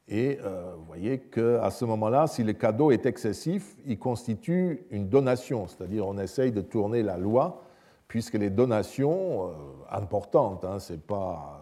Et 0.09 0.39
euh, 0.43 0.75
vous 0.77 0.85
voyez 0.85 1.19
qu'à 1.19 1.71
ce 1.71 1.85
moment-là, 1.85 2.27
si 2.27 2.43
le 2.43 2.55
cadeau 2.55 2.91
est 2.91 3.05
excessif, 3.05 3.77
il 3.85 3.99
constitue 3.99 4.87
une 4.91 5.09
donation, 5.09 5.67
c'est-à-dire 5.67 6.07
on 6.07 6.17
essaye 6.17 6.51
de 6.51 6.63
tourner 6.63 7.03
la 7.03 7.19
loi, 7.19 7.63
puisque 8.09 8.35
les 8.35 8.49
donations 8.49 9.49
euh, 9.49 9.53
importantes, 9.91 10.65
hein, 10.65 10.79
ce 10.79 10.95
n'est 10.95 10.99
pas 10.99 11.61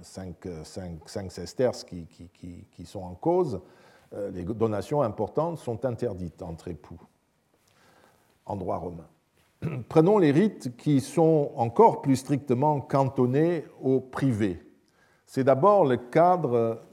5, 0.00 0.46
euh, 0.46 0.64
sesterces 1.28 1.84
qui, 1.84 2.06
qui, 2.06 2.64
qui, 2.70 2.86
sont 2.86 3.02
en 3.02 3.14
cause, 3.14 3.60
les 4.32 4.44
donations 4.44 5.02
importantes 5.02 5.58
sont 5.58 5.84
interdites 5.84 6.40
entre 6.40 6.68
époux 6.68 6.98
en 8.46 8.56
droit 8.56 8.78
romain. 8.78 9.06
Prenons 9.88 10.18
les 10.18 10.30
rites 10.30 10.76
qui 10.76 11.00
sont 11.00 11.52
encore 11.56 12.02
plus 12.02 12.16
strictement 12.16 12.80
cantonnés 12.80 13.64
au 13.82 14.00
privé. 14.00 14.62
C'est 15.26 15.44
d'abord 15.44 15.84
le, 15.84 15.98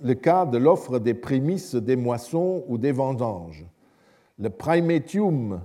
le, 0.02 0.14
cas 0.14 0.46
de 0.46 0.58
l'offre 0.58 1.00
des 1.00 1.14
prémices 1.14 1.76
des 1.76 1.96
moissons 1.96 2.66
ou 2.68 2.78
des 2.78 2.92
vendanges. 2.92 3.66
Le 4.38 4.50
primetium 4.50 5.62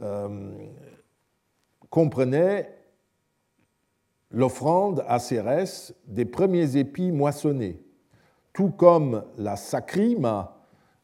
euh, 0.00 0.52
comprenait 1.90 2.74
l'offrande 4.30 5.04
à 5.06 5.18
Cérès 5.18 5.94
des 6.06 6.24
premiers 6.24 6.76
épis 6.76 7.12
moissonnés, 7.12 7.82
tout 8.52 8.70
comme 8.70 9.24
la 9.36 9.56
sacrima 9.56 10.58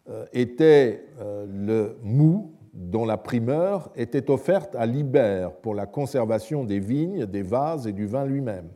euh, 0.09 0.27
était 0.33 1.07
euh, 1.21 1.47
le 1.49 1.99
mou 2.03 2.54
dont 2.75 3.07
la 3.07 3.17
primeur 3.17 3.91
était 3.95 4.31
offerte 4.31 4.75
à 4.75 4.85
Libère 4.85 5.53
pour 5.53 5.75
la 5.75 5.87
conservation 5.87 6.65
des 6.65 6.81
vignes, 6.81 7.25
des 7.25 7.43
vases 7.43 7.87
et 7.87 7.93
du 7.93 8.07
vin 8.07 8.27
lui-même. 8.27 8.69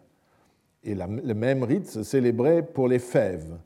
Et 0.84 0.94
le 0.94 1.34
même 1.34 1.64
rite 1.64 1.88
se 1.88 2.04
célébrait 2.04 2.62
pour 2.62 2.86
les 2.86 3.00
fèves. 3.00 3.58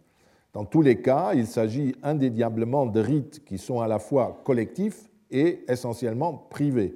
Dans 0.54 0.64
tous 0.64 0.80
les 0.80 1.00
cas, 1.00 1.32
il 1.34 1.46
s'agit 1.46 1.94
indéniablement 2.02 2.86
de 2.86 3.00
rites 3.00 3.44
qui 3.44 3.58
sont 3.58 3.80
à 3.80 3.88
la 3.88 3.98
fois 3.98 4.40
collectifs 4.44 5.10
et 5.30 5.64
essentiellement 5.68 6.34
privés. 6.34 6.94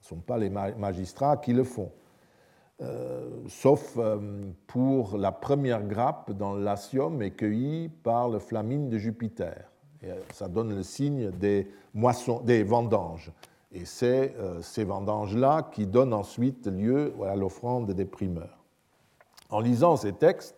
Ce 0.00 0.14
ne 0.14 0.18
sont 0.18 0.22
pas 0.22 0.38
les 0.38 0.50
magistrats 0.50 1.36
qui 1.36 1.52
le 1.52 1.64
font. 1.64 1.90
Euh, 2.80 3.28
sauf 3.48 3.96
euh, 3.98 4.18
pour 4.66 5.18
la 5.18 5.32
première 5.32 5.86
grappe 5.86 6.32
dans 6.32 6.54
l'Asium 6.54 7.18
cueillie 7.30 7.88
par 7.88 8.30
le 8.30 8.38
flamine 8.38 8.88
de 8.88 8.96
Jupiter. 8.96 9.69
Euh, 10.04 10.18
ça 10.32 10.48
donne 10.48 10.74
le 10.74 10.82
signe 10.82 11.30
des, 11.30 11.70
moissons, 11.94 12.40
des 12.40 12.62
vendanges. 12.62 13.32
Et 13.72 13.84
c'est 13.84 14.34
ces 14.62 14.82
vendanges-là 14.82 15.70
qui 15.70 15.86
donnent 15.86 16.12
ensuite 16.12 16.66
lieu 16.66 17.14
à 17.24 17.36
l'offrande 17.36 17.92
des 17.92 18.04
primeurs. 18.04 18.58
En 19.48 19.60
lisant 19.60 19.96
ces 19.96 20.12
textes, 20.12 20.56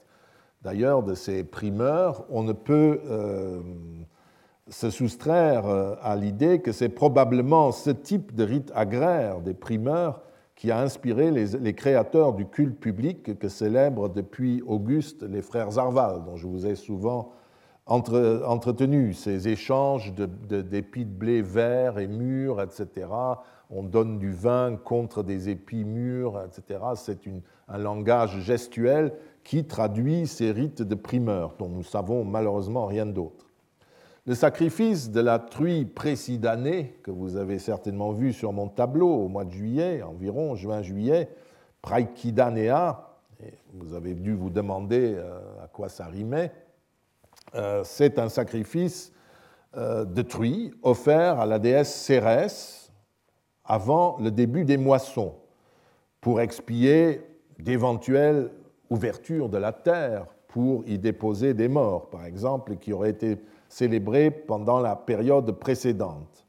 d'ailleurs 0.63 1.03
de 1.03 1.15
ces 1.15 1.45
primeurs, 1.45 2.25
on 2.31 2.43
ne 2.43 2.55
peut 2.55 3.03
se 4.71 4.89
soustraire 4.89 5.67
à 6.01 6.17
l'idée 6.17 6.63
que 6.63 6.73
c'est 6.73 6.89
probablement 6.89 7.71
ce 7.71 7.91
type 7.91 8.35
de 8.35 8.45
rite 8.45 8.73
agraire 8.75 9.43
des 9.43 9.53
primeurs 9.53 10.23
qui 10.63 10.71
a 10.71 10.79
inspiré 10.79 11.33
les, 11.33 11.75
créateurs 11.75 12.35
du 12.35 12.47
culte 12.47 12.79
public 12.79 13.37
que 13.37 13.49
célèbrent 13.49 14.09
depuis 14.09 14.63
Auguste 14.65 15.25
les 15.25 15.43
frères 15.43 15.77
Arval, 15.77 16.23
dont 16.25 16.37
je 16.37 16.47
vous 16.47 16.67
ai 16.67 16.77
souvent 16.77 17.33
entretenu, 17.87 19.13
ces 19.13 19.49
échanges 19.49 20.13
d'épis 20.15 21.05
de, 21.05 21.11
de, 21.11 21.17
blé 21.17 21.43
verts 21.43 21.99
et 21.99 22.07
mûrs, 22.07 22.63
etc. 22.63 23.09
On 23.71 23.83
donne 23.83 24.19
du 24.19 24.33
vin 24.33 24.77
contre 24.77 25.23
des 25.23 25.49
épis 25.49 25.85
mûrs, 25.85 26.41
etc. 26.47 26.81
C'est 26.95 27.19
un 27.69 27.79
langage 27.79 28.41
gestuel 28.41 29.13
qui 29.45 29.67
traduit 29.67 30.27
ces 30.27 30.53
rites 30.53 30.83
de 30.83 30.95
primeur, 30.95 31.55
dont 31.59 31.69
nous 31.69 31.83
savons 31.83 32.25
malheureusement 32.25 32.87
rien 32.87 33.07
d'autre. 33.07 33.47
Le 34.25 34.37
sacrifice 34.37 35.11
de 35.11 35.21
la 35.21 35.41
truie 35.41 35.85
précidanée, 35.85 36.97
que 37.03 37.11
vous 37.11 37.37
avez 37.37 37.59
certainement 37.59 38.13
vu 38.13 38.33
sur 38.33 38.53
mon 38.53 38.69
tableau 38.69 39.09
au 39.09 39.27
mois 39.27 39.45
de 39.45 39.51
juillet, 39.51 40.03
environ 40.03 40.55
juin-juillet, 40.55 41.29
Praikidanea, 41.81 43.09
vous 43.75 43.95
avez 43.95 44.15
dû 44.15 44.35
vous 44.35 44.51
demander 44.51 45.15
euh, 45.17 45.41
à 45.65 45.67
quoi 45.67 45.89
ça 45.89 46.07
rimait, 46.07 46.53
c'est 47.85 48.19
un 48.19 48.29
sacrifice 48.29 49.13
euh, 49.77 50.05
de 50.05 50.21
truie 50.21 50.75
offert 50.83 51.41
à 51.41 51.47
la 51.47 51.59
déesse 51.59 51.95
Cérès 51.95 52.93
avant 53.65 54.19
le 54.21 54.31
début 54.31 54.67
des 54.67 54.77
moissons, 54.77 55.35
pour 56.21 56.43
expier 56.43 57.23
d'éventuelles 57.59 58.51
ouvertures 58.91 59.49
de 59.49 59.57
la 59.57 59.73
terre 59.73 60.27
pour 60.49 60.87
y 60.87 60.99
déposer 60.99 61.55
des 61.55 61.69
morts, 61.69 62.11
par 62.11 62.27
exemple, 62.27 62.77
qui 62.77 62.93
auraient 62.93 63.11
été 63.11 63.39
célébré 63.71 64.31
pendant 64.31 64.79
la 64.79 64.95
période 64.95 65.51
précédente. 65.53 66.47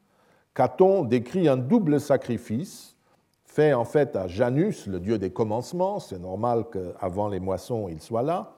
Caton 0.54 1.04
décrit 1.04 1.47
un 1.47 1.58
double 1.58 2.01
sacrifice 2.01 2.97
fait 3.45 3.74
en 3.74 3.86
fait 3.86 4.16
à 4.16 4.28
Janus, 4.28 4.88
le 4.88 4.99
dieu 4.99 5.18
des 5.18 5.32
commencements, 5.32 5.99
c'est 5.99 6.20
normal 6.20 6.66
qu'avant 6.72 7.30
les 7.30 7.39
moissons 7.39 7.88
il 7.88 8.01
soit 8.01 8.24
là, 8.24 8.56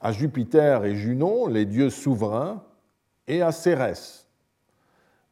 à 0.00 0.12
Jupiter 0.12 0.84
et 0.84 0.96
Junon, 0.96 1.46
les 1.46 1.66
dieux 1.66 1.90
souverains, 1.90 2.62
et 3.26 3.42
à 3.42 3.52
Cérès. 3.52 4.26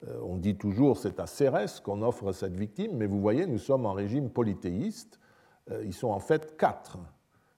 Euh, 0.06 0.20
on 0.22 0.36
dit 0.36 0.56
toujours 0.56 0.96
c'est 0.96 1.18
à 1.18 1.26
Cérès 1.26 1.80
qu'on 1.80 2.02
offre 2.02 2.32
cette 2.32 2.54
victime, 2.54 2.92
mais 2.96 3.06
vous 3.06 3.20
voyez, 3.20 3.46
nous 3.46 3.58
sommes 3.58 3.86
en 3.86 3.92
régime 3.92 4.30
polythéiste. 4.30 5.18
Euh, 5.70 5.82
ils 5.84 5.94
sont 5.94 6.10
en 6.10 6.20
fait 6.20 6.56
quatre. 6.56 6.98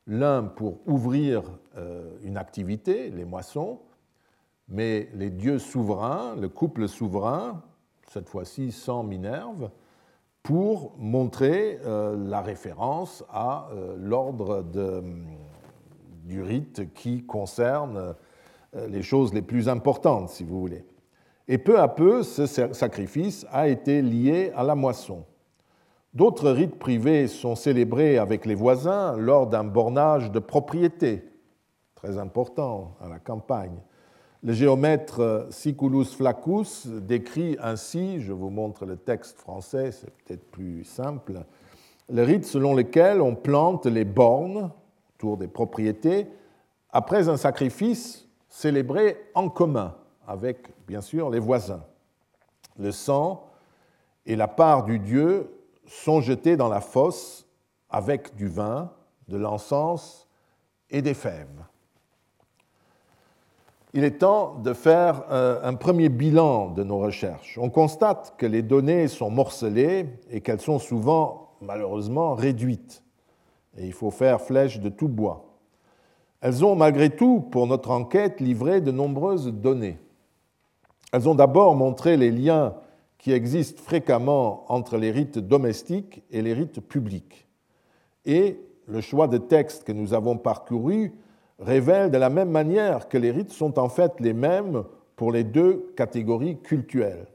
L'un 0.06 0.44
pour 0.44 0.80
ouvrir 0.86 1.42
euh, 1.76 2.16
une 2.22 2.36
activité, 2.36 3.10
les 3.10 3.24
moissons, 3.24 3.80
mais 4.68 5.10
les 5.14 5.30
dieux 5.30 5.58
souverains, 5.58 6.36
le 6.36 6.48
couple 6.48 6.88
souverain, 6.88 7.62
cette 8.08 8.28
fois-ci 8.28 8.72
sans 8.72 9.02
Minerve, 9.02 9.70
pour 10.42 10.96
montrer 10.96 11.78
la 11.84 12.40
référence 12.40 13.22
à 13.28 13.68
l'ordre 13.98 14.62
du 16.24 16.42
rite 16.42 16.92
qui 16.94 17.24
concerne 17.24 18.14
euh, 18.76 18.86
les 18.88 19.02
choses 19.02 19.34
les 19.34 19.42
plus 19.42 19.68
importantes, 19.68 20.28
si 20.30 20.44
vous 20.44 20.60
voulez. 20.60 20.84
Et 21.48 21.58
peu 21.58 21.80
à 21.80 21.88
peu, 21.88 22.22
ce 22.22 22.46
sacrifice 22.46 23.44
a 23.50 23.68
été 23.68 24.02
lié 24.02 24.52
à 24.54 24.62
la 24.62 24.74
moisson. 24.74 25.24
D'autres 26.14 26.50
rites 26.50 26.78
privés 26.78 27.26
sont 27.26 27.56
célébrés 27.56 28.18
avec 28.18 28.46
les 28.46 28.54
voisins 28.54 29.16
lors 29.16 29.46
d'un 29.46 29.64
bornage 29.64 30.30
de 30.30 30.38
propriété, 30.38 31.24
très 31.94 32.18
important 32.18 32.96
à 33.00 33.08
la 33.08 33.18
campagne. 33.18 33.78
Le 34.42 34.52
géomètre 34.52 35.48
Siculus 35.50 36.06
Flaccus 36.06 36.86
décrit 36.86 37.56
ainsi, 37.60 38.20
je 38.20 38.32
vous 38.32 38.50
montre 38.50 38.86
le 38.86 38.96
texte 38.96 39.38
français, 39.38 39.92
c'est 39.92 40.10
peut-être 40.24 40.50
plus 40.50 40.84
simple, 40.84 41.44
le 42.08 42.22
rite 42.22 42.44
selon 42.44 42.74
lequel 42.74 43.20
on 43.20 43.34
plante 43.34 43.86
les 43.86 44.04
bornes 44.04 44.70
autour 45.20 45.36
des 45.36 45.48
propriétés 45.48 46.26
après 46.90 47.28
un 47.28 47.36
sacrifice 47.36 48.26
célébré 48.48 49.18
en 49.34 49.50
commun 49.50 49.94
avec, 50.26 50.68
bien 50.86 51.02
sûr, 51.02 51.28
les 51.28 51.38
voisins. 51.38 51.84
Le 52.78 52.90
sang 52.90 53.46
et 54.24 54.34
la 54.34 54.48
part 54.48 54.84
du 54.84 54.98
Dieu 54.98 55.50
sont 55.86 56.22
jetés 56.22 56.56
dans 56.56 56.68
la 56.68 56.80
fosse 56.80 57.46
avec 57.90 58.34
du 58.34 58.48
vin, 58.48 58.90
de 59.28 59.36
l'encens 59.36 60.26
et 60.88 61.02
des 61.02 61.14
fèves 61.14 61.64
il 63.92 64.04
est 64.04 64.18
temps 64.18 64.54
de 64.62 64.72
faire 64.72 65.24
euh, 65.30 65.60
un 65.64 65.74
premier 65.74 66.08
bilan 66.08 66.70
de 66.70 66.84
nos 66.84 66.98
recherches. 66.98 67.58
On 67.60 67.70
constate 67.70 68.34
que 68.38 68.46
les 68.46 68.62
données 68.62 69.08
sont 69.08 69.30
morcelées 69.30 70.06
et 70.30 70.40
qu'elles 70.40 70.60
sont 70.60 70.78
souvent 70.78 71.56
malheureusement 71.60 72.34
réduites. 72.34 73.02
Et 73.76 73.86
il 73.86 73.92
faut 73.92 74.10
faire 74.10 74.40
flèche 74.40 74.80
de 74.80 74.88
tout 74.88 75.08
bois. 75.08 75.44
Elles 76.40 76.64
ont 76.64 76.74
malgré 76.74 77.10
tout, 77.10 77.40
pour 77.40 77.66
notre 77.66 77.90
enquête, 77.90 78.40
livré 78.40 78.80
de 78.80 78.90
nombreuses 78.90 79.52
données. 79.52 79.98
Elles 81.12 81.28
ont 81.28 81.34
d'abord 81.34 81.74
montré 81.74 82.16
les 82.16 82.30
liens 82.30 82.74
qui 83.18 83.32
existent 83.32 83.82
fréquemment 83.82 84.64
entre 84.72 84.96
les 84.96 85.10
rites 85.10 85.38
domestiques 85.38 86.22
et 86.30 86.40
les 86.40 86.54
rites 86.54 86.80
publics. 86.80 87.46
Et 88.24 88.58
le 88.86 89.00
choix 89.00 89.28
de 89.28 89.38
textes 89.38 89.84
que 89.84 89.92
nous 89.92 90.14
avons 90.14 90.38
parcourus 90.38 91.12
révèle 91.58 92.10
de 92.10 92.16
la 92.16 92.30
même 92.30 92.50
manière 92.50 93.08
que 93.08 93.18
les 93.18 93.30
rites 93.30 93.52
sont 93.52 93.78
en 93.78 93.88
fait 93.88 94.18
les 94.20 94.32
mêmes 94.32 94.84
pour 95.16 95.32
les 95.32 95.44
deux 95.44 95.92
catégories 95.96 96.58
cultuelles. 96.58 97.26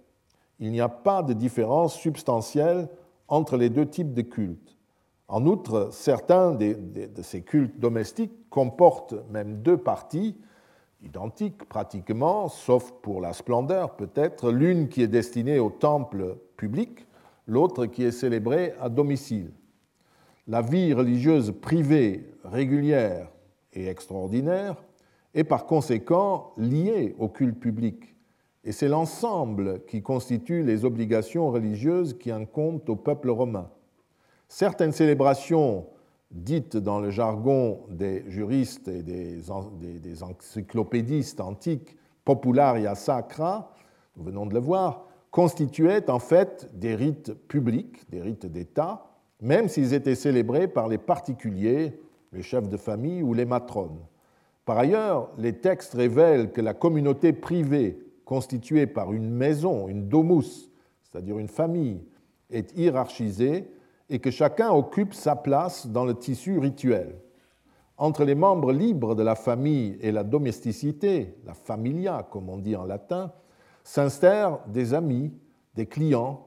Il 0.59 0.71
n'y 0.71 0.81
a 0.81 0.89
pas 0.89 1.21
de 1.21 1.33
différence 1.33 1.95
substantielle 1.95 2.89
entre 3.27 3.57
les 3.57 3.69
deux 3.69 3.85
types 3.85 4.13
de 4.13 4.21
cultes. 4.21 4.74
En 5.27 5.45
outre, 5.45 5.89
certains 5.91 6.53
de 6.53 7.21
ces 7.23 7.41
cultes 7.41 7.79
domestiques 7.79 8.49
comportent 8.49 9.15
même 9.31 9.61
deux 9.61 9.77
parties 9.77 10.35
identiques 11.01 11.65
pratiquement, 11.65 12.47
sauf 12.47 12.91
pour 13.01 13.21
la 13.21 13.33
splendeur 13.33 13.95
peut-être, 13.95 14.51
l'une 14.51 14.87
qui 14.87 15.01
est 15.01 15.07
destinée 15.07 15.59
au 15.59 15.69
temple 15.69 16.37
public, 16.57 17.07
l'autre 17.47 17.85
qui 17.85 18.03
est 18.03 18.11
célébrée 18.11 18.73
à 18.79 18.89
domicile. 18.89 19.51
La 20.47 20.61
vie 20.61 20.93
religieuse 20.93 21.53
privée 21.59 22.29
régulière 22.43 23.29
et 23.73 23.87
extraordinaire, 23.87 24.75
et 25.33 25.43
par 25.43 25.65
conséquent 25.65 26.53
lié 26.55 27.15
au 27.19 27.27
culte 27.27 27.59
public. 27.59 28.15
Et 28.63 28.71
c'est 28.71 28.87
l'ensemble 28.87 29.83
qui 29.85 30.01
constitue 30.01 30.63
les 30.63 30.85
obligations 30.85 31.51
religieuses 31.51 32.17
qui 32.17 32.31
incombent 32.31 32.89
au 32.89 32.95
peuple 32.95 33.29
romain. 33.29 33.69
Certaines 34.47 34.91
célébrations 34.91 35.87
dites 36.31 36.77
dans 36.77 36.99
le 36.99 37.09
jargon 37.09 37.81
des 37.89 38.23
juristes 38.29 38.87
et 38.87 39.03
des, 39.03 40.23
encyclopédistes 40.23 41.41
antiques, 41.41 41.97
popularia 42.23 42.95
sacra, 42.95 43.73
nous 44.17 44.23
venons 44.23 44.45
de 44.45 44.53
le 44.53 44.59
voir, 44.59 45.05
constituaient 45.31 46.09
en 46.09 46.19
fait 46.19 46.69
des 46.73 46.95
rites 46.95 47.33
publics, 47.47 48.09
des 48.09 48.21
rites 48.21 48.45
d'État, 48.45 49.05
même 49.41 49.67
s'ils 49.67 49.93
étaient 49.93 50.15
célébrés 50.15 50.67
par 50.67 50.87
les 50.87 50.97
particuliers 50.97 51.99
les 52.35 52.43
chefs 52.43 52.69
de 52.69 52.77
famille 52.77 53.23
ou 53.23 53.33
les 53.33 53.45
matrones. 53.45 53.99
Par 54.65 54.77
ailleurs, 54.77 55.29
les 55.37 55.53
textes 55.53 55.93
révèlent 55.93 56.51
que 56.51 56.61
la 56.61 56.73
communauté 56.73 57.33
privée 57.33 57.99
constituée 58.25 58.87
par 58.87 59.13
une 59.13 59.29
maison, 59.29 59.87
une 59.87 60.07
domus, 60.07 60.69
c'est-à-dire 61.03 61.37
une 61.37 61.47
famille, 61.47 62.03
est 62.49 62.75
hiérarchisée 62.77 63.71
et 64.09 64.19
que 64.19 64.31
chacun 64.31 64.71
occupe 64.71 65.13
sa 65.13 65.35
place 65.35 65.87
dans 65.87 66.05
le 66.05 66.13
tissu 66.13 66.59
rituel. 66.59 67.15
Entre 67.97 68.25
les 68.25 68.35
membres 68.35 68.73
libres 68.73 69.15
de 69.15 69.23
la 69.23 69.35
famille 69.35 69.97
et 70.01 70.11
la 70.11 70.23
domesticité, 70.23 71.35
la 71.45 71.53
familia 71.53 72.27
comme 72.29 72.49
on 72.49 72.57
dit 72.57 72.75
en 72.75 72.85
latin, 72.85 73.31
s'instèrent 73.83 74.59
des 74.67 74.93
amis, 74.93 75.31
des 75.75 75.85
clients, 75.85 76.45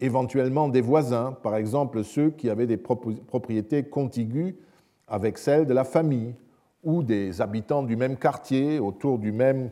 éventuellement 0.00 0.68
des 0.68 0.80
voisins, 0.80 1.36
par 1.42 1.56
exemple 1.56 2.02
ceux 2.04 2.30
qui 2.30 2.50
avaient 2.50 2.66
des 2.66 2.76
propriétés 2.76 3.84
contiguës 3.84 4.54
avec 5.06 5.38
celle 5.38 5.66
de 5.66 5.74
la 5.74 5.84
famille 5.84 6.34
ou 6.82 7.02
des 7.02 7.40
habitants 7.40 7.82
du 7.82 7.96
même 7.96 8.16
quartier 8.16 8.78
autour 8.78 9.18
du 9.18 9.32
même 9.32 9.70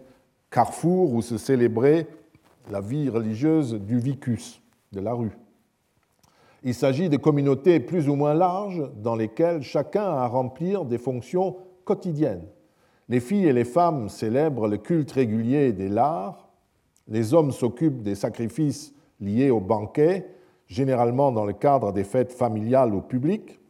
carrefour 0.50 1.12
où 1.12 1.22
se 1.22 1.38
célébrait 1.38 2.06
la 2.70 2.80
vie 2.80 3.08
religieuse 3.08 3.74
du 3.74 3.98
vicus, 3.98 4.60
de 4.92 5.00
la 5.00 5.12
rue. 5.12 5.32
Il 6.62 6.74
s'agit 6.74 7.08
de 7.08 7.16
communautés 7.16 7.80
plus 7.80 8.08
ou 8.08 8.14
moins 8.14 8.34
larges 8.34 8.90
dans 8.96 9.14
lesquelles 9.14 9.62
chacun 9.62 10.04
a 10.04 10.22
à 10.22 10.26
remplir 10.26 10.84
des 10.84 10.98
fonctions 10.98 11.56
quotidiennes. 11.84 12.46
Les 13.08 13.20
filles 13.20 13.46
et 13.46 13.52
les 13.52 13.64
femmes 13.64 14.08
célèbrent 14.08 14.66
le 14.66 14.78
culte 14.78 15.12
régulier 15.12 15.72
des 15.72 15.88
lards, 15.88 16.48
les 17.08 17.34
hommes 17.34 17.52
s'occupent 17.52 18.02
des 18.02 18.16
sacrifices 18.16 18.92
liés 19.20 19.50
aux 19.50 19.60
banquets, 19.60 20.26
généralement 20.66 21.30
dans 21.30 21.44
le 21.44 21.52
cadre 21.52 21.92
des 21.92 22.02
fêtes 22.02 22.32
familiales 22.32 22.94
ou 22.94 23.00
publiques. 23.00 23.60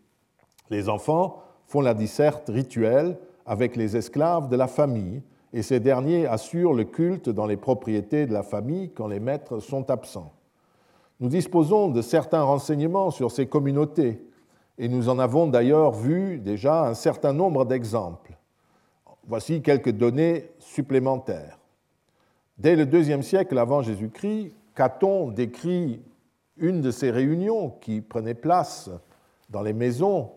Les 0.71 0.89
enfants 0.89 1.43
font 1.67 1.83
la 1.83 1.93
disserte 1.93 2.49
rituelle 2.49 3.19
avec 3.45 3.77
les 3.77 3.97
esclaves 3.97 4.49
de 4.49 4.57
la 4.57 4.67
famille, 4.67 5.23
et 5.53 5.63
ces 5.63 5.81
derniers 5.81 6.27
assurent 6.27 6.73
le 6.73 6.85
culte 6.85 7.29
dans 7.29 7.47
les 7.47 7.57
propriétés 7.57 8.27
de 8.27 8.33
la 8.33 8.43
famille 8.43 8.91
quand 8.91 9.07
les 9.07 9.21
maîtres 9.21 9.61
sont 9.61 9.91
absents. 9.91 10.33
Nous 11.19 11.29
disposons 11.29 11.89
de 11.89 12.03
certains 12.03 12.43
renseignements 12.43 13.11
sur 13.11 13.31
ces 13.31 13.47
communautés, 13.47 14.23
et 14.79 14.89
nous 14.89 15.09
en 15.09 15.19
avons 15.19 15.47
d'ailleurs 15.47 15.93
vu 15.93 16.39
déjà 16.39 16.87
un 16.87 16.95
certain 16.95 17.33
nombre 17.33 17.65
d'exemples. 17.65 18.37
Voici 19.27 19.63
quelques 19.63 19.93
données 19.93 20.51
supplémentaires. 20.59 21.59
Dès 22.59 22.77
le 22.77 22.85
deuxième 22.85 23.23
siècle 23.23 23.59
avant 23.59 23.83
Jésus-Christ, 23.83 24.55
Caton 24.75 25.31
décrit 25.31 26.03
une 26.59 26.83
de 26.83 26.91
ces 26.91 27.11
réunions 27.11 27.71
qui 27.81 28.03
prenait 28.03 28.35
place 28.35 28.91
dans 29.49 29.63
les 29.63 29.73
maisons, 29.73 30.33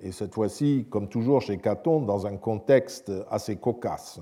et 0.00 0.12
cette 0.12 0.34
fois-ci, 0.34 0.86
comme 0.90 1.08
toujours 1.08 1.40
chez 1.40 1.56
Caton, 1.56 2.02
dans 2.02 2.26
un 2.26 2.36
contexte 2.36 3.10
assez 3.30 3.56
cocasse. 3.56 4.20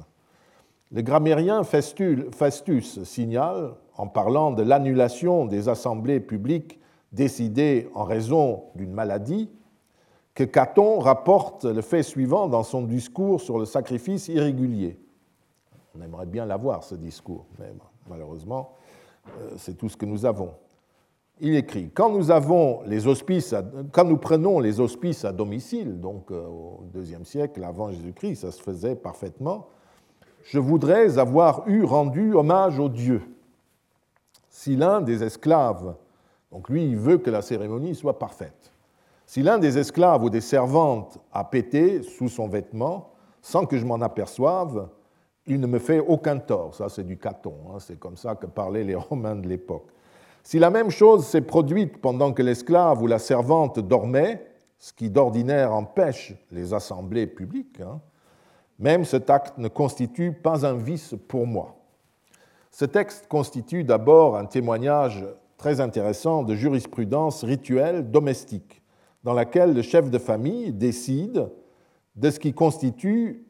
Le 0.92 1.02
grammairien 1.02 1.64
Festus 1.64 3.02
signale, 3.02 3.74
en 3.96 4.06
parlant 4.06 4.52
de 4.52 4.62
l'annulation 4.62 5.46
des 5.46 5.68
assemblées 5.68 6.20
publiques 6.20 6.78
décidées 7.12 7.88
en 7.94 8.04
raison 8.04 8.64
d'une 8.74 8.92
maladie, 8.92 9.50
que 10.34 10.44
Caton 10.44 10.98
rapporte 10.98 11.64
le 11.64 11.80
fait 11.80 12.02
suivant 12.02 12.46
dans 12.46 12.62
son 12.62 12.82
discours 12.82 13.40
sur 13.40 13.58
le 13.58 13.64
sacrifice 13.64 14.28
irrégulier. 14.28 14.98
On 15.98 16.02
aimerait 16.02 16.26
bien 16.26 16.44
l'avoir, 16.44 16.84
ce 16.84 16.94
discours, 16.94 17.46
mais 17.58 17.72
malheureusement, 18.08 18.74
euh, 19.28 19.50
c'est 19.56 19.78
tout 19.78 19.88
ce 19.88 19.96
que 19.96 20.04
nous 20.04 20.26
avons. 20.26 20.50
Il 21.40 21.54
écrit 21.54 21.90
Quand 21.90 22.10
nous, 22.10 22.30
avons 22.30 22.82
les 22.86 23.06
hospices 23.06 23.54
quand 23.92 24.04
nous 24.04 24.18
prenons 24.18 24.60
les 24.60 24.78
hospices 24.78 25.24
à 25.24 25.32
domicile, 25.32 26.00
donc 26.00 26.30
euh, 26.30 26.46
au 26.46 26.84
IIe 26.94 27.24
siècle 27.24 27.64
avant 27.64 27.90
Jésus-Christ, 27.90 28.36
ça 28.36 28.52
se 28.52 28.62
faisait 28.62 28.94
parfaitement, 28.94 29.68
je 30.44 30.58
voudrais 30.58 31.18
avoir 31.18 31.66
eu 31.66 31.82
rendu 31.82 32.34
hommage 32.34 32.78
aux 32.78 32.88
dieux. 32.90 33.22
Si 34.66 34.74
l'un 34.74 35.00
des 35.00 35.22
esclaves, 35.22 35.94
donc 36.50 36.68
lui, 36.68 36.84
il 36.86 36.96
veut 36.96 37.18
que 37.18 37.30
la 37.30 37.40
cérémonie 37.40 37.94
soit 37.94 38.18
parfaite, 38.18 38.72
si 39.24 39.40
l'un 39.40 39.58
des 39.58 39.78
esclaves 39.78 40.24
ou 40.24 40.28
des 40.28 40.40
servantes 40.40 41.20
a 41.32 41.44
pété 41.44 42.02
sous 42.02 42.28
son 42.28 42.48
vêtement, 42.48 43.12
sans 43.40 43.64
que 43.64 43.78
je 43.78 43.86
m'en 43.86 44.00
aperçoive, 44.00 44.88
il 45.46 45.60
ne 45.60 45.68
me 45.68 45.78
fait 45.78 46.00
aucun 46.00 46.38
tort. 46.38 46.74
Ça, 46.74 46.88
c'est 46.88 47.04
du 47.04 47.16
caton. 47.16 47.54
Hein. 47.70 47.76
C'est 47.78 48.00
comme 48.00 48.16
ça 48.16 48.34
que 48.34 48.46
parlaient 48.46 48.82
les 48.82 48.94
Romains 48.96 49.36
de 49.36 49.46
l'époque. 49.46 49.86
Si 50.42 50.58
la 50.58 50.70
même 50.70 50.90
chose 50.90 51.24
s'est 51.24 51.42
produite 51.42 51.98
pendant 51.98 52.32
que 52.32 52.42
l'esclave 52.42 53.00
ou 53.00 53.06
la 53.06 53.20
servante 53.20 53.78
dormait, 53.78 54.48
ce 54.80 54.92
qui 54.92 55.10
d'ordinaire 55.10 55.72
empêche 55.72 56.34
les 56.50 56.74
assemblées 56.74 57.28
publiques, 57.28 57.80
hein, 57.80 58.00
même 58.80 59.04
cet 59.04 59.30
acte 59.30 59.58
ne 59.58 59.68
constitue 59.68 60.32
pas 60.32 60.66
un 60.66 60.74
vice 60.74 61.14
pour 61.28 61.46
moi. 61.46 61.76
Ce 62.78 62.84
texte 62.84 63.26
constitue 63.28 63.84
d'abord 63.84 64.36
un 64.36 64.44
témoignage 64.44 65.24
très 65.56 65.80
intéressant 65.80 66.42
de 66.42 66.54
jurisprudence 66.54 67.42
rituelle 67.42 68.10
domestique 68.10 68.82
dans 69.24 69.32
laquelle 69.32 69.72
le 69.72 69.80
chef 69.80 70.10
de 70.10 70.18
famille 70.18 70.74
décide 70.74 71.48
de 72.16 72.30
ce 72.30 72.38
qui 72.38 72.52
constitue 72.52 73.46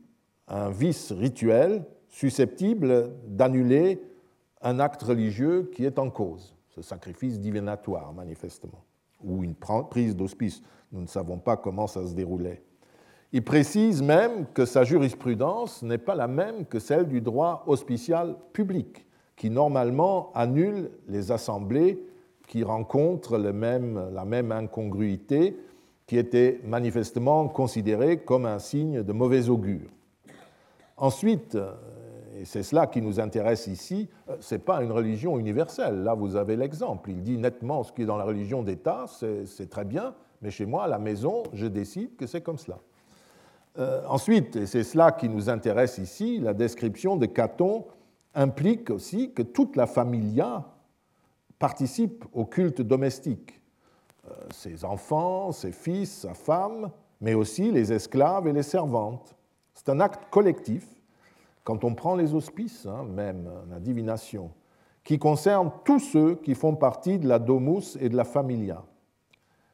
un 0.46 0.70
vice 0.70 1.10
rituel 1.10 1.84
susceptible 2.08 3.16
d'annuler 3.26 4.00
un 4.62 4.78
acte 4.78 5.02
religieux 5.02 5.72
qui 5.74 5.84
est 5.84 5.98
en 5.98 6.08
cause, 6.08 6.54
ce 6.68 6.80
sacrifice 6.80 7.40
divinatoire 7.40 8.12
manifestement, 8.12 8.84
ou 9.24 9.42
une 9.42 9.56
prise 9.90 10.14
d'hospice. 10.14 10.62
Nous 10.92 11.00
ne 11.00 11.08
savons 11.08 11.38
pas 11.38 11.56
comment 11.56 11.88
ça 11.88 12.06
se 12.06 12.14
déroulait. 12.14 12.62
Il 13.32 13.42
précise 13.42 14.02
même 14.02 14.46
que 14.54 14.64
sa 14.64 14.84
jurisprudence 14.84 15.82
n'est 15.82 15.98
pas 15.98 16.14
la 16.14 16.28
même 16.28 16.64
que 16.64 16.78
celle 16.78 17.08
du 17.08 17.20
droit 17.20 17.64
hospicial 17.66 18.36
public, 18.52 19.05
qui 19.36 19.50
normalement 19.50 20.32
annule 20.34 20.90
les 21.08 21.30
assemblées 21.30 22.02
qui 22.46 22.64
rencontrent 22.64 23.38
la 23.38 23.52
même 23.52 24.52
incongruité 24.52 25.56
qui 26.06 26.16
était 26.16 26.60
manifestement 26.64 27.48
considéré 27.48 28.18
comme 28.18 28.46
un 28.46 28.58
signe 28.58 29.02
de 29.02 29.12
mauvais 29.12 29.48
augure. 29.48 29.90
Ensuite, 30.96 31.56
euh, 31.56 31.72
et 32.38 32.44
c'est 32.44 32.62
cela 32.62 32.86
qui 32.86 33.00
nous 33.02 33.18
intéresse 33.18 33.66
ici, 33.66 34.08
euh, 34.28 34.36
ce 34.40 34.54
n'est 34.54 34.60
pas 34.60 34.82
une 34.82 34.92
religion 34.92 35.38
universelle. 35.38 36.02
Là, 36.02 36.14
vous 36.14 36.36
avez 36.36 36.56
l'exemple. 36.56 37.10
Il 37.10 37.22
dit 37.22 37.38
nettement 37.38 37.82
ce 37.82 37.92
qui 37.92 38.02
est 38.02 38.06
dans 38.06 38.16
la 38.16 38.24
religion 38.24 38.62
d'État, 38.62 39.06
c'est 39.08 39.68
très 39.68 39.84
bien, 39.84 40.14
mais 40.42 40.50
chez 40.50 40.66
moi, 40.66 40.84
à 40.84 40.88
la 40.88 40.98
maison, 40.98 41.42
je 41.52 41.66
décide 41.66 42.16
que 42.16 42.26
c'est 42.26 42.40
comme 42.40 42.58
cela. 42.58 42.78
Euh, 43.78 44.02
ensuite, 44.08 44.56
et 44.56 44.66
c'est 44.66 44.84
cela 44.84 45.12
qui 45.12 45.28
nous 45.28 45.50
intéresse 45.50 45.98
ici, 45.98 46.38
la 46.38 46.54
description 46.54 47.16
de 47.16 47.26
Caton 47.26 47.84
implique 48.36 48.90
aussi 48.90 49.32
que 49.32 49.42
toute 49.42 49.74
la 49.74 49.86
familia 49.86 50.64
participe 51.58 52.24
au 52.32 52.44
culte 52.44 52.82
domestique. 52.82 53.60
Euh, 54.28 54.34
ses 54.50 54.84
enfants, 54.84 55.50
ses 55.52 55.72
fils, 55.72 56.20
sa 56.20 56.34
femme, 56.34 56.90
mais 57.20 57.34
aussi 57.34 57.72
les 57.72 57.92
esclaves 57.92 58.46
et 58.46 58.52
les 58.52 58.62
servantes. 58.62 59.34
C'est 59.74 59.88
un 59.88 60.00
acte 60.00 60.30
collectif, 60.30 60.86
quand 61.64 61.82
on 61.82 61.94
prend 61.94 62.14
les 62.14 62.34
auspices, 62.34 62.86
hein, 62.86 63.04
même 63.04 63.50
la 63.70 63.80
divination, 63.80 64.50
qui 65.02 65.18
concerne 65.18 65.70
tous 65.84 66.00
ceux 66.00 66.34
qui 66.36 66.54
font 66.54 66.74
partie 66.74 67.18
de 67.18 67.28
la 67.28 67.38
domus 67.38 67.96
et 68.00 68.08
de 68.08 68.16
la 68.16 68.24
familia. 68.24 68.82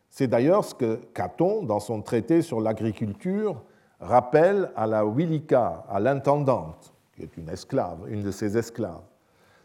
C'est 0.09 0.27
d'ailleurs 0.27 0.65
ce 0.65 0.75
que 0.75 1.01
Caton, 1.15 1.63
dans 1.63 1.81
son 1.81 2.03
traité 2.03 2.43
sur 2.43 2.61
l'agriculture, 2.61 3.63
rappelle 3.99 4.71
à 4.77 4.87
la 4.87 5.07
Wilika, 5.07 5.85
à 5.89 6.01
l'intendante, 6.01 6.91
qui 7.15 7.23
est 7.23 7.37
une 7.37 7.49
esclave, 7.49 8.07
une 8.09 8.23
de 8.23 8.31
ses 8.31 8.57
esclaves. 8.57 9.03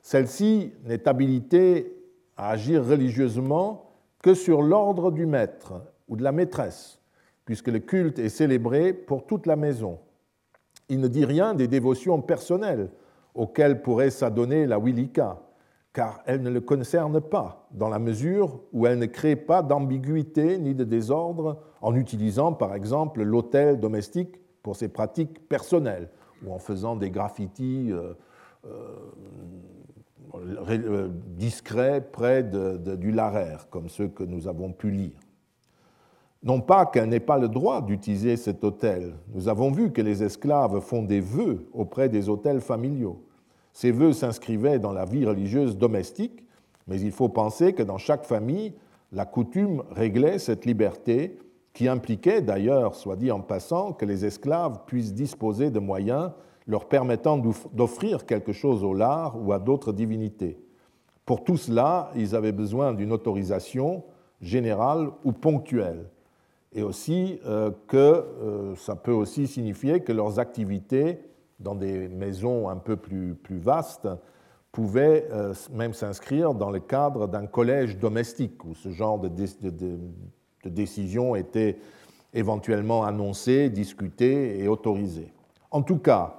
Celle-ci 0.02 0.74
n'est 0.86 1.08
habilitée 1.08 1.94
à 2.36 2.52
agir 2.52 2.86
religieusement 2.86 3.92
que 4.22 4.34
sur 4.34 4.62
l'ordre 4.62 5.12
du 5.12 5.26
maître 5.26 5.74
ou 6.08 6.16
de 6.16 6.24
la 6.24 6.32
maîtresse, 6.32 7.00
puisque 7.46 7.68
le 7.68 7.80
culte 7.80 8.20
est 8.20 8.30
célébré 8.30 8.94
pour 8.94 9.26
toute 9.26 9.46
la 9.46 9.56
maison. 9.56 10.00
Il 10.90 11.00
ne 11.00 11.08
dit 11.08 11.26
rien 11.26 11.54
des 11.54 11.68
dévotions 11.68 12.22
personnelles 12.22 12.90
auxquelles 13.36 13.82
pourrait 13.82 14.10
s'adonner 14.10 14.66
la 14.66 14.80
Wilika, 14.80 15.42
car 15.94 16.22
elles 16.26 16.42
ne 16.42 16.50
le 16.50 16.62
concernent 16.62 17.22
pas, 17.22 17.68
dans 17.72 17.90
la 17.90 18.00
mesure 18.00 18.62
où 18.72 18.86
elles 18.86 19.00
ne 19.00 19.06
créent 19.06 19.36
pas 19.36 19.62
d'ambiguïté 19.62 20.58
ni 20.58 20.76
de 20.76 20.84
désordre 20.84 21.62
en 21.82 21.96
utilisant 21.96 22.54
par 22.54 22.76
exemple 22.76 23.24
l'autel 23.24 23.80
domestique 23.80 24.40
pour 24.64 24.76
ses 24.76 24.90
pratiques 24.90 25.48
personnelles, 25.48 26.10
ou 26.46 26.54
en 26.54 26.60
faisant 26.60 26.96
des 26.96 27.10
graffitis 27.10 27.92
euh, 27.92 28.14
euh, 28.66 28.96
euh, 30.70 31.10
discrets 31.38 32.02
près 32.02 32.44
du 32.44 33.12
laraire, 33.12 33.70
comme 33.70 33.90
ceux 33.90 34.08
que 34.08 34.24
nous 34.24 34.48
avons 34.48 34.72
pu 34.72 34.92
lire. 34.92 35.20
Non 36.44 36.62
pas 36.62 36.86
qu'elle 36.86 37.10
n'ait 37.10 37.20
pas 37.20 37.40
le 37.40 37.50
droit 37.50 37.82
d'utiliser 37.82 38.38
cet 38.38 38.64
autel. 38.64 39.16
Nous 39.34 39.48
avons 39.48 39.72
vu 39.72 39.92
que 39.92 40.02
les 40.02 40.24
esclaves 40.24 40.80
font 40.82 41.02
des 41.02 41.20
vœux 41.20 41.68
auprès 41.74 42.10
des 42.10 42.30
autels 42.30 42.62
familiaux. 42.62 43.24
Ces 43.74 43.92
vœux 43.92 44.14
s'inscrivaient 44.14 44.80
dans 44.80 44.94
la 44.94 45.06
vie 45.06 45.26
religieuse 45.26 45.78
domestique, 45.78 46.46
mais 46.88 47.02
il 47.02 47.12
faut 47.12 47.30
penser 47.30 47.74
que 47.74 47.84
dans 47.84 47.98
chaque 47.98 48.26
famille, 48.26 48.74
la 49.12 49.26
coutume 49.26 49.84
réglait 49.92 50.40
cette 50.40 50.66
liberté, 50.66 51.38
qui 51.78 51.88
impliquait 51.88 52.42
d'ailleurs, 52.42 52.96
soit 52.96 53.16
dit 53.16 53.32
en 53.32 53.42
passant, 53.42 53.94
que 53.94 54.04
les 54.04 54.26
esclaves 54.26 54.80
puissent 54.88 55.14
disposer 55.14 55.70
de 55.70 55.78
moyens 55.78 56.32
leur 56.66 56.88
permettant 56.88 57.40
d'offrir 57.72 58.26
quelque 58.26 58.52
chose 58.52 58.84
au 58.84 58.96
lard 58.96 59.38
ou 59.40 59.54
à 59.54 59.60
d'autres 59.60 59.94
divinités. 59.94 60.58
Pour 61.24 61.44
tout 61.44 61.56
cela, 61.56 62.10
ils 62.16 62.36
avaient 62.36 62.52
besoin 62.52 62.94
d'une 62.94 63.12
autorisation 63.12 64.04
générale 64.42 65.12
ou 65.24 65.34
ponctuelle. 65.34 66.10
Et 66.74 66.82
aussi 66.82 67.40
euh, 67.46 67.70
que 67.86 67.96
euh, 67.96 68.76
ça 68.76 68.96
peut 68.96 69.12
aussi 69.12 69.46
signifier 69.46 70.00
que 70.00 70.12
leurs 70.12 70.40
activités 70.40 71.20
dans 71.60 71.76
des 71.76 72.08
maisons 72.08 72.70
un 72.70 72.78
peu 72.78 72.96
plus, 72.96 73.36
plus 73.36 73.60
vastes 73.60 74.08
pouvaient 74.72 75.28
euh, 75.32 75.54
même 75.72 75.94
s'inscrire 75.94 76.56
dans 76.56 76.72
le 76.72 76.80
cadre 76.80 77.28
d'un 77.28 77.46
collège 77.46 78.00
domestique 78.00 78.66
où 78.66 78.74
ce 78.74 78.90
genre 78.90 79.20
de 79.20 79.28
décision 80.70 81.36
était 81.36 81.78
éventuellement 82.34 83.04
annoncés, 83.04 83.70
discutés 83.70 84.60
et 84.64 84.68
autorisés. 84.68 85.32
En 85.72 85.82
tout 85.82 85.98
cas, 85.98 86.36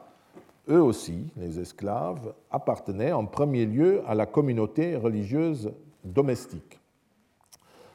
eux 0.68 0.82
aussi, 0.82 1.26
les 1.36 1.58
esclaves, 1.58 2.34
appartenaient 2.50 3.12
en 3.12 3.26
premier 3.26 3.66
lieu 3.66 4.02
à 4.06 4.14
la 4.14 4.26
communauté 4.26 4.96
religieuse 4.96 5.72
domestique. 6.04 6.78